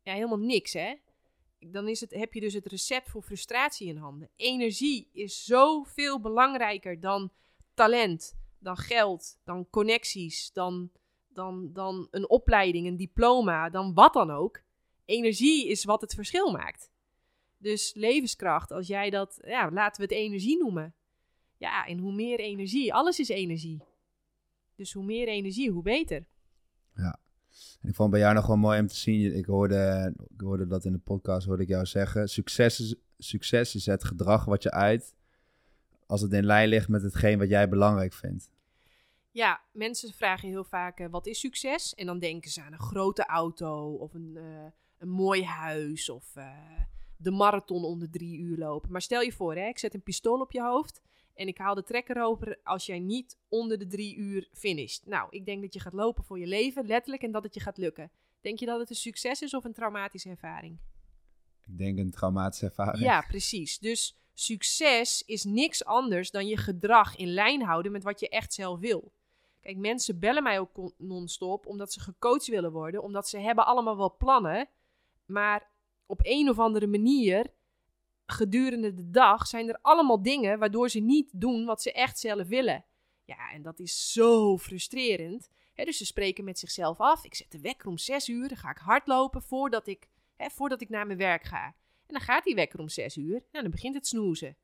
Ja, 0.04 0.14
helemaal 0.14 0.40
niks, 0.40 0.74
hè? 0.74 0.96
Dan 1.60 1.88
is 1.88 2.02
het, 2.02 2.14
heb 2.14 2.34
je 2.34 2.40
dus 2.40 2.54
het 2.54 2.66
recept 2.66 3.10
voor 3.10 3.22
frustratie 3.22 3.88
in 3.88 3.98
handen. 3.98 4.30
Energie 4.36 5.10
is 5.14 5.44
zoveel 5.44 6.20
belangrijker 6.20 7.00
dan 7.00 7.32
talent, 7.74 8.40
dan 8.60 8.78
geld, 8.78 9.40
dan 9.44 9.70
connecties, 9.70 10.52
dan, 10.52 10.92
dan, 11.28 11.74
dan 11.74 12.08
een 12.12 12.30
opleiding, 12.30 12.88
een 12.88 12.98
diploma, 12.98 13.70
dan 13.70 13.94
wat 13.94 14.14
dan 14.14 14.32
ook. 14.32 14.62
Energie 15.06 15.68
is 15.68 15.84
wat 15.84 16.02
het 16.02 16.14
verschil 16.14 16.52
maakt. 16.52 16.92
Dus 17.58 17.94
levenskracht, 17.94 18.72
als 18.72 18.88
jij 18.88 19.10
dat, 19.10 19.40
ja, 19.46 19.72
laten 19.72 20.02
we 20.02 20.14
het 20.14 20.24
energie 20.24 20.58
noemen. 20.58 20.94
Ja, 21.58 21.86
en 21.86 21.98
hoe 21.98 22.14
meer 22.14 22.40
energie, 22.40 22.94
alles 22.94 23.20
is 23.20 23.30
energie. 23.30 23.84
Dus 24.76 24.94
hoe 24.94 25.06
meer 25.06 25.28
energie, 25.28 25.72
hoe 25.72 25.84
beter. 25.84 26.26
Ja. 26.96 27.20
Ik 27.82 27.96
vond 27.96 28.12
bij 28.12 28.20
jou 28.20 28.34
nog 28.34 28.48
wel 28.48 28.58
mooi 28.58 28.80
om 28.80 28.88
te 28.88 28.96
zien. 28.96 29.36
Ik 29.36 29.46
hoorde, 29.46 30.14
hoorde 30.38 30.68
dat 30.68 30.86
in 30.86 30.92
de 30.92 31.00
podcast, 31.00 31.48
hoorde 31.48 31.64
ik 31.64 31.70
jou 31.70 31.86
zeggen. 31.86 32.28
Succes 32.28 32.80
is, 32.80 32.96
succes 33.18 33.76
is 33.76 33.86
het 33.86 34.04
gedrag 34.04 34.46
wat 34.46 34.64
je 34.64 34.72
uit 34.72 35.16
als 36.06 36.22
het 36.22 36.34
in 36.34 36.46
lijn 36.46 36.70
ligt 36.70 36.88
met 36.88 37.02
hetgeen 37.02 37.38
wat 37.40 37.50
jij 37.50 37.70
belangrijk 37.70 38.14
vindt. 38.14 38.50
Ja, 39.32 39.62
mensen 39.72 40.14
vragen 40.14 40.50
heel 40.50 40.64
vaak: 40.64 41.00
uh, 41.00 41.08
wat 41.10 41.28
is 41.28 41.40
succes? 41.40 41.94
En 41.94 42.06
dan 42.06 42.20
denken 42.20 42.52
ze 42.52 42.62
aan 42.62 42.74
een 42.74 42.80
grote 42.80 43.26
auto 43.26 43.94
of 43.94 44.14
een, 44.14 44.34
uh, 44.36 44.66
een 44.98 45.10
mooi 45.10 45.44
huis 45.44 46.10
of 46.10 46.36
uh, 46.36 46.46
de 47.22 47.32
marathon 47.32 47.84
onder 47.84 48.10
drie 48.10 48.38
uur 48.38 48.58
lopen. 48.58 48.92
Maar 48.92 49.02
stel 49.02 49.22
je 49.22 49.32
voor, 49.32 49.56
hè, 49.56 49.68
ik 49.68 49.80
zet 49.80 49.94
een 49.94 50.04
pistool 50.04 50.40
op 50.40 50.52
je 50.52 50.62
hoofd 50.62 51.02
en 51.34 51.48
ik 51.48 51.58
haal 51.58 51.76
de 51.76 51.84
trekker 51.84 52.24
open 52.24 52.60
als 52.64 52.86
jij 52.86 53.00
niet 53.00 53.38
onder 53.48 53.78
de 53.78 53.88
drie 53.88 54.16
uur 54.16 54.50
finisht. 54.54 55.06
Nou, 55.06 55.28
ik 55.30 55.46
denk 55.46 55.62
dat 55.62 55.74
je 55.74 55.80
gaat 55.80 55.94
lopen 55.94 56.24
voor 56.24 56.40
je 56.40 56.48
leven, 56.48 56.86
letterlijk, 56.86 57.24
en 57.24 57.32
dat 57.32 57.44
het 57.44 57.54
je 57.54 57.60
gaat 57.60 57.78
lukken. 57.78 58.12
Denk 58.42 58.60
je 58.60 58.66
dat 58.66 58.80
het 58.80 58.90
een 58.90 58.96
succes 58.96 59.42
is 59.42 59.54
of 59.54 59.64
een 59.64 59.74
traumatische 59.74 60.30
ervaring? 60.30 60.80
Ik 61.66 61.78
denk 61.78 61.98
een 61.98 62.12
traumatische 62.12 62.66
ervaring. 62.66 63.04
Ja, 63.04 63.22
precies. 63.22 63.80
Dus 63.80 64.20
succes 64.34 65.24
is 65.26 65.44
niks 65.44 65.86
anders 65.86 66.32
dan 66.32 66.48
je 66.48 66.58
gedrag 66.58 67.16
in 67.16 67.34
lijn 67.34 67.62
houden 67.62 67.92
met 67.92 68.04
wat 68.04 68.20
je 68.20 68.30
echt 68.30 68.54
zelf 68.54 68.80
wil. 68.80 69.12
Kijk, 69.62 69.78
mensen 69.78 70.20
bellen 70.20 70.44
mij 70.44 70.60
ook 70.60 70.94
non-stop 70.98 71.66
omdat 71.66 71.94
ze 71.94 72.00
gecoacht 72.00 72.48
willen 72.48 72.72
worden, 72.72 73.04
omdat 73.04 73.30
ze 73.30 73.38
hebben 73.38 73.66
allemaal 73.66 73.98
wel 73.98 74.16
plannen, 74.18 74.70
maar 75.26 75.68
op 76.10 76.20
een 76.24 76.50
of 76.50 76.60
andere 76.60 76.88
manier 76.88 77.54
gedurende 78.26 78.94
de 78.94 79.10
dag 79.10 79.48
zijn 79.48 79.70
er 79.70 79.80
allemaal 79.82 80.22
dingen 80.22 80.60
waardoor 80.60 80.90
ze 80.90 81.00
niet 81.00 81.30
doen 81.34 81.66
wat 81.66 81.82
ze 81.82 81.92
echt 81.92 82.20
zelf 82.20 82.48
willen. 82.48 82.86
Ja, 83.26 83.52
en 83.52 83.62
dat 83.62 83.80
is 83.80 84.12
zo 84.12 84.58
frustrerend. 84.58 85.50
dus 85.76 85.98
ze 85.98 86.06
spreken 86.06 86.44
met 86.44 86.60
zichzelf 86.60 87.00
af. 87.00 87.26
Ik 87.26 87.36
zet 87.36 87.52
de 87.52 87.60
wekker 87.60 87.88
om 87.88 87.98
zes 87.98 88.30
uur. 88.30 88.48
Dan 88.48 88.58
ga 88.58 88.70
ik 88.70 88.78
hardlopen 88.78 89.42
voordat 89.42 89.88
ik, 89.88 90.08
voordat 90.38 90.82
ik 90.82 90.90
naar 90.90 91.06
mijn 91.06 91.18
werk 91.18 91.44
ga. 91.44 91.66
En 91.66 92.16
dan 92.16 92.22
gaat 92.22 92.44
die 92.44 92.56
wekker 92.56 92.80
om 92.80 92.90
zes 92.90 93.18
uur. 93.18 93.44
En 93.52 93.62
dan 93.62 93.72
begint 93.72 93.96
het 93.96 94.08
snoezen. 94.08 94.58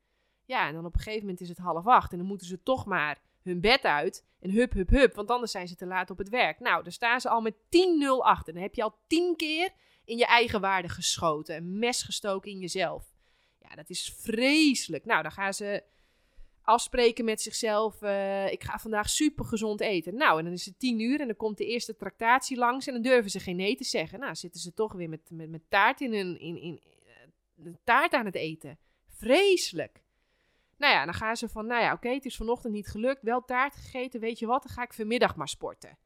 Ja, 0.44 0.66
en 0.68 0.74
dan 0.74 0.84
op 0.84 0.94
een 0.94 1.00
gegeven 1.00 1.20
moment 1.20 1.40
is 1.40 1.48
het 1.48 1.58
half 1.58 1.86
acht. 1.86 2.12
En 2.12 2.18
dan 2.18 2.26
moeten 2.26 2.46
ze 2.46 2.62
toch 2.62 2.86
maar 2.86 3.22
hun 3.42 3.60
bed 3.60 3.84
uit. 3.84 4.26
En 4.40 4.50
hup, 4.50 4.72
hup, 4.72 4.88
hup. 4.88 5.14
Want 5.14 5.30
anders 5.30 5.52
zijn 5.52 5.68
ze 5.68 5.76
te 5.76 5.86
laat 5.86 6.10
op 6.10 6.18
het 6.18 6.28
werk. 6.28 6.60
Nou, 6.60 6.82
dan 6.82 6.92
staan 6.92 7.20
ze 7.20 7.28
al 7.28 7.40
met 7.40 7.54
10-0 7.54 7.58
achter. 8.18 8.52
Dan 8.52 8.62
heb 8.62 8.74
je 8.74 8.82
al 8.82 8.98
tien 9.06 9.36
keer 9.36 9.72
in 10.06 10.16
je 10.16 10.26
eigen 10.26 10.60
waarde 10.60 10.88
geschoten. 10.88 11.56
Een 11.56 11.78
mes 11.78 12.02
gestoken 12.02 12.50
in 12.50 12.58
jezelf. 12.58 13.14
Ja, 13.58 13.74
dat 13.74 13.90
is 13.90 14.14
vreselijk. 14.18 15.04
Nou, 15.04 15.22
dan 15.22 15.32
gaan 15.32 15.54
ze 15.54 15.82
afspreken 16.62 17.24
met 17.24 17.40
zichzelf. 17.40 18.02
Uh, 18.02 18.52
ik 18.52 18.64
ga 18.64 18.78
vandaag 18.78 19.08
super 19.08 19.44
gezond 19.44 19.80
eten. 19.80 20.16
Nou, 20.16 20.38
en 20.38 20.44
dan 20.44 20.52
is 20.52 20.64
het 20.64 20.78
tien 20.78 21.00
uur 21.00 21.20
en 21.20 21.26
dan 21.26 21.36
komt 21.36 21.58
de 21.58 21.66
eerste 21.66 21.96
tractatie 21.96 22.56
langs. 22.56 22.86
En 22.86 22.92
dan 22.92 23.02
durven 23.02 23.30
ze 23.30 23.40
geen 23.40 23.56
nee 23.56 23.76
te 23.76 23.84
zeggen. 23.84 24.20
Nou, 24.20 24.34
zitten 24.34 24.60
ze 24.60 24.72
toch 24.72 24.92
weer 24.92 25.08
met, 25.08 25.30
met, 25.30 25.50
met 25.50 25.62
taart 25.68 26.00
in 26.00 26.14
hun 26.14 26.40
in, 26.40 26.60
in, 26.60 26.82
uh, 27.56 27.74
taart 27.84 28.12
aan 28.12 28.24
het 28.24 28.34
eten. 28.34 28.78
Vreselijk. 29.06 30.04
Nou 30.76 30.92
ja, 30.92 31.04
dan 31.04 31.14
gaan 31.14 31.36
ze 31.36 31.48
van, 31.48 31.66
nou 31.66 31.82
ja, 31.82 31.92
oké, 31.92 32.08
het 32.08 32.24
is 32.24 32.36
vanochtend 32.36 32.72
niet 32.72 32.88
gelukt. 32.88 33.22
Wel 33.22 33.44
taart 33.44 33.74
gegeten, 33.74 34.20
weet 34.20 34.38
je 34.38 34.46
wat, 34.46 34.62
dan 34.62 34.72
ga 34.72 34.82
ik 34.82 34.92
vanmiddag 34.92 35.36
maar 35.36 35.48
sporten. 35.48 35.98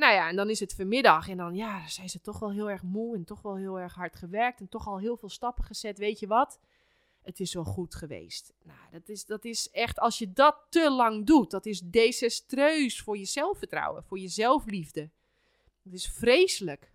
Nou 0.00 0.12
ja, 0.12 0.28
en 0.28 0.36
dan 0.36 0.50
is 0.50 0.60
het 0.60 0.74
vanmiddag 0.74 1.28
en 1.28 1.36
dan, 1.36 1.54
ja, 1.54 1.88
zijn 1.88 2.08
ze 2.08 2.20
toch 2.20 2.38
wel 2.38 2.52
heel 2.52 2.70
erg 2.70 2.82
moe 2.82 3.16
en 3.16 3.24
toch 3.24 3.42
wel 3.42 3.56
heel 3.56 3.80
erg 3.80 3.94
hard 3.94 4.16
gewerkt 4.16 4.60
en 4.60 4.68
toch 4.68 4.86
al 4.86 4.98
heel 4.98 5.16
veel 5.16 5.28
stappen 5.28 5.64
gezet. 5.64 5.98
Weet 5.98 6.18
je 6.18 6.26
wat? 6.26 6.60
Het 7.22 7.40
is 7.40 7.54
wel 7.54 7.64
goed 7.64 7.94
geweest. 7.94 8.52
Nou, 8.62 8.78
dat 8.90 9.08
is, 9.08 9.26
dat 9.26 9.44
is 9.44 9.70
echt, 9.70 9.98
als 9.98 10.18
je 10.18 10.32
dat 10.32 10.56
te 10.68 10.90
lang 10.90 11.26
doet, 11.26 11.50
dat 11.50 11.66
is 11.66 11.80
desastreus 11.80 13.00
voor 13.00 13.18
je 13.18 13.24
zelfvertrouwen, 13.24 14.04
voor 14.04 14.18
je 14.18 14.28
zelfliefde. 14.28 15.10
Dat 15.82 15.92
is 15.92 16.08
vreselijk. 16.08 16.92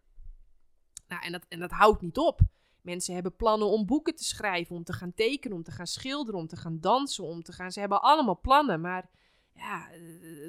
Nou, 1.08 1.24
en 1.24 1.32
dat, 1.32 1.46
en 1.50 1.60
dat 1.60 1.72
houdt 1.72 2.02
niet 2.02 2.18
op. 2.18 2.40
Mensen 2.82 3.14
hebben 3.14 3.36
plannen 3.36 3.68
om 3.68 3.86
boeken 3.86 4.16
te 4.16 4.24
schrijven, 4.24 4.76
om 4.76 4.84
te 4.84 4.94
gaan 4.94 5.14
tekenen, 5.14 5.58
om 5.58 5.64
te 5.64 5.72
gaan 5.72 5.88
schilderen, 5.88 6.40
om 6.40 6.48
te 6.48 6.58
gaan 6.58 6.80
dansen, 6.80 7.24
om 7.24 7.44
te 7.44 7.52
gaan. 7.52 7.72
Ze 7.72 7.80
hebben 7.80 8.02
allemaal 8.02 8.40
plannen, 8.40 8.82
maar 8.82 9.10
ja, 9.54 9.92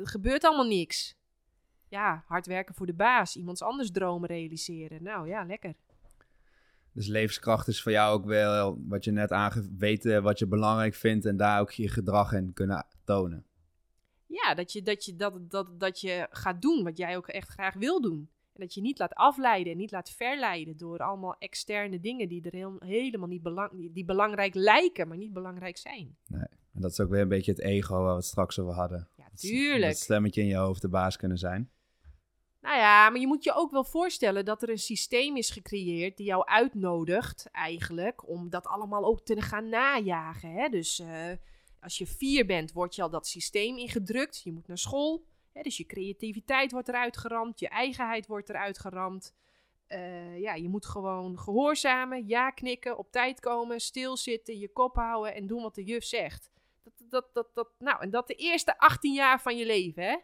er 0.00 0.09
gebeurt 0.09 0.44
allemaal 0.44 0.66
niks 0.66 1.16
ja, 1.89 2.24
hard 2.26 2.47
werken 2.47 2.74
voor 2.74 2.87
de 2.87 2.95
baas, 2.95 3.37
iemands 3.37 3.62
anders 3.62 3.91
dromen 3.91 4.28
realiseren. 4.28 5.03
Nou 5.03 5.28
ja, 5.28 5.45
lekker. 5.45 5.74
Dus 6.93 7.07
levenskracht 7.07 7.68
is 7.68 7.82
voor 7.82 7.93
jou 7.93 8.14
ook 8.18 8.24
wel 8.24 8.78
wat 8.87 9.05
je 9.05 9.11
net 9.11 9.32
aangeeft, 9.32 9.68
weten 9.78 10.22
wat 10.22 10.39
je 10.39 10.47
belangrijk 10.47 10.95
vindt 10.95 11.24
en 11.24 11.37
daar 11.37 11.61
ook 11.61 11.70
je 11.70 11.89
gedrag 11.89 12.32
in 12.32 12.53
kunnen 12.53 12.87
tonen. 13.05 13.47
Ja, 14.26 14.55
dat 14.55 14.72
je, 14.72 14.82
dat, 14.82 15.05
je, 15.05 15.16
dat, 15.16 15.51
dat, 15.51 15.80
dat 15.80 16.01
je 16.01 16.26
gaat 16.30 16.62
doen 16.62 16.84
wat 16.84 16.97
jij 16.97 17.16
ook 17.16 17.28
echt 17.28 17.49
graag 17.49 17.74
wil 17.74 18.01
doen. 18.01 18.30
En 18.53 18.61
dat 18.61 18.74
je 18.74 18.80
niet 18.80 18.99
laat 18.99 19.14
afleiden 19.14 19.72
en 19.72 19.78
niet 19.78 19.91
laat 19.91 20.11
verleiden 20.11 20.76
door 20.76 20.99
allemaal 20.99 21.37
externe 21.39 22.01
dingen 22.01 22.28
die 22.28 22.43
er 22.43 22.53
heel, 22.53 22.76
helemaal 22.78 23.28
niet 23.28 23.43
belang, 23.43 23.93
die 23.93 24.05
belangrijk 24.05 24.55
lijken, 24.55 25.09
maar 25.09 25.16
niet 25.16 25.32
belangrijk 25.32 25.76
zijn. 25.76 26.16
Nee, 26.26 26.47
en 26.72 26.80
dat 26.80 26.91
is 26.91 27.01
ook 27.01 27.11
weer 27.11 27.20
een 27.20 27.28
beetje 27.28 27.51
het 27.51 27.61
ego 27.61 27.95
waar 27.95 28.11
we 28.11 28.16
het 28.16 28.24
straks 28.24 28.59
over 28.59 28.74
hadden. 28.74 29.09
Ja, 29.16 29.28
tuurlijk. 29.34 29.93
Dat 29.93 29.97
stemmetje 29.97 30.41
in 30.41 30.47
je 30.47 30.57
hoofd 30.57 30.82
de 30.82 30.89
baas 30.89 31.16
kunnen 31.16 31.39
zijn. 31.39 31.70
Nou 32.66 32.78
ja, 32.78 33.10
maar 33.10 33.20
je 33.20 33.26
moet 33.26 33.44
je 33.44 33.54
ook 33.54 33.70
wel 33.70 33.84
voorstellen 33.84 34.44
dat 34.44 34.62
er 34.62 34.70
een 34.70 34.78
systeem 34.78 35.36
is 35.36 35.50
gecreëerd 35.50 36.16
die 36.16 36.26
jou 36.26 36.46
uitnodigt 36.46 37.48
eigenlijk 37.50 38.28
om 38.28 38.50
dat 38.50 38.66
allemaal 38.66 39.04
ook 39.04 39.20
te 39.20 39.42
gaan 39.42 39.68
najagen. 39.68 40.52
Hè? 40.52 40.68
Dus 40.68 41.00
uh, 41.00 41.30
als 41.80 41.98
je 41.98 42.06
vier 42.06 42.46
bent, 42.46 42.72
word 42.72 42.94
je 42.94 43.02
al 43.02 43.10
dat 43.10 43.26
systeem 43.26 43.76
ingedrukt. 43.76 44.40
Je 44.42 44.52
moet 44.52 44.66
naar 44.66 44.78
school. 44.78 45.26
Hè? 45.52 45.62
Dus 45.62 45.76
je 45.76 45.86
creativiteit 45.86 46.72
wordt 46.72 46.88
eruit 46.88 47.16
geramd, 47.16 47.58
je 47.58 47.68
eigenheid 47.68 48.26
wordt 48.26 48.48
eruit 48.48 48.78
geramd. 48.78 49.34
Uh, 49.88 50.40
ja, 50.40 50.54
je 50.54 50.68
moet 50.68 50.86
gewoon 50.86 51.38
gehoorzamen, 51.38 52.26
ja 52.26 52.50
knikken, 52.50 52.98
op 52.98 53.12
tijd 53.12 53.40
komen, 53.40 53.80
stilzitten, 53.80 54.58
je 54.58 54.72
kop 54.72 54.94
houden 54.94 55.34
en 55.34 55.46
doen 55.46 55.62
wat 55.62 55.74
de 55.74 55.84
juf 55.84 56.04
zegt. 56.04 56.50
Dat, 56.82 56.92
dat, 56.98 57.34
dat, 57.34 57.54
dat, 57.54 57.68
nou, 57.78 58.00
en 58.00 58.10
dat 58.10 58.26
de 58.26 58.34
eerste 58.34 58.78
18 58.78 59.12
jaar 59.12 59.40
van 59.40 59.56
je 59.56 59.66
leven, 59.66 60.02
hè? 60.02 60.16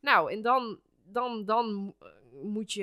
Nou, 0.00 0.32
en 0.32 0.42
dan, 0.42 0.80
dan, 1.04 1.44
dan 1.44 1.94
eh, 1.98 2.08
moet 2.42 2.72
je 2.72 2.82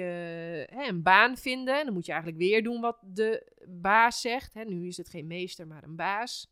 hè, 0.69 0.87
een 0.87 1.03
baan 1.03 1.37
vinden. 1.37 1.85
Dan 1.85 1.93
moet 1.93 2.05
je 2.05 2.11
eigenlijk 2.11 2.41
weer 2.41 2.63
doen 2.63 2.81
wat 2.81 2.97
de 3.01 3.51
baas 3.67 4.21
zegt. 4.21 4.53
Hè. 4.53 4.63
Nu 4.63 4.87
is 4.87 4.97
het 4.97 5.09
geen 5.09 5.27
meester, 5.27 5.67
maar 5.67 5.83
een 5.83 5.95
baas. 5.95 6.51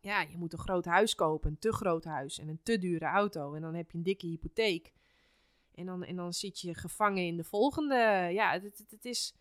Ja, 0.00 0.20
je 0.20 0.36
moet 0.36 0.52
een 0.52 0.58
groot 0.58 0.84
huis 0.84 1.14
kopen, 1.14 1.50
een 1.50 1.58
te 1.58 1.72
groot 1.72 2.04
huis 2.04 2.38
en 2.38 2.48
een 2.48 2.60
te 2.62 2.78
dure 2.78 3.04
auto. 3.04 3.54
En 3.54 3.62
dan 3.62 3.74
heb 3.74 3.90
je 3.90 3.96
een 3.96 4.04
dikke 4.04 4.26
hypotheek. 4.26 4.92
En 5.74 5.86
dan, 5.86 6.04
en 6.04 6.16
dan 6.16 6.32
zit 6.32 6.60
je 6.60 6.74
gevangen 6.74 7.24
in 7.24 7.36
de 7.36 7.44
volgende. 7.44 8.28
Ja, 8.32 8.52
het, 8.52 8.84
het, 8.90 9.04
is. 9.04 9.34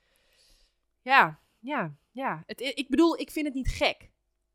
Ja, 1.02 1.40
ja, 1.60 1.98
ja. 2.12 2.44
Het, 2.46 2.62
ik 2.62 2.90
bedoel, 2.90 3.20
ik 3.20 3.32
vind 3.32 3.46
het 3.46 3.56
niet 3.56 3.68
gek. 3.68 4.10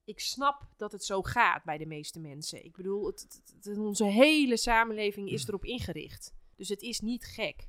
Ik 0.05 0.21
snap 0.21 0.67
dat 0.77 0.93
het 0.93 1.05
zo 1.05 1.23
gaat 1.23 1.65
bij 1.65 1.79
de 1.79 1.87
meeste 1.87 2.21
mensen. 2.21 2.65
Ik 2.65 2.77
bedoel, 2.77 3.15
onze 3.79 4.05
hele 4.05 4.57
samenleving 4.57 5.31
is 5.31 5.49
erop 5.49 5.65
ingericht. 5.65 6.33
Dus 6.61 6.69
het 6.69 6.83
is 6.83 7.01
niet 7.01 7.25
gek. 7.25 7.67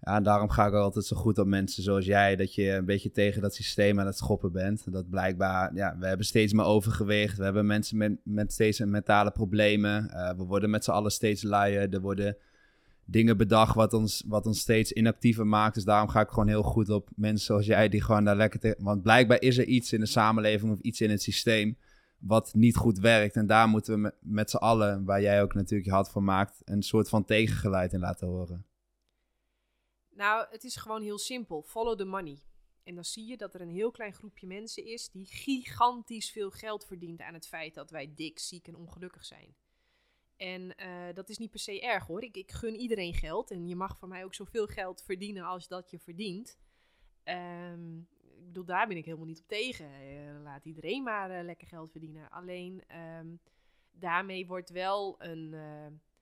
Ja, 0.00 0.16
en 0.16 0.22
daarom 0.22 0.48
ga 0.50 0.66
ik 0.66 0.72
altijd 0.72 1.04
zo 1.04 1.16
goed 1.16 1.38
op 1.38 1.46
mensen 1.46 1.82
zoals 1.82 2.04
jij, 2.04 2.36
dat 2.36 2.54
je 2.54 2.70
een 2.70 2.84
beetje 2.84 3.10
tegen 3.10 3.42
dat 3.42 3.54
systeem 3.54 4.00
aan 4.00 4.06
het 4.06 4.16
schoppen 4.16 4.52
bent. 4.52 4.92
Dat 4.92 5.10
blijkbaar, 5.10 5.74
ja, 5.74 5.96
we 5.98 6.06
hebben 6.06 6.26
steeds 6.26 6.52
meer 6.52 6.64
overgewicht, 6.64 7.36
we 7.36 7.44
hebben 7.44 7.66
mensen 7.66 7.96
met, 7.96 8.16
met 8.24 8.52
steeds 8.52 8.78
mentale 8.78 9.30
problemen, 9.30 10.10
uh, 10.10 10.30
we 10.36 10.44
worden 10.44 10.70
met 10.70 10.84
z'n 10.84 10.90
allen 10.90 11.10
steeds 11.10 11.42
luier, 11.42 11.94
er 11.94 12.00
worden 12.00 12.36
dingen 13.04 13.36
bedacht 13.36 13.74
wat 13.74 13.92
ons, 13.92 14.24
wat 14.26 14.46
ons 14.46 14.60
steeds 14.60 14.92
inactiever 14.92 15.46
maakt. 15.46 15.74
Dus 15.74 15.84
daarom 15.84 16.08
ga 16.08 16.20
ik 16.20 16.28
gewoon 16.28 16.48
heel 16.48 16.62
goed 16.62 16.90
op 16.90 17.08
mensen 17.14 17.46
zoals 17.46 17.66
jij 17.66 17.88
die 17.88 18.02
gewoon 18.02 18.24
daar 18.24 18.36
lekker... 18.36 18.60
Te... 18.60 18.74
Want 18.78 19.02
blijkbaar 19.02 19.40
is 19.40 19.58
er 19.58 19.66
iets 19.66 19.92
in 19.92 20.00
de 20.00 20.06
samenleving 20.06 20.72
of 20.72 20.80
iets 20.80 21.00
in 21.00 21.10
het 21.10 21.22
systeem 21.22 21.76
wat 22.22 22.54
niet 22.54 22.76
goed 22.76 22.98
werkt. 22.98 23.36
En 23.36 23.46
daar 23.46 23.68
moeten 23.68 23.94
we 23.94 24.00
met, 24.00 24.14
met 24.20 24.50
z'n 24.50 24.56
allen, 24.56 25.04
waar 25.04 25.20
jij 25.20 25.42
ook 25.42 25.54
natuurlijk 25.54 25.88
je 25.88 25.94
hart 25.94 26.08
voor 26.08 26.22
maakt, 26.22 26.62
een 26.64 26.82
soort 26.82 27.08
van 27.08 27.24
tegengeluid 27.24 27.92
in 27.92 28.00
laten 28.00 28.26
horen. 28.26 28.66
Nou, 30.10 30.46
het 30.50 30.64
is 30.64 30.76
gewoon 30.76 31.02
heel 31.02 31.18
simpel. 31.18 31.62
Follow 31.62 31.98
the 31.98 32.04
money. 32.04 32.42
En 32.84 32.94
dan 32.94 33.04
zie 33.04 33.26
je 33.26 33.36
dat 33.36 33.54
er 33.54 33.60
een 33.60 33.70
heel 33.70 33.90
klein 33.90 34.12
groepje 34.12 34.46
mensen 34.46 34.84
is 34.84 35.10
die 35.10 35.26
gigantisch 35.26 36.30
veel 36.30 36.50
geld 36.50 36.86
verdient 36.86 37.20
aan 37.20 37.34
het 37.34 37.46
feit 37.46 37.74
dat 37.74 37.90
wij 37.90 38.12
dik, 38.14 38.38
ziek 38.38 38.68
en 38.68 38.76
ongelukkig 38.76 39.24
zijn. 39.24 39.54
En 40.36 40.62
uh, 40.62 41.14
dat 41.14 41.28
is 41.28 41.38
niet 41.38 41.50
per 41.50 41.60
se 41.60 41.80
erg 41.80 42.06
hoor. 42.06 42.22
Ik, 42.22 42.36
ik, 42.36 42.50
gun 42.52 42.74
iedereen 42.74 43.14
geld. 43.14 43.50
En 43.50 43.68
je 43.68 43.76
mag 43.76 43.98
van 43.98 44.08
mij 44.08 44.24
ook 44.24 44.34
zoveel 44.34 44.66
geld 44.66 45.02
verdienen 45.02 45.44
als 45.44 45.68
dat 45.68 45.90
je 45.90 45.98
verdient. 45.98 46.58
Um, 47.24 48.08
ik 48.42 48.48
bedoel, 48.48 48.64
daar 48.64 48.86
ben 48.86 48.96
ik 48.96 49.04
helemaal 49.04 49.26
niet 49.26 49.40
op 49.40 49.48
tegen. 49.48 49.86
Uh, 49.86 50.42
laat 50.42 50.64
iedereen 50.64 51.02
maar 51.02 51.30
uh, 51.30 51.42
lekker 51.44 51.66
geld 51.66 51.90
verdienen. 51.90 52.30
Alleen 52.30 52.82
um, 53.18 53.40
daarmee 53.92 54.46
wordt 54.46 54.70
wel 54.70 55.14
een. 55.18 55.50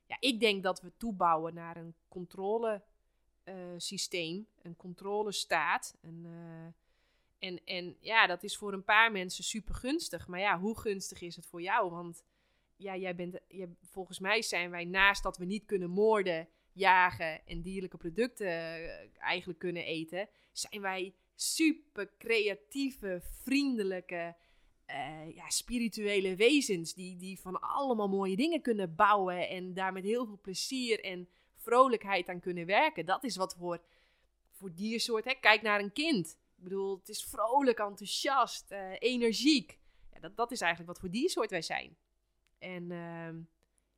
ja, 0.06 0.16
ik 0.20 0.40
denk 0.40 0.62
dat 0.62 0.80
we 0.80 0.92
toebouwen 0.96 1.54
naar 1.54 1.76
een 1.76 1.94
controlesysteem, 2.08 4.46
een 4.62 4.76
controlestaat. 4.76 5.96
Een, 6.00 6.26
en, 7.38 7.64
en 7.64 7.96
ja, 8.00 8.26
dat 8.26 8.42
is 8.42 8.56
voor 8.56 8.72
een 8.72 8.84
paar 8.84 9.12
mensen 9.12 9.44
super 9.44 9.74
gunstig. 9.74 10.26
Maar 10.26 10.40
ja, 10.40 10.58
hoe 10.58 10.78
gunstig 10.78 11.20
is 11.20 11.36
het 11.36 11.46
voor 11.46 11.62
jou? 11.62 11.90
Want 11.90 12.24
ja, 12.76 12.96
jij 12.96 13.14
bent, 13.14 13.38
je, 13.48 13.68
volgens 13.82 14.18
mij 14.18 14.42
zijn 14.42 14.70
wij 14.70 14.84
naast 14.84 15.22
dat 15.22 15.36
we 15.36 15.44
niet 15.44 15.64
kunnen 15.64 15.90
moorden, 15.90 16.48
jagen 16.72 17.46
en 17.46 17.62
dierlijke 17.62 17.96
producten 17.96 18.46
uh, 18.46 18.90
eigenlijk 19.18 19.58
kunnen 19.58 19.84
eten, 19.84 20.28
zijn 20.52 20.80
wij 20.80 21.14
super 21.42 22.10
creatieve, 22.18 23.20
vriendelijke, 23.42 24.36
uh, 24.86 25.34
ja, 25.34 25.50
spirituele 25.50 26.36
wezens 26.36 26.94
die, 26.94 27.16
die 27.16 27.40
van 27.40 27.60
allemaal 27.60 28.08
mooie 28.08 28.36
dingen 28.36 28.62
kunnen 28.62 28.94
bouwen 28.94 29.48
en 29.48 29.74
daar 29.74 29.92
met 29.92 30.04
heel 30.04 30.26
veel 30.26 30.38
plezier 30.42 31.04
en 31.04 31.28
vrolijkheid 31.56 32.28
aan 32.28 32.40
kunnen 32.40 32.66
werken. 32.66 33.06
Dat 33.06 33.24
is 33.24 33.36
wat 33.36 33.56
voor, 33.58 33.82
voor 34.50 34.74
diersoort. 34.74 35.24
Hè? 35.24 35.34
Kijk 35.34 35.62
naar 35.62 35.80
een 35.80 35.92
kind. 35.92 36.38
Ik 36.56 36.62
bedoel, 36.62 36.98
het 36.98 37.08
is 37.08 37.24
vrolijk, 37.24 37.78
enthousiast, 37.78 38.72
uh, 38.72 38.92
energiek. 38.98 39.78
Ja, 40.12 40.20
dat, 40.20 40.36
dat 40.36 40.52
is 40.52 40.60
eigenlijk 40.60 40.92
wat 40.92 41.00
voor 41.00 41.10
diersoort 41.10 41.50
wij 41.50 41.62
zijn. 41.62 41.96
En 42.58 42.90
uh, 42.90 43.44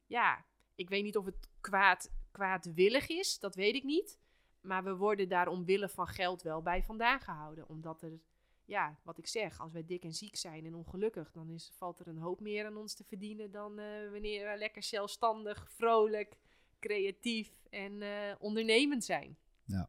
ja, 0.07 0.45
ik 0.75 0.89
weet 0.89 1.03
niet 1.03 1.17
of 1.17 1.25
het 1.25 1.49
kwaad, 1.61 2.11
kwaadwillig 2.31 3.09
is, 3.09 3.39
dat 3.39 3.55
weet 3.55 3.75
ik 3.75 3.85
niet. 3.85 4.19
Maar 4.63 4.85
we 4.85 4.97
worden 4.97 5.29
daar 5.29 5.49
omwille 5.49 5.89
van 5.89 6.07
geld 6.07 6.43
wel 6.43 6.63
bij 6.63 6.83
vandaan 6.83 7.21
gehouden. 7.21 7.69
Omdat 7.69 8.03
er, 8.03 8.21
ja, 8.65 8.99
wat 9.03 9.19
ik 9.19 9.27
zeg, 9.27 9.61
als 9.61 9.73
wij 9.73 9.85
dik 9.87 10.05
en 10.05 10.13
ziek 10.13 10.37
zijn 10.37 10.67
en 10.67 10.75
ongelukkig, 10.75 11.33
dan 11.33 11.51
is, 11.51 11.73
valt 11.77 12.01
er 12.01 12.09
een 12.09 12.19
hoop 12.19 12.41
meer 12.41 12.67
aan 12.67 12.77
ons 12.77 12.95
te 12.95 13.05
verdienen 13.05 13.51
dan 13.51 13.79
uh, 13.79 14.11
wanneer 14.11 14.51
we 14.51 14.59
lekker 14.59 14.83
zelfstandig, 14.83 15.71
vrolijk, 15.71 16.37
creatief 16.81 17.51
en 17.71 17.93
uh, 18.01 18.09
ondernemend 18.39 19.05
zijn. 19.05 19.37
Ja. 19.65 19.89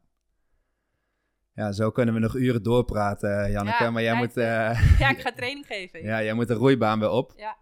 Ja, 1.54 1.72
zo 1.72 1.90
kunnen 1.90 2.14
we 2.14 2.20
nog 2.20 2.34
uren 2.34 2.62
doorpraten, 2.62 3.50
Janneke. 3.50 3.84
Ja, 3.84 3.90
maar 3.90 4.02
jij 4.02 4.12
ja, 4.12 4.18
moet... 4.18 4.36
Uh, 4.36 4.98
ja, 5.00 5.10
ik 5.10 5.20
ga 5.20 5.32
training 5.32 5.66
geven. 5.66 6.02
ja, 6.02 6.22
jij 6.22 6.34
moet 6.34 6.48
de 6.48 6.54
roeibaan 6.54 7.00
weer 7.00 7.10
op. 7.10 7.32
Ja. 7.36 7.56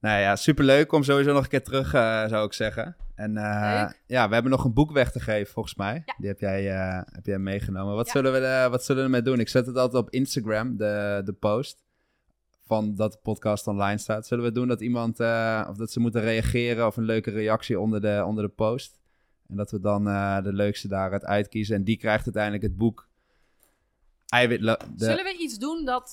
Nou 0.00 0.20
ja, 0.20 0.36
superleuk. 0.36 0.88
Kom 0.88 1.02
sowieso 1.02 1.32
nog 1.32 1.42
een 1.42 1.48
keer 1.48 1.62
terug, 1.62 1.90
zou 2.28 2.46
ik 2.46 2.52
zeggen. 2.52 2.96
En 3.22 3.36
uh, 3.36 3.90
ja, 4.06 4.28
we 4.28 4.34
hebben 4.34 4.52
nog 4.52 4.64
een 4.64 4.72
boek 4.72 4.92
weg 4.92 5.12
te 5.12 5.20
geven, 5.20 5.52
volgens 5.52 5.74
mij. 5.74 6.02
Ja. 6.06 6.14
Die 6.18 6.28
heb 6.28 6.40
jij, 6.40 6.72
uh, 6.72 7.00
heb 7.04 7.26
jij 7.26 7.38
meegenomen. 7.38 7.94
Wat, 7.94 8.06
Ja. 8.06 8.12
zullen 8.12 8.32
we, 8.32 8.66
wat 8.70 8.84
zullen 8.84 9.00
we 9.02 9.06
ermee 9.06 9.22
doen? 9.22 9.40
Ik 9.40 9.48
zet 9.48 9.66
het 9.66 9.76
altijd 9.76 10.02
op 10.02 10.10
Instagram, 10.10 10.76
de, 10.76 11.22
de 11.24 11.32
post. 11.32 11.84
Van 12.66 12.94
dat 12.94 13.12
de 13.12 13.18
podcast 13.22 13.66
online 13.66 13.98
staat. 13.98 14.26
Zullen 14.26 14.44
we 14.44 14.52
doen 14.52 14.68
dat 14.68 14.80
iemand, 14.80 15.20
of 15.68 15.76
dat 15.76 15.92
ze 15.92 16.00
moeten 16.00 16.20
reageren 16.20 16.86
of 16.86 16.96
een 16.96 17.04
leuke 17.04 17.30
reactie 17.30 17.80
onder 17.80 18.00
de, 18.00 18.22
onder 18.26 18.44
de 18.44 18.50
post? 18.50 19.00
En 19.48 19.56
dat 19.56 19.70
we 19.70 19.80
dan 19.80 20.04
de 20.44 20.52
leukste 20.52 20.88
daaruit 20.88 21.24
uitkiezen. 21.24 21.76
En 21.76 21.84
die 21.84 21.96
krijgt 21.96 22.24
uiteindelijk 22.24 22.62
het 22.62 22.76
boek. 22.76 23.08
De... 24.28 24.78
Zullen 24.96 25.24
we 25.24 25.36
iets 25.38 25.58
doen 25.58 25.84
dat 25.84 26.10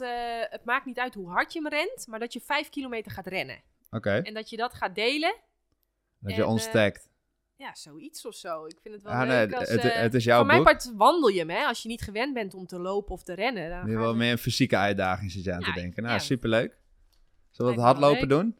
het 0.49 0.66
maakt 0.66 0.86
niet 0.86 0.99
uit 0.99 1.14
hoe 1.14 1.30
hard 1.30 1.53
je 1.53 1.62
hem 1.62 1.70
rent, 1.70 2.07
maar 2.07 2.20
dat 2.20 2.34
je 2.34 2.41
vijf 2.41 2.70
kilometer 2.70 3.12
gaat 3.12 3.28
rennen? 3.28 3.55
Oké. 3.86 3.95
Okay. 3.95 4.22
En 4.22 4.34
dat 4.34 4.49
je 4.49 4.57
dat 4.57 4.74
gaat 4.74 4.95
delen. 4.95 5.36
Dat 6.20 6.36
je 6.36 6.45
ons 6.45 6.72
tagt. 6.72 7.09
Ja, 7.55 7.76
zoiets 7.76 8.26
of 8.26 8.36
zo. 8.36 8.65
Ik 8.65 8.78
vind 8.82 8.93
het 8.93 9.03
wel 9.03 9.13
ah, 9.13 9.28
leuk 9.28 9.49
nee, 9.49 9.59
als... 9.59 9.70
het, 9.70 9.84
uh, 9.84 9.91
het 9.91 10.13
is 10.13 10.24
jouw 10.24 10.38
voor 10.38 10.45
mijn 10.45 10.63
part 10.63 10.91
wandel 10.95 11.30
je 11.30 11.39
hem, 11.39 11.49
hè. 11.49 11.63
Als 11.63 11.82
je 11.82 11.88
niet 11.88 12.01
gewend 12.01 12.34
bent 12.34 12.53
om 12.53 12.65
te 12.65 12.80
lopen 12.80 13.11
of 13.13 13.24
te 13.24 13.34
rennen. 13.34 13.70
Dan 13.70 13.89
je 13.89 13.97
wel 13.97 14.15
meer 14.15 14.32
een 14.32 14.38
fysieke 14.38 14.78
uitdaging 14.78 15.32
zit 15.32 15.43
je 15.43 15.53
aan 15.53 15.59
Ja, 15.59 15.74
te 15.74 15.80
denken. 15.80 16.03
Nou, 16.03 16.15
ja. 16.15 16.22
superleuk. 16.22 16.78
Zullen 17.49 17.72
we 17.72 17.78
het 17.78 17.88
hardlopen 17.88 18.28
doen? 18.28 18.59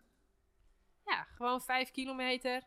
Ja, 1.06 1.28
gewoon 1.36 1.62
vijf 1.62 1.92
kilometer. 1.92 2.64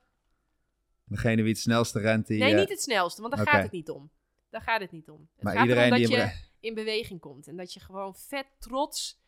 Degene 1.05 1.43
wie 1.43 1.53
het 1.53 1.61
snelste 1.61 1.99
rent, 1.99 2.27
die... 2.27 2.39
Nee, 2.39 2.53
eh, 2.53 2.59
niet 2.59 2.69
het 2.69 2.83
snelste, 2.83 3.21
want 3.23 3.37
daar 3.37 3.47
gaat 3.47 3.63
het 3.63 3.73
niet 3.73 3.91
om. 3.91 4.11
Daar 4.51 4.63
gaat 4.63 4.81
het 4.81 4.91
niet 4.93 5.11
om. 5.11 5.29
Het 5.35 5.45
Maar 5.45 5.53
gaat 5.53 5.63
iedereen 5.63 5.85
erom 5.85 5.99
die 5.99 6.09
dat 6.09 6.19
hem 6.19 6.29
je 6.29 6.69
in 6.69 6.75
beweging 6.75 7.21
komt. 7.21 7.47
En 7.47 7.57
dat 7.57 7.73
je 7.73 7.81
gewoon 7.81 8.15
vet 8.17 8.47
trots 8.59 9.17
eh, 9.17 9.22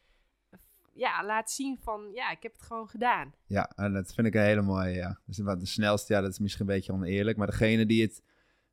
ja, 0.95 1.25
laat 1.25 1.51
zien 1.51 1.79
van... 1.83 2.11
Ja, 2.13 2.31
ik 2.31 2.43
heb 2.43 2.53
het 2.53 2.63
gewoon 2.63 2.89
gedaan. 2.89 3.33
Ja, 3.47 3.71
en 3.77 3.93
dat 3.93 4.15
vind 4.15 4.27
ik 4.27 4.35
een 4.35 4.41
hele 4.43 4.63
mooie, 4.63 4.95
ja. 4.95 5.19
Dus 5.27 5.39
wat 5.39 5.61
de 5.61 5.67
snelste, 5.67 6.13
ja, 6.15 6.21
dat 6.21 6.31
is 6.31 6.39
misschien 6.39 6.69
een 6.69 6.75
beetje 6.75 6.93
oneerlijk. 6.93 7.37
Maar 7.37 7.47
degene 7.47 7.87
die 7.87 8.03
het 8.03 8.23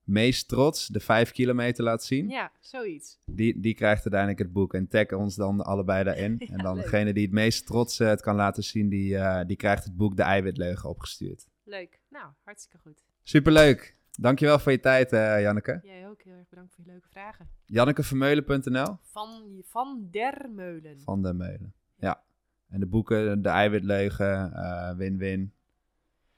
meest 0.04 0.48
trots 0.48 0.88
de 0.88 1.00
vijf 1.00 1.32
kilometer 1.32 1.84
laat 1.84 2.04
zien, 2.04 2.30
Ja, 2.30 2.52
zoiets. 2.60 3.18
die, 3.26 3.60
die 3.60 3.74
krijgt 3.74 4.02
uiteindelijk 4.02 4.40
het 4.40 4.54
boek. 4.54 4.74
En 4.74 4.88
tag 4.88 5.12
ons 5.12 5.36
dan 5.36 5.62
allebei 5.62 6.04
daarin. 6.04 6.36
Ja, 6.40 6.48
en 6.56 6.64
dan 6.64 6.76
leuk. 6.76 6.84
degene 6.84 7.14
die 7.14 7.24
het 7.26 7.34
meest 7.34 7.66
trots 7.66 8.00
eh, 8.00 8.08
het 8.08 8.22
kan 8.22 8.36
laten 8.36 8.64
zien, 8.64 8.90
die, 8.90 9.18
eh, 9.18 9.46
die 9.48 9.58
krijgt 9.58 9.84
het 9.84 9.98
boek 9.98 10.16
De 10.16 10.24
Eiwitleugen 10.24 10.90
opgestuurd. 10.90 11.48
Leuk. 11.64 12.00
Nou, 12.10 12.26
hartstikke 12.44 12.78
goed. 12.78 13.04
Superleuk. 13.24 14.00
Dankjewel 14.12 14.60
voor 14.60 14.72
je 14.72 14.80
tijd, 14.80 15.12
eh, 15.14 15.42
Janneke. 15.42 15.80
Jij 15.84 16.08
ook. 16.10 16.22
Heel 16.22 16.34
erg 16.34 16.50
bedankt 16.50 16.74
voor 16.76 16.84
je 16.86 16.92
leuke 16.92 17.08
vragen. 17.10 17.50
JannekeVermeulen.nl 17.66 18.98
Van, 19.04 19.62
van 19.64 20.08
der 20.12 20.50
Meulen. 20.56 21.00
van 21.00 21.22
de 21.22 21.34
Meulen. 21.34 21.74
Ja. 22.02 22.24
En 22.68 22.80
de 22.80 22.86
boeken, 22.86 23.42
De 23.42 23.50
Eiwitleugen, 23.50 24.54
eh, 24.54 24.96
Win-Win. 24.96 25.54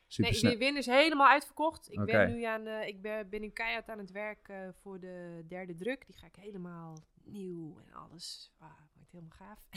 Super 0.07 0.31
Nee, 0.31 0.39
snel. 0.39 0.51
die 0.51 0.59
win 0.59 0.77
is 0.77 0.85
helemaal 0.85 1.27
uitverkocht. 1.27 1.91
Ik 1.91 2.05
ben 2.05 2.33
nu 2.33 2.43
aan, 2.43 2.67
eh, 2.67 2.87
ik 2.87 3.01
ben, 3.01 3.29
ben 3.29 3.41
nu 3.41 3.49
keihard 3.49 3.89
aan 3.89 3.97
het 3.97 4.11
werk 4.11 4.47
eh, 4.47 4.69
voor 4.81 4.99
de 4.99 5.43
derde 5.47 5.75
druk. 5.75 6.05
Die 6.05 6.15
ga 6.15 6.25
ik 6.25 6.35
helemaal 6.35 6.97
nieuw 7.23 7.79
en 7.79 7.93
alles. 7.93 8.51
Ah, 8.57 8.71
wordt 8.95 9.11
helemaal 9.11 9.37
gaaf. 9.37 9.67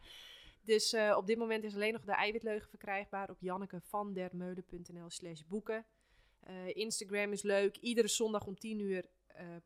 dus 0.70 0.96
op 1.16 1.26
dit 1.26 1.38
moment 1.38 1.64
is 1.64 1.74
alleen 1.74 1.92
nog 1.92 2.04
de 2.04 2.12
eiwitleugen 2.12 2.68
verkrijgbaar 2.68 3.30
op 3.30 3.40
jannekevandermeulen.nl 3.40 5.10
slash 5.10 5.40
boeken. 5.46 5.84
Instagram 6.66 7.32
is 7.32 7.42
leuk. 7.42 7.76
Iedere 7.76 8.08
zondag 8.08 8.46
om 8.46 8.58
10 8.58 8.80
uur 8.80 9.04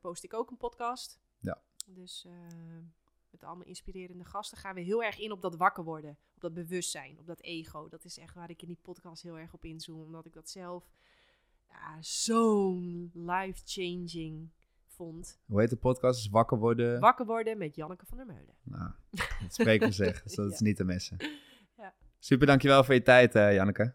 post 0.01 0.25
ik 0.25 0.35
ook 0.35 0.51
een 0.51 0.57
podcast. 0.57 1.21
Ja. 1.39 1.62
Dus 1.87 2.27
met 3.39 3.49
allemaal 3.49 3.66
inspirerende 3.66 4.24
gasten 4.24 4.59
gaan 4.59 4.74
we 4.74 4.80
heel 4.80 5.03
erg 5.03 5.18
in 5.18 5.32
op 5.32 5.43
dat 5.43 5.57
wakker 5.57 5.84
worden. 5.84 6.18
Op 6.34 6.41
dat 6.41 6.55
bewustzijn, 6.55 7.18
op 7.18 7.26
dat 7.26 7.41
ego. 7.41 7.89
Dat 7.89 8.05
is 8.05 8.18
echt 8.18 8.34
waar 8.34 8.51
ik 8.51 8.62
in 8.62 8.68
die 8.68 8.78
podcast 8.82 9.22
heel 9.22 9.39
erg 9.39 9.55
op 9.55 9.64
inzoom. 9.64 10.01
Omdat 10.01 10.26
ik 10.26 10.32
dat 10.32 10.51
zelf 10.51 10.91
ja, 11.68 11.97
zo'n 12.01 13.11
life-changing 13.14 14.51
vond. 14.86 15.41
Hoe 15.47 15.61
heet 15.61 15.70
de 15.70 15.76
podcast? 15.76 16.18
Is 16.18 16.28
Wakker 16.28 16.59
worden? 16.59 17.01
Wakker 17.01 17.26
worden 17.26 17.59
met 17.59 17.74
Janneke 17.74 18.07
van 18.07 18.16
der 18.16 18.26
Meulen. 18.26 18.55
nou, 18.62 18.91
dat 19.11 19.55
spreekt 19.55 19.84
voor 19.84 19.93
zich. 19.93 20.22
Dus 20.24 20.34
dat 20.34 20.53
is 20.53 20.61
niet 20.61 20.76
te 20.76 20.84
missen. 20.84 21.16
Ja. 21.76 21.95
Super, 22.18 22.47
dankjewel 22.47 22.84
voor 22.84 22.95
je 22.95 23.03
tijd, 23.03 23.34
eh, 23.34 23.55
Janneke. 23.55 23.95